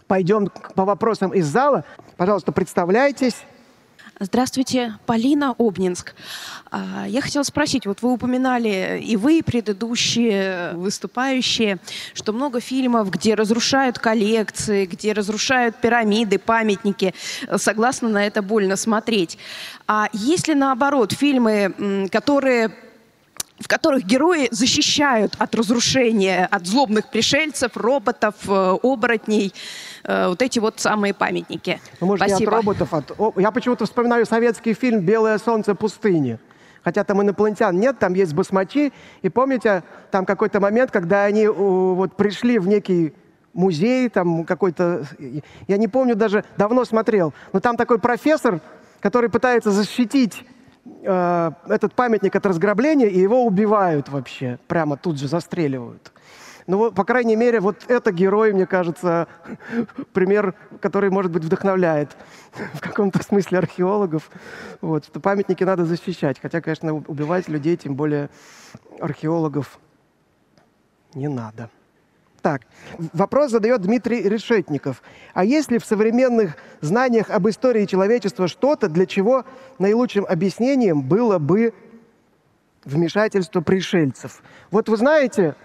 пойдем 0.05 0.49
по 0.76 0.86
вопросам 0.86 1.32
из 1.32 1.45
зала. 1.47 1.86
Пожалуйста, 2.18 2.51
представляйтесь. 2.51 3.45
Здравствуйте, 4.22 4.95
Полина 5.05 5.55
Обнинск. 5.57 6.13
А, 6.72 7.05
я 7.07 7.22
хотела 7.22 7.43
спросить, 7.43 7.86
вот 7.86 8.01
вы 8.01 8.11
упоминали 8.11 9.01
и 9.01 9.15
вы, 9.15 9.41
предыдущие 9.41 10.74
выступающие, 10.74 11.78
что 12.13 12.34
много 12.34 12.59
фильмов, 12.59 13.09
где 13.11 13.34
разрушают 13.34 13.97
коллекции, 13.97 14.86
где 14.88 15.13
разрушают 15.13 15.78
пирамиды, 15.78 16.38
памятники. 16.38 17.13
Согласна, 17.55 18.09
на 18.09 18.28
это 18.28 18.41
больно 18.41 18.76
смотреть. 18.76 19.38
А 19.88 20.09
есть 20.11 20.49
ли 20.49 20.53
наоборот 20.53 21.13
фильмы, 21.13 22.09
которые 22.11 22.72
в 23.60 23.68
которых 23.68 24.05
герои 24.05 24.47
защищают 24.51 25.36
от 25.38 25.53
разрушения, 25.53 26.47
от 26.49 26.66
злобных 26.66 27.10
пришельцев, 27.10 27.76
роботов, 27.76 28.36
э, 28.47 28.78
оборотней, 28.82 29.53
э, 30.03 30.28
вот 30.28 30.41
эти 30.41 30.60
вот 30.60 30.80
самые 30.80 31.14
памятники. 31.14 31.82
Ну, 31.99 32.07
может, 32.07 32.28
Спасибо. 32.28 32.51
не 32.51 32.57
от 32.57 32.66
роботов, 32.66 32.93
от... 32.93 33.38
Я 33.38 33.51
почему-то 33.51 33.86
вспоминаю 33.86 34.26
советский 34.26 34.74
фильм 34.74 35.01
«Белое 35.01 35.38
солнце 35.38 35.76
пустыни». 35.76 36.39
Хотя 36.82 37.03
там 37.03 37.22
инопланетян 37.22 37.78
нет, 37.78 37.99
там 37.99 38.14
есть 38.14 38.34
басмачи. 38.34 38.93
И 39.22 39.30
помните, 39.30 39.84
там 40.12 40.26
какой-то 40.26 40.62
момент, 40.62 40.91
когда 40.91 41.26
они 41.26 41.45
вот 41.45 42.16
пришли 42.16 42.57
в 42.57 42.70
некий 42.70 43.14
музей, 43.53 44.07
там 44.07 44.45
какой-то... 44.45 45.05
Я 45.68 45.78
не 45.78 45.89
помню 45.89 46.16
даже, 46.16 46.45
давно 46.57 46.86
смотрел. 46.86 47.34
Но 47.51 47.60
там 47.60 47.76
такой 47.76 47.99
профессор, 47.99 48.62
который 49.01 49.30
пытается 49.30 49.72
защитить 49.72 50.45
э, 50.86 51.51
этот 51.67 51.93
памятник 51.93 52.36
от 52.36 52.45
разграбления, 52.45 53.07
и 53.07 53.19
его 53.19 53.45
убивают 53.45 54.09
вообще, 54.09 54.59
прямо 54.67 54.97
тут 54.97 55.19
же 55.19 55.27
застреливают. 55.27 56.11
Ну, 56.67 56.91
по 56.91 57.03
крайней 57.03 57.36
мере, 57.36 57.61
вот 57.61 57.86
это 57.88 58.11
герой, 58.11 58.53
мне 58.53 58.67
кажется, 58.67 59.27
пример, 60.13 60.53
который, 60.82 61.09
может 61.09 61.32
быть, 61.32 61.43
вдохновляет 61.43 62.15
в 62.75 62.80
каком-то 62.80 63.23
смысле 63.23 63.57
археологов, 63.57 64.30
вот, 64.82 65.05
что 65.05 65.19
памятники 65.19 65.63
надо 65.63 65.86
защищать. 65.86 66.39
Хотя, 66.39 66.61
конечно, 66.61 66.93
убивать 66.93 67.47
людей, 67.47 67.75
тем 67.75 67.95
более 67.95 68.30
археологов, 68.99 69.80
не 71.15 71.27
надо. 71.27 71.71
Так, 72.42 72.62
вопрос 73.14 73.52
задает 73.52 73.82
Дмитрий 73.82 74.22
Решетников. 74.22 75.02
А 75.34 75.44
есть 75.44 75.72
ли 75.72 75.78
в 75.78 75.86
современных 75.86 76.56
знаниях 76.82 77.30
об 77.30 77.50
истории 77.50 77.86
человечества 77.86 78.48
что-то, 78.48 78.88
для 78.88 79.06
чего 79.06 79.46
наилучшим 79.78 80.26
объяснением 80.26 81.02
было 81.02 81.38
бы 81.38 81.74
вмешательство 82.86 83.62
пришельцев? 83.62 84.42
Вот 84.72 84.88
вы 84.88 84.96
знаете, 84.96 85.56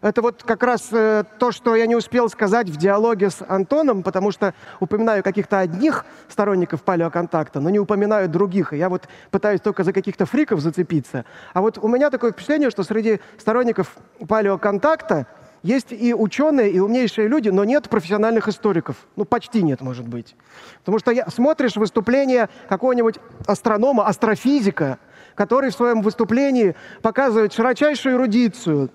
это 0.00 0.22
вот 0.22 0.44
как 0.44 0.62
раз 0.62 0.88
э, 0.92 1.24
то, 1.38 1.52
что 1.52 1.74
я 1.76 1.86
не 1.86 1.96
успел 1.96 2.30
сказать 2.30 2.70
в 2.70 2.76
диалоге 2.76 3.28
с 3.28 3.44
Антоном, 3.46 4.02
потому 4.02 4.30
что 4.30 4.54
упоминаю 4.78 5.22
каких-то 5.22 5.58
одних 5.58 6.06
сторонников 6.28 6.82
палеоконтакта, 6.82 7.60
но 7.60 7.68
не 7.68 7.78
упоминаю 7.78 8.28
других. 8.28 8.72
И 8.72 8.78
я 8.78 8.88
вот 8.88 9.08
пытаюсь 9.30 9.60
только 9.60 9.84
за 9.84 9.92
каких-то 9.92 10.24
фриков 10.24 10.60
зацепиться. 10.60 11.26
А 11.52 11.60
вот 11.60 11.78
у 11.78 11.88
меня 11.88 12.10
такое 12.10 12.32
впечатление, 12.32 12.70
что 12.70 12.82
среди 12.82 13.20
сторонников 13.38 13.96
палеоконтакта 14.26 15.26
есть 15.62 15.92
и 15.92 16.14
ученые, 16.14 16.70
и 16.70 16.78
умнейшие 16.78 17.28
люди, 17.28 17.50
но 17.50 17.64
нет 17.64 17.88
профессиональных 17.88 18.48
историков. 18.48 18.96
Ну, 19.16 19.24
почти 19.24 19.62
нет, 19.62 19.80
может 19.82 20.08
быть. 20.08 20.34
Потому 20.80 20.98
что 20.98 21.10
я, 21.10 21.28
смотришь 21.28 21.76
выступление 21.76 22.48
какого-нибудь 22.68 23.16
астронома, 23.46 24.06
астрофизика, 24.06 24.98
который 25.34 25.70
в 25.70 25.74
своем 25.74 26.00
выступлении 26.00 26.74
показывает 27.02 27.52
широчайшую 27.52 28.16
эрудицию. 28.16 28.90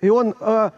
И 0.00 0.10
он 0.10 0.34
э, 0.38 0.70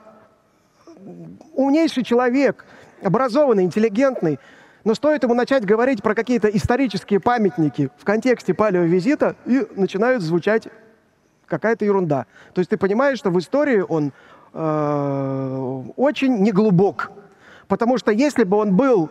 умнейший 1.54 2.04
человек, 2.04 2.66
образованный, 3.02 3.64
интеллигентный. 3.64 4.38
Но 4.84 4.94
стоит 4.94 5.22
ему 5.22 5.32
начать 5.32 5.64
говорить 5.64 6.02
про 6.02 6.14
какие-то 6.14 6.48
исторические 6.48 7.18
памятники 7.18 7.90
в 7.96 8.04
контексте 8.04 8.52
палеовизита, 8.52 9.36
и 9.46 9.66
начинают 9.74 10.22
звучать 10.22 10.68
какая-то 11.46 11.84
ерунда. 11.84 12.26
То 12.52 12.60
есть 12.60 12.70
ты 12.70 12.76
понимаешь, 12.76 13.18
что 13.18 13.30
в 13.30 13.38
истории 13.38 13.84
он 13.86 14.12
Э, 14.56 15.82
очень 15.96 16.36
неглубок. 16.38 17.10
Потому 17.66 17.98
что 17.98 18.12
если 18.12 18.44
бы 18.44 18.56
он 18.56 18.76
был 18.76 19.10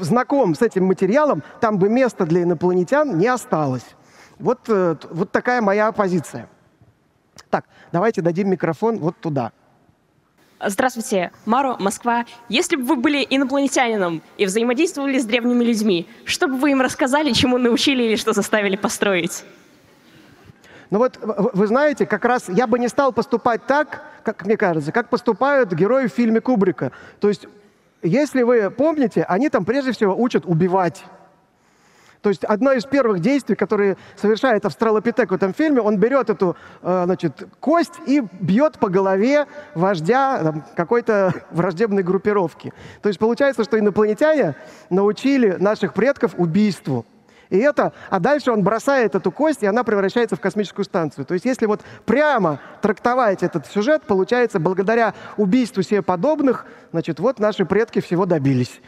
знаком 0.00 0.54
с 0.54 0.60
этим 0.60 0.84
материалом, 0.84 1.42
там 1.60 1.78
бы 1.78 1.88
места 1.88 2.26
для 2.26 2.42
инопланетян 2.42 3.18
не 3.18 3.26
осталось. 3.26 3.86
Вот, 4.38 4.60
э, 4.68 4.96
вот 5.10 5.32
такая 5.32 5.62
моя 5.62 5.90
позиция. 5.92 6.48
Так, 7.48 7.64
давайте 7.90 8.20
дадим 8.20 8.50
микрофон 8.50 8.98
вот 8.98 9.16
туда. 9.18 9.52
Здравствуйте, 10.62 11.32
Маро, 11.46 11.76
Москва. 11.78 12.26
Если 12.50 12.76
бы 12.76 12.82
вы 12.82 12.96
были 12.96 13.26
инопланетянином 13.28 14.22
и 14.36 14.44
взаимодействовали 14.44 15.18
с 15.18 15.24
древними 15.24 15.64
людьми, 15.64 16.06
что 16.24 16.48
бы 16.48 16.56
вы 16.56 16.72
им 16.72 16.82
рассказали, 16.82 17.32
чему 17.32 17.56
научили 17.56 18.02
или 18.02 18.16
что 18.16 18.32
заставили 18.32 18.76
построить? 18.76 19.44
Ну 20.90 20.98
вот, 20.98 21.18
вы 21.22 21.66
знаете, 21.66 22.06
как 22.06 22.24
раз 22.24 22.48
я 22.48 22.66
бы 22.66 22.78
не 22.78 22.88
стал 22.88 23.12
поступать 23.12 23.66
так, 23.66 24.02
как 24.22 24.44
мне 24.44 24.56
кажется, 24.56 24.92
как 24.92 25.08
поступают 25.08 25.72
герои 25.72 26.06
в 26.06 26.12
фильме 26.12 26.40
Кубрика. 26.40 26.92
То 27.20 27.28
есть, 27.28 27.46
если 28.02 28.42
вы 28.42 28.70
помните, 28.70 29.24
они 29.28 29.48
там 29.48 29.64
прежде 29.64 29.92
всего 29.92 30.14
учат 30.14 30.44
убивать. 30.46 31.04
То 32.26 32.30
есть 32.30 32.42
одно 32.42 32.72
из 32.72 32.84
первых 32.84 33.20
действий, 33.20 33.54
которые 33.54 33.96
совершает 34.16 34.64
австралопитек 34.64 35.30
в 35.30 35.34
этом 35.34 35.54
фильме, 35.54 35.80
он 35.80 35.96
берет 35.98 36.28
эту 36.28 36.56
э, 36.82 37.02
значит, 37.04 37.46
кость 37.60 37.94
и 38.04 38.20
бьет 38.40 38.80
по 38.80 38.88
голове 38.88 39.46
вождя 39.74 40.64
какой-то 40.74 41.32
враждебной 41.52 42.02
группировки. 42.02 42.72
То 43.00 43.08
есть 43.08 43.20
получается, 43.20 43.62
что 43.62 43.78
инопланетяне 43.78 44.56
научили 44.90 45.52
наших 45.60 45.94
предков 45.94 46.34
убийству. 46.36 47.06
И 47.50 47.58
это, 47.58 47.92
а 48.10 48.18
дальше 48.18 48.50
он 48.50 48.62
бросает 48.62 49.14
эту 49.14 49.30
кость, 49.30 49.62
и 49.62 49.66
она 49.66 49.84
превращается 49.84 50.36
в 50.36 50.40
космическую 50.40 50.84
станцию. 50.84 51.24
То 51.24 51.34
есть 51.34 51.46
если 51.46 51.66
вот 51.66 51.82
прямо 52.04 52.60
трактовать 52.82 53.42
этот 53.42 53.66
сюжет, 53.66 54.02
получается, 54.02 54.58
благодаря 54.58 55.14
убийству 55.36 55.82
себе 55.82 56.02
подобных, 56.02 56.66
значит, 56.92 57.20
вот 57.20 57.38
наши 57.38 57.64
предки 57.64 58.00
всего 58.00 58.26
добились. 58.26 58.80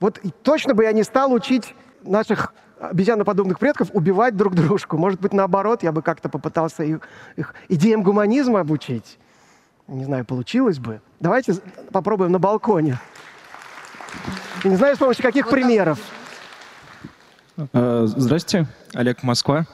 Вот 0.00 0.20
точно 0.42 0.74
бы 0.74 0.84
я 0.84 0.92
не 0.92 1.04
стал 1.04 1.32
учить 1.32 1.74
наших 2.02 2.52
обезьяноподобных 2.80 3.58
предков 3.58 3.88
убивать 3.92 4.36
друг 4.36 4.54
дружку. 4.54 4.98
Может 4.98 5.20
быть, 5.20 5.32
наоборот, 5.32 5.82
я 5.82 5.92
бы 5.92 6.02
как-то 6.02 6.28
попытался 6.28 6.82
их, 6.82 7.00
их 7.36 7.54
идеям 7.68 8.02
гуманизма 8.02 8.60
обучить. 8.60 9.18
Не 9.86 10.04
знаю, 10.04 10.24
получилось 10.24 10.78
бы. 10.78 11.00
Давайте 11.20 11.54
попробуем 11.92 12.32
на 12.32 12.38
балконе. 12.38 12.98
не 14.64 14.76
знаю, 14.76 14.96
с 14.96 14.98
помощью 14.98 15.22
каких 15.22 15.48
примеров. 15.48 15.98
Э, 15.98 16.21
здрасте, 17.72 18.66
Олег 18.94 19.22
Москва. 19.22 19.66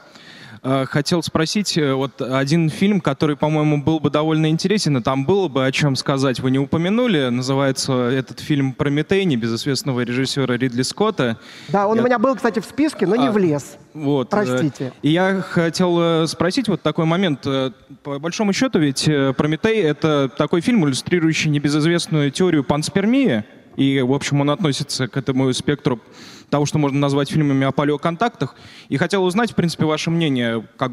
Э, 0.65 0.87
Хотел 0.87 1.23
спросить, 1.23 1.79
э, 1.79 1.95
вот 1.95 2.21
один 2.21 2.69
фильм, 2.69 3.01
который, 3.01 3.37
по-моему, 3.37 3.81
был 3.81 4.01
бы 4.01 4.11
довольно 4.11 4.51
интересен, 4.51 4.97
и 4.97 5.01
там 5.01 5.25
было 5.25 5.47
бы 5.47 5.65
о 5.65 5.71
чем 5.71 5.95
сказать, 5.95 6.41
вы 6.41 6.51
не 6.51 6.59
упомянули, 6.59 7.29
называется 7.29 7.93
этот 8.09 8.41
фильм 8.41 8.73
«Прометей» 8.73 9.25
небезызвестного 9.25 10.01
режиссера 10.01 10.57
Ридли 10.57 10.83
Скотта. 10.83 11.39
Да, 11.69 11.87
он 11.87 11.97
Я- 11.97 12.03
у 12.03 12.05
меня 12.05 12.19
был, 12.19 12.35
кстати, 12.35 12.59
в 12.59 12.65
списке, 12.65 13.07
но 13.07 13.15
не 13.15 13.29
А, 13.29 13.31
влез. 13.31 13.77
Вот. 13.95 14.27
э, 14.35 14.37
Простите. 14.37 14.93
И 15.03 15.11
я 15.11 15.41
хотел 15.43 15.97
э, 16.01 16.27
спросить 16.27 16.67
вот 16.69 16.83
такой 16.83 17.05
момент. 17.05 17.47
Э, 17.47 17.71
По 18.03 18.19
большому 18.19 18.53
счету 18.53 18.81
ведь 18.81 19.07
э, 19.07 19.33
«Прометей»— 19.35 19.81
это 19.83 20.29
такой 20.29 20.61
фильм, 20.61 20.85
иллюстрирующий 20.85 21.51
небезызвестную 21.51 22.33
теорию 22.33 22.65
панспермии, 22.65 23.45
и, 23.77 24.01
в 24.01 24.13
общем, 24.13 24.41
он 24.41 24.51
относится 24.51 25.07
к 25.07 25.17
этому 25.17 25.53
спектру 25.53 26.01
того, 26.51 26.67
что 26.67 26.79
можно 26.79 26.99
назвать 26.99 27.31
фильмами 27.31 27.67
о 27.67 27.73
палеоконтактах. 27.73 28.55
И 28.89 28.97
хотел 28.97 29.25
узнать, 29.25 29.53
в 29.53 29.55
принципе, 29.55 29.85
ваше 29.85 30.11
мнение, 30.11 30.67
как 30.77 30.93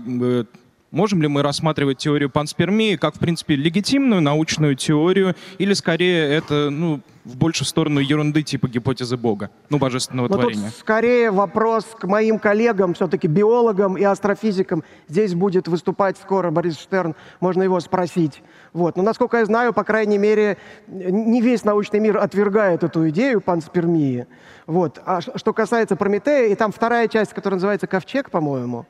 можем 0.96 1.22
ли 1.22 1.28
мы 1.28 1.44
рассматривать 1.44 1.98
теорию 1.98 2.30
панспермии 2.30 2.96
как, 2.96 3.16
в 3.16 3.20
принципе, 3.20 3.56
легитимную 3.56 4.22
научную 4.22 4.76
теорию, 4.76 5.36
или 5.58 5.74
скорее 5.74 6.34
это, 6.34 6.70
ну, 6.70 7.02
в 7.26 7.38
большую 7.38 7.68
сторону 7.68 8.00
ерунды 8.00 8.44
типа 8.44 8.68
гипотезы 8.68 9.18
Бога, 9.18 9.50
ну, 9.70 9.78
божественного 9.78 10.28
Но 10.28 10.34
тут 10.36 10.42
творения? 10.42 10.72
скорее 10.80 11.32
вопрос 11.32 11.86
к 12.00 12.06
моим 12.06 12.40
коллегам, 12.40 12.94
все-таки 12.94 13.28
биологам 13.28 13.98
и 13.98 14.04
астрофизикам. 14.04 14.84
Здесь 15.10 15.34
будет 15.34 15.68
выступать 15.68 16.18
скоро 16.18 16.52
Борис 16.52 16.80
Штерн, 16.80 17.16
можно 17.40 17.64
его 17.64 17.80
спросить. 17.80 18.42
Вот. 18.74 18.96
Но, 18.96 19.04
насколько 19.04 19.38
я 19.38 19.46
знаю, 19.46 19.74
по 19.74 19.84
крайней 19.84 20.18
мере, 20.18 20.58
не 20.88 21.42
весь 21.42 21.66
научный 21.66 22.00
мир 22.00 22.18
отвергает 22.18 22.84
эту 22.84 23.10
идею 23.10 23.42
панспермии. 23.42 24.28
Вот. 24.68 25.02
А 25.06 25.20
что 25.22 25.52
касается 25.52 25.96
Прометея, 25.96 26.48
и 26.48 26.56
там 26.56 26.72
вторая 26.72 27.08
часть, 27.08 27.34
которая 27.34 27.56
называется 27.56 27.88
«Ковчег», 27.88 28.30
по-моему, 28.30 28.86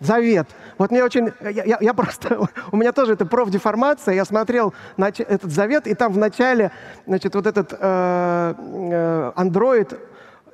Завет. 0.00 0.46
Вот 0.78 0.90
мне 0.90 1.02
очень... 1.02 1.32
Я, 1.40 1.64
я- 1.64 1.78
я 1.80 1.94
просто... 1.94 2.46
У 2.72 2.76
меня 2.76 2.92
тоже 2.92 3.14
это 3.14 3.24
профдеформация. 3.26 4.14
Я 4.14 4.24
смотрел 4.24 4.74
нач- 4.98 5.24
этот 5.26 5.50
завет, 5.50 5.86
и 5.86 5.94
там 5.94 6.12
в 6.12 6.18
начале, 6.18 6.70
значит, 7.06 7.34
вот 7.34 7.46
этот 7.46 7.72
э, 7.72 8.54
э, 8.58 9.32
андроид 9.36 9.94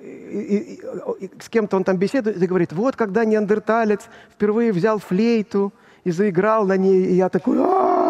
и- 0.00 0.04
и- 0.04 0.80
и- 1.20 1.24
и 1.26 1.30
с 1.40 1.48
кем-то 1.48 1.76
он 1.76 1.84
там 1.84 1.96
беседует 1.96 2.40
и 2.42 2.46
говорит, 2.46 2.72
вот 2.72 2.96
когда 2.96 3.24
неандерталец 3.24 4.02
впервые 4.32 4.72
взял 4.72 4.98
флейту 4.98 5.72
и 6.04 6.10
заиграл 6.10 6.66
на 6.66 6.76
ней, 6.76 7.04
и 7.04 7.14
я 7.14 7.28
такой, 7.28 7.58
«А-а-а!» 7.58 8.01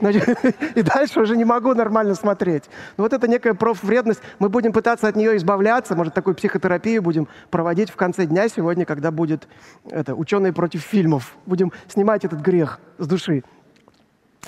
Значит, 0.00 0.28
и 0.74 0.82
дальше 0.82 1.20
уже 1.20 1.36
не 1.36 1.44
могу 1.44 1.74
нормально 1.74 2.14
смотреть. 2.14 2.64
Ну, 2.96 3.04
вот 3.04 3.12
это 3.12 3.28
некая 3.28 3.54
профвредность. 3.54 4.20
Мы 4.38 4.48
будем 4.48 4.72
пытаться 4.72 5.08
от 5.08 5.16
нее 5.16 5.36
избавляться, 5.36 5.94
может, 5.94 6.14
такую 6.14 6.34
психотерапию 6.34 7.02
будем 7.02 7.28
проводить 7.50 7.90
в 7.90 7.96
конце 7.96 8.26
дня 8.26 8.48
сегодня, 8.48 8.84
когда 8.84 9.10
будет 9.10 9.48
это, 9.88 10.14
ученые 10.14 10.52
против 10.52 10.82
фильмов. 10.82 11.36
Будем 11.46 11.72
снимать 11.88 12.24
этот 12.24 12.40
грех 12.40 12.80
с 12.98 13.06
души. 13.06 13.42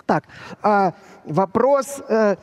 Так, 0.07 0.25
а, 0.63 0.95
вопрос 1.25 2.01
э, 2.09 2.37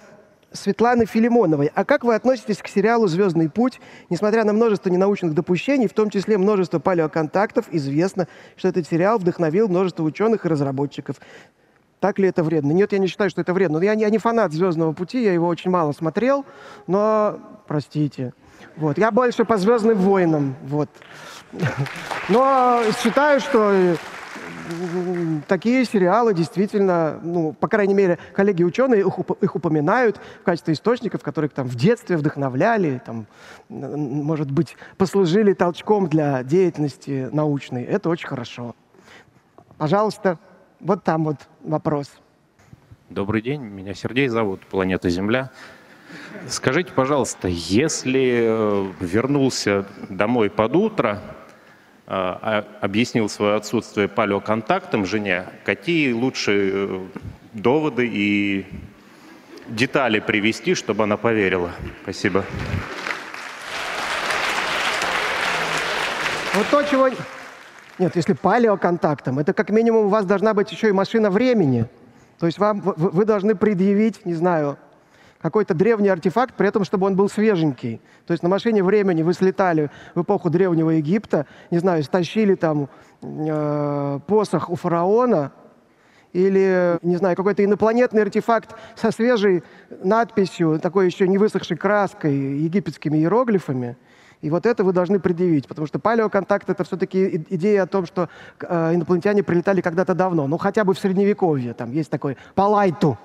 Светланы 0.56 1.06
Филимоновой. 1.06 1.72
А 1.74 1.86
как 1.86 2.04
вы 2.04 2.16
относитесь 2.16 2.58
к 2.58 2.68
сериалу 2.68 3.08
«Звездный 3.08 3.50
путь»? 3.50 3.80
Несмотря 4.10 4.44
на 4.44 4.54
множество 4.54 4.90
ненаучных 4.90 5.34
допущений, 5.34 5.88
в 5.88 5.94
том 5.94 6.10
числе 6.10 6.38
множество 6.38 6.80
палеоконтактов, 6.80 7.66
известно, 7.72 8.28
что 8.56 8.68
этот 8.68 8.88
сериал 8.88 9.18
вдохновил 9.20 9.68
множество 9.68 10.04
ученых 10.04 10.46
и 10.46 10.50
разработчиков. 10.50 11.18
Так 12.06 12.20
ли 12.20 12.28
это 12.28 12.44
вредно? 12.44 12.72
Нет, 12.72 12.92
я 12.92 13.00
не 13.00 13.08
считаю, 13.08 13.32
что 13.32 13.42
это 13.42 13.52
вредно. 13.52 13.80
Я 13.80 13.96
не, 13.96 14.04
я 14.04 14.12
не 14.12 14.20
фанат 14.20 14.54
«Звездного 14.54 14.94
пути», 14.94 15.24
я 15.24 15.34
его 15.34 15.48
очень 15.48 15.72
мало 15.72 15.92
смотрел, 15.92 16.46
но, 16.86 17.40
простите. 17.68 18.36
Вот. 18.76 19.00
Я 19.00 19.10
больше 19.10 19.44
по 19.44 19.58
«Звездным 19.58 19.98
войнам». 19.98 20.56
Вот. 20.68 20.88
Но 22.30 22.84
считаю, 23.02 23.40
что 23.40 23.72
э, 23.72 23.96
такие 25.48 25.84
сериалы 25.84 26.36
действительно, 26.36 27.20
ну, 27.24 27.54
по 27.54 27.68
крайней 27.68 27.96
мере, 27.96 28.20
коллеги-ученые 28.36 29.00
их, 29.00 29.18
уп- 29.18 29.40
их 29.42 29.56
упоминают 29.56 30.22
в 30.42 30.44
качестве 30.44 30.76
источников, 30.76 31.24
которые 31.24 31.50
там 31.50 31.68
в 31.68 31.74
детстве 31.74 32.18
вдохновляли, 32.18 33.02
там, 33.04 33.26
может 33.68 34.52
быть, 34.52 34.78
послужили 34.98 35.54
толчком 35.54 36.08
для 36.08 36.44
деятельности 36.44 37.30
научной. 37.32 37.82
Это 37.82 38.10
очень 38.10 38.28
хорошо. 38.28 38.76
Пожалуйста, 39.80 40.38
вот 40.86 41.04
там 41.04 41.26
вот 41.26 41.38
вопрос. 41.64 42.12
Добрый 43.10 43.42
день, 43.42 43.62
меня 43.62 43.94
Сергей 43.94 44.28
зовут, 44.28 44.62
планета 44.68 45.10
Земля. 45.10 45.52
Скажите, 46.48 46.92
пожалуйста, 46.92 47.48
если 47.48 48.44
э, 48.44 48.92
вернулся 49.00 49.86
домой 50.10 50.50
под 50.50 50.76
утро, 50.76 51.22
э, 52.06 52.12
а- 52.12 52.66
объяснил 52.82 53.30
свое 53.30 53.56
отсутствие 53.56 54.08
палеоконтактом 54.08 55.06
жене, 55.06 55.48
какие 55.64 56.14
лучше 56.14 56.72
э, 56.74 57.06
доводы 57.54 58.08
и 58.08 58.66
детали 59.68 60.20
привести, 60.20 60.76
чтобы 60.76 61.04
она 61.04 61.18
поверила? 61.18 61.72
Спасибо. 62.04 62.46
Вот 66.54 66.68
то, 66.70 66.84
чего... 66.84 67.10
Нет, 67.98 68.16
если 68.16 68.34
палеоконтактом, 68.34 69.40
это 69.40 69.54
как 69.54 69.70
минимум 69.70 70.08
у 70.08 70.10
вас 70.10 70.26
должна 70.26 70.54
быть 70.54 70.72
еще 70.72 70.90
и 70.90 70.92
машина 70.92 71.30
времени. 71.30 71.86
То 72.40 72.46
есть 72.46 72.60
вам, 72.60 72.82
вы, 72.82 73.24
должны 73.24 73.56
предъявить, 73.56 74.26
не 74.26 74.34
знаю, 74.34 74.78
какой-то 75.42 75.74
древний 75.74 76.10
артефакт, 76.10 76.56
при 76.56 76.68
этом, 76.68 76.84
чтобы 76.84 77.06
он 77.06 77.16
был 77.16 77.30
свеженький. 77.30 78.02
То 78.26 78.34
есть 78.34 78.44
на 78.44 78.50
машине 78.50 78.84
времени 78.84 79.22
вы 79.22 79.34
слетали 79.34 79.92
в 80.14 80.24
эпоху 80.24 80.50
Древнего 80.50 80.90
Египта, 80.90 81.46
не 81.72 81.78
знаю, 81.78 82.04
стащили 82.04 82.56
там 82.56 82.90
э, 83.22 84.20
посох 84.28 84.70
у 84.70 84.76
фараона, 84.76 85.52
или, 86.34 86.98
не 87.02 87.16
знаю, 87.16 87.38
какой-то 87.38 87.64
инопланетный 87.64 88.24
артефакт 88.24 88.76
со 88.98 89.12
свежей 89.12 89.64
надписью, 90.04 90.82
такой 90.82 91.06
еще 91.06 91.30
не 91.30 91.38
высохшей 91.38 91.78
краской, 91.78 92.36
египетскими 92.36 93.18
иероглифами. 93.20 93.96
И 94.46 94.50
вот 94.52 94.68
это 94.68 94.84
вы 94.84 94.94
должны 94.94 95.20
предъявить, 95.20 95.68
потому 95.68 95.88
что 95.88 95.98
палеоконтакт— 95.98 96.70
это 96.70 96.84
все-таки 96.84 97.44
идея 97.50 97.82
о 97.82 97.88
том, 97.88 98.06
что 98.06 98.30
э, 98.62 98.94
инопланетяне 98.94 99.42
прилетали 99.42 99.82
когда-то 99.82 100.14
давно, 100.14 100.46
ну 100.46 100.60
хотя 100.60 100.84
бы 100.84 100.94
в 100.94 101.00
Средневековье. 101.00 101.74
Там 101.74 101.92
есть 101.92 102.12
такой 102.12 102.38
палайту, 102.54 103.18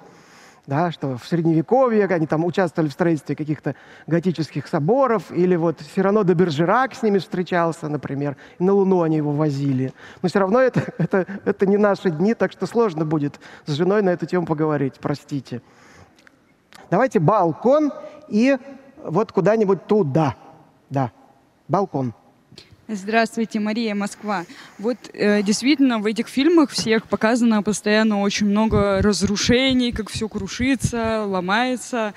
да, 0.67 0.91
что 0.91 1.19
в 1.19 1.27
Средневековье 1.27 2.07
они 2.07 2.27
там 2.27 2.43
участвовали 2.43 2.89
в 2.89 2.95
строительстве 2.95 3.37
каких-то 3.37 3.75
готических 4.07 4.67
соборов, 4.67 5.31
или 5.31 5.57
вот 5.57 5.83
Сирано 5.95 6.25
де 6.25 6.33
Бержерак 6.33 6.95
с 6.95 7.03
ними 7.03 7.19
встречался, 7.19 7.91
например, 7.91 8.39
на 8.59 8.73
Луну 8.73 9.03
они 9.03 9.19
его 9.19 9.33
возили. 9.33 9.93
Но 10.23 10.31
все 10.31 10.39
равно 10.39 10.59
это, 10.59 10.85
это, 10.97 11.27
это 11.45 11.67
не 11.67 11.77
наши 11.77 12.09
дни, 12.09 12.33
так 12.33 12.51
что 12.51 12.65
сложно 12.65 13.05
будет 13.05 13.41
с 13.67 13.73
женой 13.73 14.01
на 14.01 14.09
эту 14.09 14.25
тему 14.25 14.47
поговорить, 14.47 14.95
простите. 15.03 15.61
Давайте 16.91 17.21
балкон 17.21 17.93
и 18.29 18.57
вот 19.05 19.33
куда-нибудь 19.33 19.85
туда. 19.85 20.35
Да, 20.91 21.13
балкон. 21.69 22.13
Здравствуйте, 22.89 23.61
Мария, 23.61 23.95
Москва. 23.95 24.45
Вот 24.77 24.97
э, 25.13 25.45
действительно 25.45 26.01
в 26.01 26.07
этих 26.07 26.27
фильмах 26.27 26.71
всех 26.71 27.07
показано 27.07 27.63
постоянно 27.63 28.21
очень 28.21 28.47
много 28.47 29.01
разрушений, 29.01 29.93
как 29.93 30.11
все 30.11 30.29
крушится, 30.29 31.25
ломается, 31.25 32.15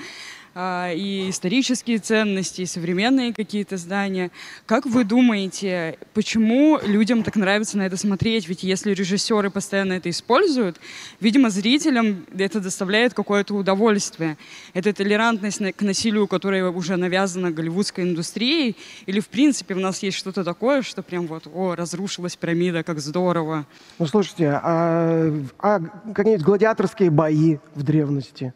и 0.56 1.28
исторические 1.30 1.98
ценности, 1.98 2.62
и 2.62 2.66
современные 2.66 3.34
какие-то 3.34 3.78
здания. 3.78 4.32
Как 4.66 4.86
вы 4.86 5.04
думаете, 5.04 5.98
почему 6.14 6.80
людям 6.86 7.24
так 7.24 7.36
нравится 7.36 7.78
на 7.78 7.84
это 7.84 7.98
смотреть? 7.98 8.48
Ведь 8.48 8.64
если 8.64 8.94
режиссеры 8.94 9.50
постоянно 9.50 9.94
это 9.94 10.10
используют, 10.10 10.80
видимо, 11.20 11.50
зрителям 11.50 12.26
это 12.38 12.60
доставляет 12.60 13.14
какое-то 13.14 13.56
удовольствие. 13.56 14.38
Это 14.74 14.94
толерантность 14.94 15.60
к 15.76 15.82
насилию, 15.82 16.28
которая 16.28 16.70
уже 16.70 16.98
навязана 16.98 17.52
голливудской 17.52 18.04
индустрией, 18.04 18.76
или 19.06 19.20
в 19.20 19.28
принципе 19.30 19.76
у 19.76 19.80
нас 19.80 20.04
есть 20.04 20.18
что-то 20.18 20.44
такое, 20.44 20.82
что 20.82 21.02
прям 21.02 21.28
вот, 21.28 21.48
о, 21.54 21.76
разрушилась 21.76 22.36
пирамида, 22.36 22.84
как 22.84 23.00
здорово. 23.00 23.66
Ну, 24.00 24.06
слушайте, 24.06 24.50
а, 24.50 25.34
а 25.60 25.80
какие-нибудь 26.14 26.46
гладиаторские 26.46 27.10
бои 27.10 27.58
в 27.76 27.84
древности, 27.84 28.54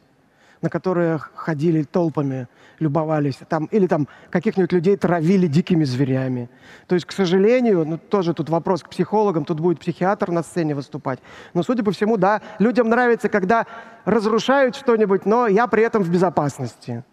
на 0.62 0.70
которые 0.70 1.18
ходили 1.18 1.84
толпами, 1.84 2.48
любовались, 2.80 3.40
там, 3.50 3.66
или 3.66 3.88
там 3.88 4.08
каких-нибудь 4.30 4.72
людей 4.72 4.98
травили 4.98 5.48
дикими 5.48 5.84
зверями. 5.84 6.50
То 6.88 6.96
есть, 6.96 7.08
к 7.08 7.12
сожалению, 7.12 7.86
ну, 7.86 7.98
тоже 7.98 8.34
тут 8.34 8.50
вопрос 8.50 8.84
к 8.84 8.90
психологам, 8.90 9.46
тут 9.46 9.60
будет 9.60 9.80
психиатр 9.80 10.32
на 10.32 10.44
сцене 10.44 10.76
выступать. 10.76 11.20
Но, 11.54 11.64
судя 11.64 11.84
по 11.84 11.92
всему, 11.92 12.18
да, 12.18 12.42
людям 12.60 12.90
нравится, 12.90 13.30
когда 13.30 13.66
разрушают 14.06 14.76
что-нибудь, 14.76 15.26
но 15.26 15.48
я 15.48 15.68
при 15.68 15.84
этом 15.84 16.04
в 16.04 16.10
безопасности. 16.10 17.04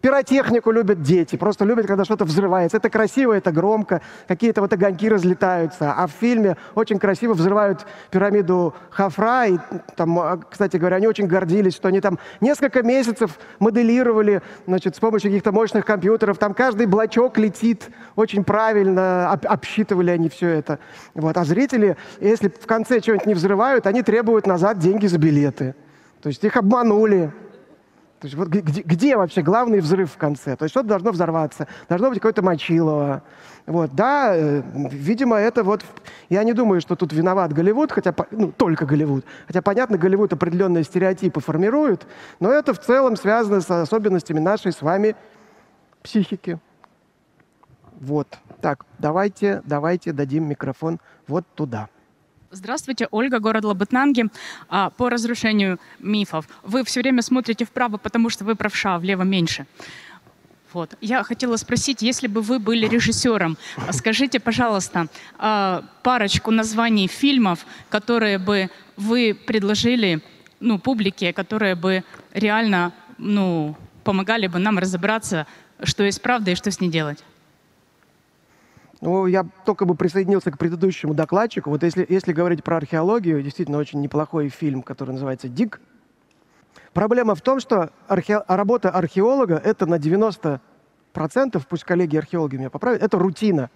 Пиротехнику 0.00 0.70
любят 0.70 1.02
дети, 1.02 1.36
просто 1.36 1.66
любят, 1.66 1.86
когда 1.86 2.04
что-то 2.04 2.24
взрывается. 2.24 2.78
Это 2.78 2.88
красиво, 2.88 3.34
это 3.34 3.52
громко, 3.52 4.00
какие-то 4.26 4.62
вот 4.62 4.72
огоньки 4.72 5.08
разлетаются. 5.08 5.92
А 5.92 6.06
в 6.06 6.12
фильме 6.12 6.56
очень 6.74 6.98
красиво 6.98 7.34
взрывают 7.34 7.86
пирамиду 8.10 8.74
Хафра. 8.90 9.46
И 9.46 9.58
там, 9.96 10.18
а, 10.18 10.38
кстати 10.38 10.78
говоря, 10.78 10.96
они 10.96 11.06
очень 11.06 11.26
гордились, 11.26 11.74
что 11.74 11.88
они 11.88 12.00
там 12.00 12.18
несколько 12.40 12.82
месяцев 12.82 13.38
моделировали 13.58 14.40
значит, 14.66 14.96
с 14.96 14.98
помощью 14.98 15.30
каких-то 15.30 15.52
мощных 15.52 15.84
компьютеров. 15.84 16.38
Там 16.38 16.54
каждый 16.54 16.86
блочок 16.86 17.36
летит 17.36 17.90
очень 18.16 18.42
правильно, 18.42 19.30
об, 19.30 19.46
обсчитывали 19.46 20.10
они 20.12 20.30
все 20.30 20.48
это. 20.48 20.78
Вот. 21.14 21.36
А 21.36 21.44
зрители, 21.44 21.98
если 22.20 22.48
в 22.48 22.66
конце 22.66 23.00
что-нибудь 23.00 23.26
не 23.26 23.34
взрывают, 23.34 23.86
они 23.86 24.02
требуют 24.02 24.46
назад 24.46 24.78
деньги 24.78 25.06
за 25.06 25.18
билеты. 25.18 25.74
То 26.22 26.28
есть 26.28 26.42
их 26.42 26.56
обманули. 26.56 27.32
То 28.20 28.26
есть 28.26 28.36
вот 28.36 28.48
где, 28.48 28.82
где 28.82 29.16
вообще 29.16 29.40
главный 29.40 29.80
взрыв 29.80 30.12
в 30.12 30.18
конце? 30.18 30.54
То 30.54 30.64
есть 30.64 30.72
что-то 30.72 30.88
должно 30.88 31.10
взорваться, 31.10 31.66
должно 31.88 32.10
быть 32.10 32.18
какое-то 32.18 32.42
мочилово. 32.42 33.22
Вот, 33.64 33.94
да, 33.94 34.36
э, 34.36 34.62
видимо, 34.74 35.36
это 35.36 35.64
вот... 35.64 35.82
Я 36.28 36.44
не 36.44 36.52
думаю, 36.52 36.82
что 36.82 36.96
тут 36.96 37.14
виноват 37.14 37.54
Голливуд, 37.54 37.92
хотя, 37.92 38.14
ну, 38.30 38.52
только 38.52 38.84
Голливуд. 38.84 39.24
Хотя, 39.46 39.62
понятно, 39.62 39.96
Голливуд 39.96 40.34
определенные 40.34 40.84
стереотипы 40.84 41.40
формирует, 41.40 42.06
но 42.40 42.52
это 42.52 42.74
в 42.74 42.80
целом 42.80 43.16
связано 43.16 43.62
с 43.62 43.70
особенностями 43.70 44.38
нашей 44.38 44.72
с 44.72 44.82
вами 44.82 45.16
психики. 46.02 46.58
Вот. 48.00 48.28
Так, 48.60 48.84
давайте, 48.98 49.62
давайте 49.64 50.12
дадим 50.12 50.46
микрофон 50.46 51.00
вот 51.26 51.46
туда. 51.54 51.88
Здравствуйте, 52.52 53.06
Ольга, 53.12 53.38
город 53.38 53.64
Лабытнанги. 53.64 54.26
А, 54.68 54.90
по 54.90 55.08
разрушению 55.08 55.78
мифов. 56.00 56.48
Вы 56.64 56.82
все 56.82 57.00
время 57.00 57.22
смотрите 57.22 57.64
вправо, 57.64 57.96
потому 57.96 58.28
что 58.28 58.44
вы 58.44 58.56
правша, 58.56 58.98
влево 58.98 59.22
меньше. 59.22 59.66
Вот. 60.72 60.96
Я 61.00 61.22
хотела 61.22 61.54
спросить, 61.54 62.02
если 62.02 62.26
бы 62.26 62.40
вы 62.42 62.58
были 62.58 62.88
режиссером, 62.88 63.56
скажите, 63.92 64.40
пожалуйста, 64.40 65.06
а, 65.38 65.84
парочку 66.02 66.50
названий 66.50 67.06
фильмов, 67.06 67.64
которые 67.88 68.38
бы 68.38 68.68
вы 68.96 69.38
предложили 69.46 70.20
ну, 70.58 70.80
публике, 70.80 71.32
которые 71.32 71.76
бы 71.76 72.02
реально 72.34 72.92
ну, 73.16 73.76
помогали 74.02 74.48
бы 74.48 74.58
нам 74.58 74.78
разобраться, 74.80 75.46
что 75.84 76.02
есть 76.02 76.20
правда 76.20 76.50
и 76.50 76.56
что 76.56 76.72
с 76.72 76.80
ней 76.80 76.90
делать. 76.90 77.22
Ну, 79.00 79.26
я 79.26 79.46
только 79.64 79.86
бы 79.86 79.94
присоединился 79.94 80.50
к 80.50 80.58
предыдущему 80.58 81.14
докладчику. 81.14 81.70
Вот 81.70 81.82
если, 81.82 82.04
если 82.08 82.32
говорить 82.32 82.62
про 82.62 82.76
археологию, 82.76 83.42
действительно 83.42 83.78
очень 83.78 84.00
неплохой 84.00 84.48
фильм, 84.48 84.82
который 84.82 85.12
называется 85.12 85.48
«Дик». 85.48 85.80
Проблема 86.92 87.34
в 87.34 87.40
том, 87.40 87.60
что 87.60 87.90
архе... 88.08 88.42
работа 88.46 88.90
археолога— 88.90 89.56
это 89.64 89.86
на 89.86 89.94
90%, 89.94 90.60
пусть 91.68 91.84
коллеги-археологи 91.84 92.56
меня 92.56 92.68
поправят, 92.68 93.02
это 93.02 93.18
рутина. 93.18 93.70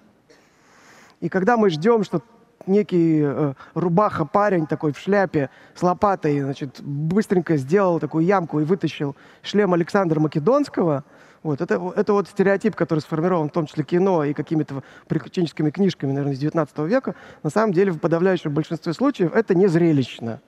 И 1.20 1.28
когда 1.28 1.56
мы 1.56 1.70
ждем, 1.70 2.04
что 2.04 2.20
некий 2.66 3.20
э, 3.22 3.54
рубаха-парень 3.74 4.66
такой 4.66 4.92
в 4.92 4.98
шляпе 4.98 5.48
с 5.74 5.82
лопатой, 5.82 6.40
значит, 6.40 6.80
быстренько 6.82 7.56
сделал 7.56 7.98
такую 7.98 8.24
ямку 8.24 8.60
и 8.60 8.64
вытащил 8.64 9.16
шлем 9.42 9.72
Александра 9.72 10.20
Македонского— 10.20 11.04
вот, 11.44 11.60
это, 11.60 11.92
это 11.94 12.14
вот 12.14 12.26
стереотип, 12.26 12.74
который 12.74 13.00
сформирован 13.00 13.50
в 13.50 13.52
том 13.52 13.66
числе 13.66 13.84
кино 13.84 14.24
и 14.24 14.32
какими-то 14.32 14.82
приключенческими 15.06 15.70
книжками, 15.70 16.10
наверное, 16.10 16.34
с 16.34 16.38
19 16.38 16.78
века. 16.80 17.14
На 17.42 17.50
самом 17.50 17.72
деле, 17.72 17.92
в 17.92 18.00
подавляющем 18.00 18.52
большинстве 18.52 18.94
случаев 18.94 19.32
это 19.34 19.54
не 19.54 19.66
зрелищно. 19.66 20.40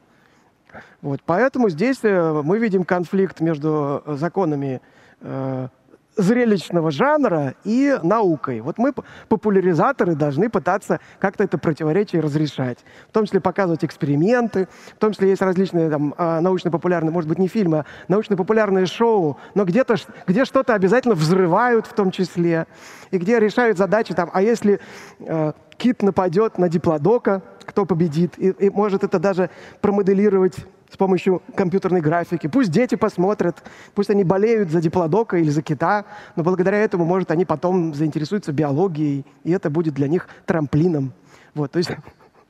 Вот, 1.03 1.21
поэтому 1.25 1.69
здесь 1.69 1.99
э, 2.03 2.43
мы 2.43 2.59
видим 2.59 2.85
конфликт 2.85 3.41
между 3.41 4.03
законами 4.07 4.81
э, 5.21 5.69
зрелищного 6.17 6.91
жанра 6.91 7.55
и 7.65 7.99
наукой. 8.03 8.61
Вот 8.61 8.79
мы, 8.79 8.93
популяризаторы, 9.29 10.15
должны 10.15 10.49
пытаться 10.49 11.01
как-то 11.19 11.45
это 11.45 11.59
противоречие 11.59 12.23
разрешать. 12.23 12.79
В 13.09 13.13
том 13.13 13.27
числе 13.27 13.41
показывать 13.41 13.85
эксперименты, 13.85 14.69
в 14.95 14.99
том 14.99 15.13
числе 15.13 15.31
есть 15.31 15.43
различные 15.43 15.91
там, 15.91 16.15
а, 16.17 16.41
научно-популярные, 16.41 17.13
может 17.13 17.29
быть, 17.29 17.39
не 17.39 17.49
фильмы, 17.49 17.79
а 17.79 17.85
научно-популярные 18.09 18.87
шоу, 18.87 19.39
но 19.55 19.65
где-то, 19.65 19.97
где 20.27 20.45
что-то 20.45 20.75
обязательно 20.75 21.15
взрывают 21.15 21.87
в 21.87 21.93
том 21.93 22.11
числе, 22.11 22.67
и 23.11 23.19
где 23.19 23.39
решают 23.39 23.79
задачи, 23.79 24.15
там, 24.15 24.31
а 24.33 24.43
если 24.43 24.81
э, 25.21 25.53
кит 25.77 26.03
нападет 26.03 26.59
на 26.59 26.69
диплодока, 26.69 27.43
кто 27.65 27.85
победит, 27.85 28.39
и, 28.39 28.51
и 28.51 28.71
может 28.71 29.05
это 29.05 29.19
даже 29.19 29.51
промоделировать 29.81 30.57
с 30.91 30.97
помощью 30.97 31.43
компьютерной 31.55 32.01
графики. 32.01 32.47
Пусть 32.47 32.71
дети 32.71 32.95
посмотрят, 32.95 33.63
пусть 33.95 34.11
они 34.11 34.25
болеют 34.25 34.71
за 34.71 34.81
диплодока 34.81 35.37
или 35.37 35.51
за 35.51 35.63
кита, 35.63 36.05
но 36.37 36.43
благодаря 36.43 36.79
этому, 36.79 37.05
может, 37.05 37.31
они 37.31 37.45
потом 37.45 37.95
заинтересуются 37.95 38.53
биологией, 38.53 39.25
и 39.45 39.51
это 39.51 39.71
будет 39.71 39.95
для 39.95 40.09
них 40.09 40.29
трамплином. 40.45 41.13
Вот, 41.55 41.73
то 41.73 41.79
есть 41.79 41.91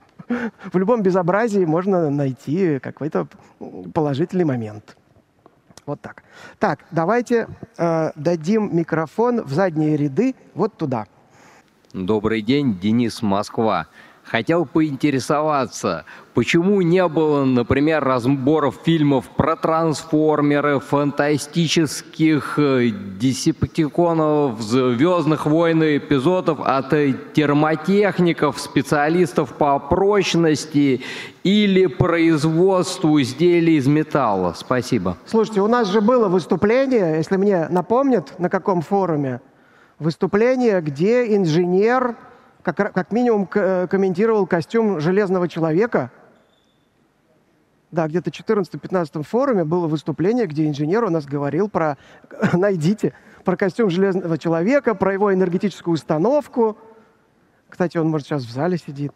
в 0.29 0.79
любом 0.79 1.03
безобразии 1.03 1.65
можно 1.65 2.11
найти 2.11 2.79
какой-то 2.79 3.29
положительный 3.93 4.45
момент. 4.45 4.97
Вот 5.87 6.01
так. 6.01 6.25
Так, 6.59 6.81
давайте 6.91 7.47
э, 7.79 8.11
дадим 8.17 8.77
микрофон 8.77 9.43
в 9.43 9.53
задние 9.53 9.97
ряды 9.97 10.35
вот 10.55 10.77
туда. 10.77 11.07
Добрый 11.93 12.43
день, 12.43 12.79
Денис 12.79 13.23
Москва. 13.23 13.87
Хотел 14.27 14.67
поинтересоваться, 14.67 16.05
почему 16.35 16.83
не 16.83 17.07
было, 17.07 17.45
например, 17.45 18.03
разборов 18.03 18.81
фильмов 18.85 19.27
про 19.29 19.55
трансформеры, 19.55 20.81
фантастических 20.81 22.59
э, 22.59 22.91
десептиконов, 23.21 24.61
звездных 24.61 25.47
войн 25.47 25.81
эпизодов 25.99 26.59
от 26.61 26.91
термотехников, 27.35 28.59
специалистов 28.61 29.53
по 29.53 29.79
прочности 29.79 31.03
или 31.45 31.87
производству 31.87 33.23
изделий 33.23 33.77
из 33.77 33.87
металла? 33.87 34.55
Спасибо. 34.57 35.17
Слушайте, 35.25 35.61
у 35.61 35.69
нас 35.69 35.87
же 35.87 36.01
было 36.01 36.27
выступление, 36.27 37.15
если 37.19 37.37
мне 37.37 37.69
напомнят, 37.69 38.37
на 38.41 38.51
каком 38.51 38.83
форуме, 38.83 39.41
выступление, 40.01 40.81
где 40.81 41.37
инженер 41.37 42.17
как, 42.75 42.93
как 42.93 43.13
минимум 43.13 43.49
э, 43.55 43.87
комментировал 43.89 44.45
костюм 44.45 44.99
Железного 44.99 45.47
Человека. 45.49 46.11
Да, 47.93 48.09
где-то 48.09 48.33
в 48.33 48.35
14-15 48.35 49.23
форуме 49.23 49.63
было 49.63 49.87
выступление, 49.87 50.47
где 50.47 50.67
инженер 50.67 51.05
у 51.05 51.11
нас 51.11 51.27
говорил 51.27 51.69
про, 51.69 51.97
найдите, 52.53 53.13
про 53.45 53.57
костюм 53.57 53.89
Железного 53.89 54.37
Человека, 54.37 54.97
про 54.97 55.13
его 55.13 55.33
энергетическую 55.33 55.95
установку. 55.95 56.77
Кстати, 57.69 57.99
он, 57.99 58.09
может, 58.09 58.27
сейчас 58.27 58.43
в 58.43 58.51
зале 58.51 58.79
сидит. 58.79 59.13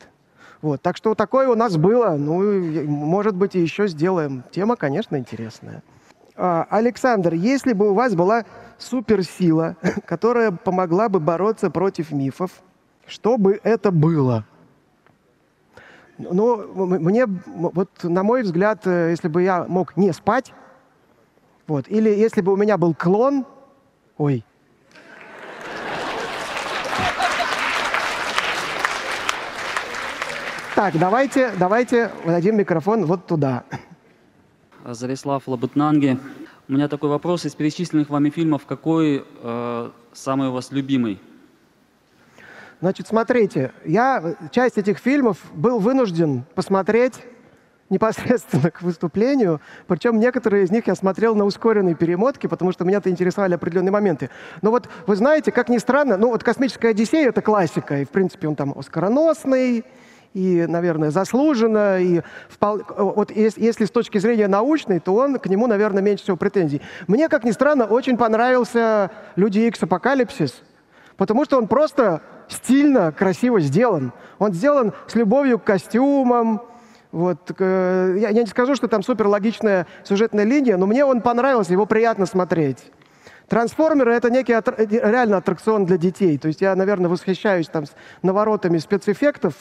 Вот, 0.62 0.80
так 0.80 0.96
что 0.96 1.16
такое 1.16 1.48
у 1.48 1.56
нас 1.56 1.76
было. 1.76 2.10
Ну, 2.10 2.86
может 2.86 3.34
быть, 3.34 3.56
и 3.56 3.60
еще 3.60 3.88
сделаем. 3.88 4.44
Тема, 4.52 4.76
конечно, 4.76 5.16
интересная. 5.16 5.82
А, 6.36 6.68
Александр, 6.70 7.34
если 7.34 7.72
бы 7.72 7.90
у 7.90 7.94
вас 7.94 8.14
была 8.14 8.44
суперсила, 8.78 9.76
которая 10.06 10.52
помогла 10.52 11.08
бы 11.08 11.18
бороться 11.18 11.68
против 11.70 12.12
мифов, 12.12 12.62
что 13.10 13.36
бы 13.36 13.60
это 13.62 13.90
было? 13.90 14.44
Ну, 16.18 16.72
мне, 16.74 17.26
вот 17.26 17.90
на 18.02 18.22
мой 18.22 18.42
взгляд, 18.42 18.86
э, 18.86 19.10
если 19.10 19.28
бы 19.28 19.42
я 19.42 19.64
мог 19.64 19.96
не 19.96 20.12
спать, 20.12 20.52
вот, 21.66 21.86
или 21.88 22.10
если 22.10 22.40
бы 22.40 22.52
у 22.52 22.56
меня 22.56 22.76
был 22.76 22.94
клон, 22.94 23.46
ой, 24.16 24.44
Так, 30.80 30.98
давайте, 30.98 31.52
давайте 31.58 32.10
дадим 32.24 32.56
микрофон 32.56 33.04
вот 33.04 33.26
туда. 33.26 33.64
Зарислав 34.82 35.46
Лабутнанги. 35.46 36.18
У 36.68 36.72
меня 36.72 36.88
такой 36.88 37.10
вопрос. 37.10 37.44
Из 37.44 37.54
перечисленных 37.54 38.08
вами 38.08 38.30
фильмов, 38.30 38.64
какой 38.64 39.22
э, 39.42 39.90
самый 40.14 40.48
у 40.48 40.52
вас 40.52 40.72
любимый? 40.72 41.20
Значит, 42.80 43.06
смотрите, 43.08 43.72
я 43.84 44.36
часть 44.52 44.78
этих 44.78 44.98
фильмов 44.98 45.36
был 45.52 45.80
вынужден 45.80 46.44
посмотреть 46.54 47.14
непосредственно 47.90 48.70
к 48.70 48.80
выступлению, 48.80 49.60
причем 49.86 50.18
некоторые 50.18 50.64
из 50.64 50.70
них 50.70 50.86
я 50.86 50.94
смотрел 50.94 51.34
на 51.34 51.44
ускоренной 51.44 51.94
перемотке, 51.94 52.48
потому 52.48 52.72
что 52.72 52.84
меня-то 52.84 53.10
интересовали 53.10 53.54
определенные 53.54 53.92
моменты. 53.92 54.30
Но 54.62 54.70
вот 54.70 54.88
вы 55.06 55.16
знаете, 55.16 55.52
как 55.52 55.68
ни 55.68 55.76
странно, 55.76 56.16
ну 56.16 56.28
вот 56.28 56.42
«Космическая 56.42 56.88
Одиссея»— 56.88 57.28
это 57.30 57.42
классика, 57.42 57.98
и 57.98 58.06
в 58.06 58.08
принципе 58.08 58.48
он 58.48 58.56
там 58.56 58.72
оскароносный, 58.78 59.84
и, 60.32 60.64
наверное, 60.66 61.10
заслуженно, 61.10 62.00
и 62.00 62.22
впол... 62.48 62.80
вот 62.96 63.30
если, 63.30 63.60
если 63.62 63.84
с 63.84 63.90
точки 63.90 64.16
зрения 64.16 64.48
научной, 64.48 65.00
то 65.00 65.14
он 65.14 65.38
к 65.38 65.46
нему, 65.48 65.66
наверное, 65.66 66.02
меньше 66.02 66.22
всего 66.22 66.36
претензий. 66.38 66.80
Мне, 67.08 67.28
как 67.28 67.44
ни 67.44 67.50
странно, 67.50 67.84
очень 67.84 68.16
понравился 68.16 69.10
«Люди 69.36 69.58
Икс 69.58 69.82
Апокалипсис», 69.82 70.62
потому 71.16 71.44
что 71.44 71.58
он 71.58 71.66
просто 71.66 72.22
стильно, 72.50 73.12
красиво 73.12 73.60
сделан. 73.60 74.12
Он 74.38 74.52
сделан 74.52 74.92
с 75.06 75.14
любовью 75.14 75.58
к 75.58 75.64
костюмам. 75.64 76.62
Вот, 77.12 77.50
я, 77.58 78.14
я 78.14 78.42
не 78.42 78.46
скажу, 78.46 78.76
что 78.76 78.86
там 78.86 79.02
супер 79.02 79.26
логичная 79.26 79.86
сюжетная 80.04 80.44
линия, 80.44 80.76
но 80.76 80.86
мне 80.86 81.04
он 81.04 81.22
понравился, 81.22 81.72
его 81.72 81.86
приятно 81.86 82.26
смотреть. 82.26 82.78
Трансформеры 83.50 84.14
это 84.14 84.30
некий 84.30 84.52
атр- 84.52 84.76
э, 84.78 84.86
реально 85.10 85.38
аттракцион 85.38 85.84
для 85.84 85.96
детей. 85.96 86.38
То 86.38 86.46
есть 86.46 86.60
я, 86.60 86.76
наверное, 86.76 87.10
восхищаюсь 87.10 87.66
там 87.66 87.84
наворотами 88.22 88.78
спецэффектов. 88.78 89.54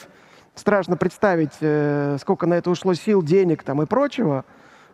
Страшно 0.54 0.96
представить, 0.96 1.54
э, 1.60 2.16
сколько 2.20 2.46
на 2.46 2.54
это 2.54 2.70
ушло 2.70 2.94
сил, 2.94 3.20
денег 3.20 3.64
там 3.64 3.82
и 3.82 3.86
прочего. 3.86 4.44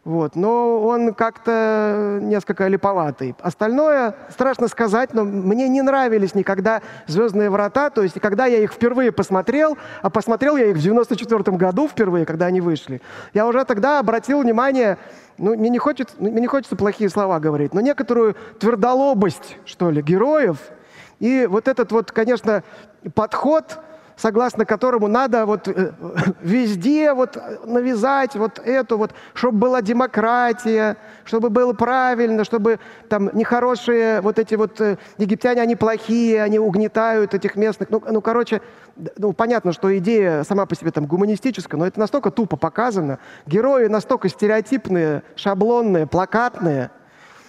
Вот. 0.07 0.37
Но 0.37 0.83
он 0.83 1.15
как-то 1.15 2.21
несколько 2.23 2.69
липоватый. 2.69 3.35
Остальное 3.41 4.15
страшно 4.31 4.69
сказать, 4.69 5.13
но 5.13 5.25
мне 5.25 5.69
не 5.69 5.83
нравились 5.83 6.33
никогда 6.37 6.81
«Звездные 7.09 7.51
врата». 7.51 7.91
То 7.91 8.05
есть, 8.05 8.21
когда 8.21 8.47
я 8.47 8.59
их 8.59 8.73
впервые 8.73 9.11
посмотрел, 9.11 9.77
а 10.03 10.09
посмотрел 10.09 10.57
я 10.57 10.67
их 10.67 10.77
в 10.77 10.81
94 10.81 11.57
году 11.57 11.89
впервые, 11.89 12.25
когда 12.25 12.47
они 12.47 12.61
вышли, 12.61 13.03
я 13.35 13.49
уже 13.49 13.65
тогда 13.65 13.99
обратил 13.99 14.43
внимание, 14.43 14.97
ну, 15.39 15.57
мне 15.57 15.71
не, 15.71 15.79
хочется, 15.79 16.15
мне 16.21 16.41
не 16.41 16.47
хочется 16.47 16.77
плохие 16.77 17.11
слова 17.11 17.41
говорить, 17.41 17.75
но 17.75 17.81
некоторую 17.81 18.37
твердолобость, 18.61 19.59
что 19.65 19.91
ли, 19.91 20.03
героев. 20.03 20.59
И 21.19 21.49
вот 21.51 21.67
этот 21.67 21.91
вот, 21.91 22.13
конечно, 22.13 22.63
подход– 23.13 23.81
согласно 24.17 24.65
которому 24.65 25.09
надо 25.09 25.45
вот 25.45 25.69
э, 25.69 25.93
везде 26.41 27.13
вот 27.13 27.39
навязать 27.65 28.35
вот 28.35 28.59
эту 28.59 28.97
вот, 28.97 29.13
чтобы 29.35 29.59
была 29.59 29.83
демократия, 29.83 30.97
чтобы 31.25 31.51
было 31.51 31.75
правильно, 31.75 32.45
чтобы 32.45 32.81
там 33.09 33.31
нехорошие 33.35 34.23
вот 34.23 34.39
эти 34.39 34.55
вот 34.55 34.81
э, 34.81 34.97
египтяне, 35.19 35.61
они 35.61 35.77
плохие, 35.77 36.43
они 36.43 36.59
угнетают 36.59 37.35
этих 37.35 37.57
местных. 37.57 37.91
Ну, 37.91 38.03
ну, 38.11 38.21
короче, 38.23 38.63
ну, 39.19 39.35
понятно, 39.35 39.73
что 39.73 39.97
идея 39.99 40.43
сама 40.45 40.65
по 40.65 40.75
себе 40.75 40.91
там 40.91 41.07
гуманистическая, 41.07 41.79
но 41.79 41.87
это 41.87 42.01
настолько 42.01 42.31
тупо 42.31 42.57
показано. 42.57 43.19
Герои 43.47 43.87
настолько 43.87 44.31
стереотипные, 44.31 45.23
шаблонные, 45.37 46.07
плакатные, 46.07 46.91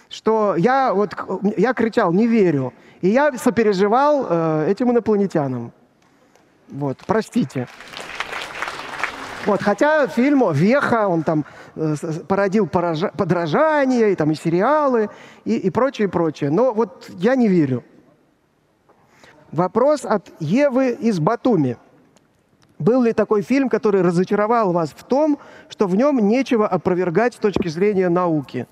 что 0.10 0.56
я 0.58 0.94
вот, 0.94 1.16
я 1.58 1.74
кричал, 1.74 2.12
не 2.12 2.28
верю. 2.28 2.74
И 3.00 3.10
я 3.10 3.32
сопереживал 3.38 4.26
э, 4.30 4.68
этим 4.70 4.92
инопланетянам. 4.92 5.72
Вот, 6.70 7.00
простите. 7.06 7.68
Вот, 9.46 9.62
хотя 9.62 10.08
фильм 10.08 10.52
«Веха», 10.52 11.08
он 11.08 11.24
там 11.24 11.46
э, 11.76 11.96
породил 12.28 12.66
поража- 12.66 13.16
подражание, 13.16 14.12
и 14.12 14.16
там 14.16 14.32
и 14.32 14.36
сериалы, 14.36 15.10
и, 15.46 15.56
и 15.56 15.70
прочее, 15.70 16.10
прочее. 16.10 16.50
Но 16.50 16.74
вот 16.74 17.10
я 17.18 17.36
не 17.36 17.48
верю. 17.48 17.86
Вопрос 19.54 20.04
от 20.04 20.30
Евы 20.42 20.90
из 20.92 21.20
Батуми. 21.20 21.78
Был 22.78 23.04
ли 23.04 23.14
такой 23.14 23.42
фильм, 23.42 23.70
который 23.70 24.02
разочаровал 24.02 24.74
вас 24.74 24.90
в 24.90 25.04
том, 25.04 25.40
что 25.70 25.88
в 25.88 25.96
нем 25.96 26.20
нечего 26.20 26.68
опровергать 26.68 27.34
с 27.34 27.38
точки 27.38 27.70
зрения 27.70 28.10
науки? 28.10 28.68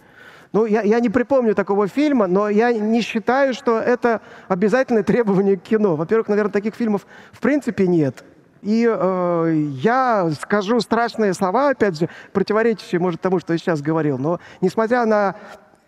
Ну, 0.55 0.65
я, 0.65 0.83
я 0.83 1.01
не 1.01 1.09
припомню 1.09 1.53
такого 1.53 1.89
фильма, 1.89 2.27
но 2.27 2.47
я 2.47 2.71
не 2.71 3.01
считаю, 3.01 3.53
что 3.53 3.77
это 3.77 4.21
обязательное 4.47 5.03
требование 5.11 5.57
к 5.57 5.63
кино. 5.63 5.97
Во-первых, 5.97 6.29
наверное, 6.29 6.53
таких 6.53 6.75
фильмов 6.75 7.05
в 7.33 7.41
принципе 7.41 7.87
нет. 7.87 8.23
И 8.61 8.87
э, 8.89 9.53
я 9.53 10.31
скажу 10.39 10.79
страшные 10.79 11.33
слова, 11.33 11.71
опять 11.71 11.99
же, 11.99 12.07
противоречащие, 12.31 13.01
может, 13.01 13.19
тому, 13.19 13.41
что 13.41 13.51
я 13.51 13.59
сейчас 13.59 13.81
говорил. 13.81 14.17
Но 14.17 14.39
несмотря 14.61 15.05
на 15.05 15.35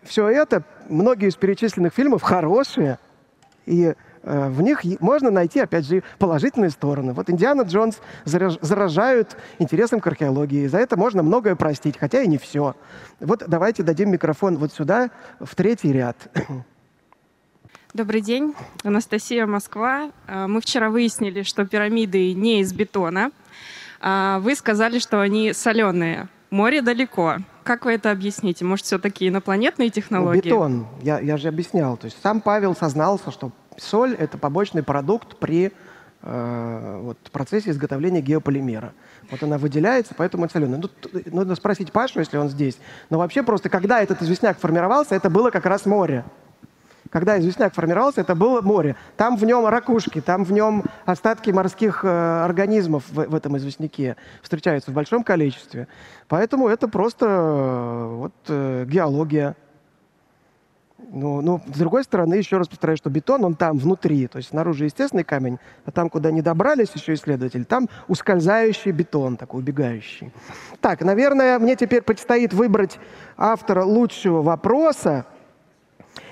все 0.04 0.28
это, 0.28 0.64
многие 0.90 1.30
из 1.30 1.38
перечисленных 1.38 1.94
фильмов 1.94 2.22
хорошие. 2.22 3.00
И 3.66 3.96
в 4.28 4.62
них 4.62 4.84
можно 5.00 5.32
найти, 5.32 5.60
опять 5.60 5.88
же, 5.88 6.04
положительные 6.20 6.70
стороны. 6.70 7.14
Вот 7.14 7.30
Индиана 7.30 7.62
Джонс 7.62 8.00
заражают 8.26 9.38
интересом 9.60 10.00
к 10.00 10.08
археологии. 10.08 10.68
За 10.68 10.80
это 10.80 10.98
можно 10.98 11.24
многое 11.24 11.56
простить, 11.56 11.98
хотя 11.98 12.22
и 12.22 12.28
не 12.28 12.38
все. 12.38 12.76
Вот 13.20 13.44
давайте 13.48 13.84
дадим 13.84 14.12
микрофон 14.12 14.58
вот 14.58 14.74
сюда, 14.74 15.10
в 15.40 15.56
третий 15.56 15.92
ряд. 15.94 16.18
Добрый 17.94 18.22
день, 18.22 18.54
Анастасия 18.84 19.48
Москва. 19.48 20.12
А, 20.28 20.48
мы 20.48 20.62
вчера 20.62 20.90
выяснили, 20.90 21.44
что 21.44 21.66
пирамиды 21.66 22.34
не 22.34 22.60
из 22.60 22.74
бетона. 22.74 23.32
А, 24.00 24.40
вы 24.40 24.56
сказали, 24.56 25.00
что 25.00 25.22
они 25.22 25.54
соленые. 25.54 26.28
Море 26.50 26.82
далеко. 26.82 27.38
Как 27.64 27.86
вы 27.86 27.94
это 27.94 28.12
объясните? 28.12 28.64
Может, 28.66 28.86
все-таки 28.86 29.28
инопланетные 29.28 29.90
технологии? 29.90 30.42
Бетон, 30.42 30.88
я, 31.02 31.20
я 31.20 31.38
же 31.38 31.48
объяснял. 31.48 31.98
То 31.98 32.06
есть 32.06 32.18
сам 32.22 32.42
Павел 32.42 32.76
сознался, 32.76 33.32
что 33.32 33.52
соль– 33.78 34.14
это 34.20 34.38
побочный 34.38 34.84
продукт 34.84 35.38
при 35.38 35.72
э, 36.22 37.00
вот, 37.04 37.18
процессе 37.32 37.72
изготовления 37.72 38.22
геополимера. 38.22 38.94
Вот 39.32 39.44
она 39.44 39.58
выделяется, 39.58 40.14
поэтому 40.16 40.46
это 40.46 40.54
соленая. 40.54 40.80
Ну, 40.80 40.90
нужно 41.26 41.56
спросить 41.56 41.92
Пашу, 41.92 42.20
если 42.20 42.38
он 42.38 42.50
здесь. 42.50 42.78
Но 43.10 43.18
вообще 43.18 43.44
просто, 43.44 43.70
когда 43.70 44.02
этот 44.02 44.22
известняк 44.22 44.60
формировался, 44.60 45.16
это 45.16 45.30
было 45.30 45.52
как 45.52 45.66
раз 45.66 45.86
море. 45.86 46.26
Когда 47.10 47.40
известняк 47.40 47.74
формировался, 47.74 48.22
это 48.22 48.36
было 48.36 48.62
море. 48.62 48.96
Там 49.16 49.38
в 49.38 49.46
нем 49.46 49.66
ракушки, 49.66 50.22
там 50.22 50.44
в 50.44 50.52
нем 50.52 50.84
остатки 51.06 51.52
морских 51.52 52.04
э, 52.04 52.44
организмов 52.44 53.04
в, 53.10 53.30
в 53.30 53.36
этом 53.36 53.58
известняке 53.58 54.18
встречаются 54.42 54.92
в 54.92 54.94
большом 54.94 55.24
количестве. 55.24 55.88
Поэтому 56.28 56.68
это 56.68 56.88
просто 56.88 57.26
э, 57.26 58.16
вот, 58.16 58.34
э, 58.48 58.86
геология. 58.88 59.56
Ну, 61.10 61.42
ну, 61.42 61.62
с 61.74 61.78
другой 61.78 62.04
стороны, 62.04 62.34
еще 62.36 62.58
раз 62.58 62.68
повторяю, 62.68 62.98
что 62.98 63.10
бетон, 63.10 63.46
он 63.46 63.56
там 63.56 63.78
внутри, 63.78 64.28
то 64.28 64.38
есть 64.38 64.50
снаружи 64.50 64.86
естественный 64.86 65.24
камень, 65.24 65.58
а 65.86 65.92
там, 65.92 66.10
куда 66.10 66.32
не 66.32 66.42
добрались 66.42 66.90
еще 66.96 67.14
исследователи, 67.14 67.64
там 67.64 67.88
ускользающий 68.10 68.92
бетон, 68.92 69.38
такой 69.38 69.62
убегающий. 69.62 70.34
Так, 70.82 71.02
наверное, 71.02 71.60
мне 71.60 71.78
теперь 71.78 72.02
предстоит 72.02 72.54
выбрать 72.54 73.00
автора 73.38 73.86
лучшего 73.86 74.42
вопроса, 74.42 75.26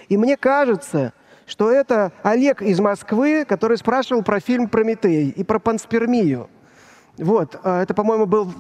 и 0.10 0.18
мне 0.18 0.36
кажется, 0.36 1.14
что 1.46 1.72
это 1.72 2.12
Олег 2.22 2.62
из 2.62 2.80
Москвы, 2.80 3.46
который 3.46 3.78
спрашивал 3.78 4.24
про 4.24 4.42
фильм 4.42 4.68
«Прометей» 4.68 5.30
и 5.30 5.44
про 5.46 5.60
панспермию. 5.60 6.50
Вот, 7.18 7.60
а, 7.64 7.82
это, 7.82 7.94
по-моему, 7.94 8.26
был 8.26 8.52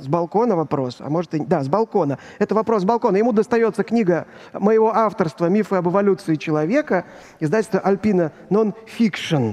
с 0.00 0.06
балкона 0.06 0.56
вопрос, 0.56 0.96
а 1.00 1.10
может 1.10 1.34
и... 1.34 1.40
Да, 1.40 1.62
с 1.62 1.68
балкона. 1.68 2.18
Это 2.38 2.54
вопрос 2.54 2.82
с 2.82 2.84
балкона. 2.84 3.16
Ему 3.16 3.32
достается 3.32 3.82
книга 3.82 4.26
моего 4.52 4.94
авторства 4.94 5.46
«Мифы 5.46 5.76
об 5.76 5.88
эволюции 5.88 6.36
человека», 6.36 7.04
издательство 7.40 7.80
«Альпина 7.80 8.32
нон-фикшн». 8.48 9.52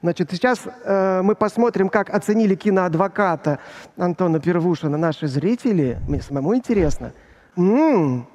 Значит, 0.00 0.30
сейчас 0.32 0.60
э, 0.84 1.22
мы 1.22 1.34
посмотрим, 1.36 1.88
как 1.88 2.10
оценили 2.10 2.56
киноадвоката 2.56 3.60
Антона 3.96 4.40
Первушина 4.40 4.96
наши 4.96 5.28
зрители. 5.28 5.98
Мне 6.08 6.20
самому 6.20 6.56
интересно. 6.56 7.12
М-м-м. 7.56 8.26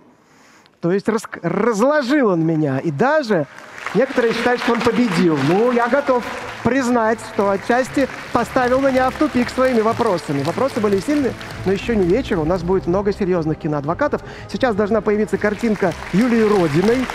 То 0.88 0.94
есть 0.94 1.10
рас... 1.10 1.24
разложил 1.42 2.30
он 2.30 2.46
меня. 2.46 2.80
И 2.80 2.92
даже 2.92 3.46
некоторые 3.94 4.34
считают, 4.34 4.62
что 4.62 4.72
он 4.72 4.80
победил. 4.80 5.38
Ну, 5.50 5.74
я 5.74 5.90
готов 5.90 6.24
признать, 6.64 7.20
что 7.34 7.50
отчасти 7.50 8.08
поставил 8.32 8.80
меня 8.80 9.10
в 9.10 9.16
тупик 9.16 9.50
своими 9.50 9.82
вопросами. 9.82 10.44
Вопросы 10.44 10.80
были 10.80 11.02
сильные, 11.02 11.34
но 11.66 11.74
еще 11.74 11.94
не 11.94 12.06
вечер. 12.06 12.40
У 12.40 12.46
нас 12.46 12.64
будет 12.64 12.88
много 12.88 13.12
серьезных 13.12 13.58
киноадвокатов. 13.60 14.22
Сейчас 14.50 14.76
должна 14.76 15.02
появиться 15.02 15.38
картинка 15.38 15.92
Юлии 16.14 16.44
Родиной. 16.44 17.06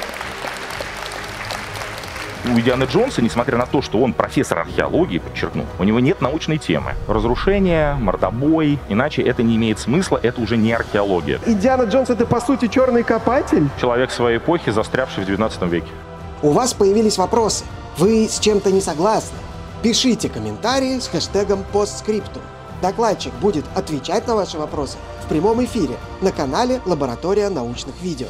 У 2.45 2.59
Индианы 2.59 2.84
Джонса, 2.84 3.22
несмотря 3.22 3.57
на 3.57 3.66
то, 3.66 3.82
что 3.82 4.01
он 4.03 4.12
профессор 4.12 4.59
археологии, 4.59 5.18
подчеркну, 5.18 5.64
у 5.78 5.84
него 5.84 6.01
нет 6.01 6.20
научной 6.20 6.59
темы. 6.59 6.95
Разрушение, 7.07 7.95
мордобой, 7.95 8.80
иначе 8.88 9.22
это 9.22 9.45
не 9.45 9.55
имеет 9.55 9.78
смысла, 9.78 10.18
это 10.20 10.40
уже 10.40 10.57
не 10.57 10.72
археология. 10.72 11.38
Индиана 11.47 11.84
Джонс 11.84 12.11
это 12.11 12.26
по 12.26 12.40
сути 12.40 12.66
черный 12.66 13.05
копатель? 13.05 13.68
Человек 13.80 14.11
своей 14.11 14.38
эпохи, 14.38 14.70
застрявший 14.70 15.22
в 15.22 15.26
19 15.26 15.62
веке. 15.62 15.86
У 16.43 16.51
вас 16.51 16.74
появились 16.74 17.16
вопросы. 17.16 17.64
Вы 17.97 18.26
с 18.28 18.40
чем-то 18.40 18.72
не 18.72 18.80
согласны? 18.80 19.38
Пишите 19.84 20.28
комментарии 20.28 20.99
с 20.99 21.07
хэштегом 21.07 21.64
постскриптум. 21.72 22.43
Докладчик 22.80 23.32
будет 23.34 23.64
отвечать 23.76 24.26
на 24.26 24.34
ваши 24.34 24.59
вопросы 24.59 24.97
в 25.24 25.28
прямом 25.28 25.64
эфире 25.64 25.95
на 26.20 26.32
канале 26.32 26.80
Лаборатория 26.86 27.49
научных 27.51 27.95
видео. 28.03 28.26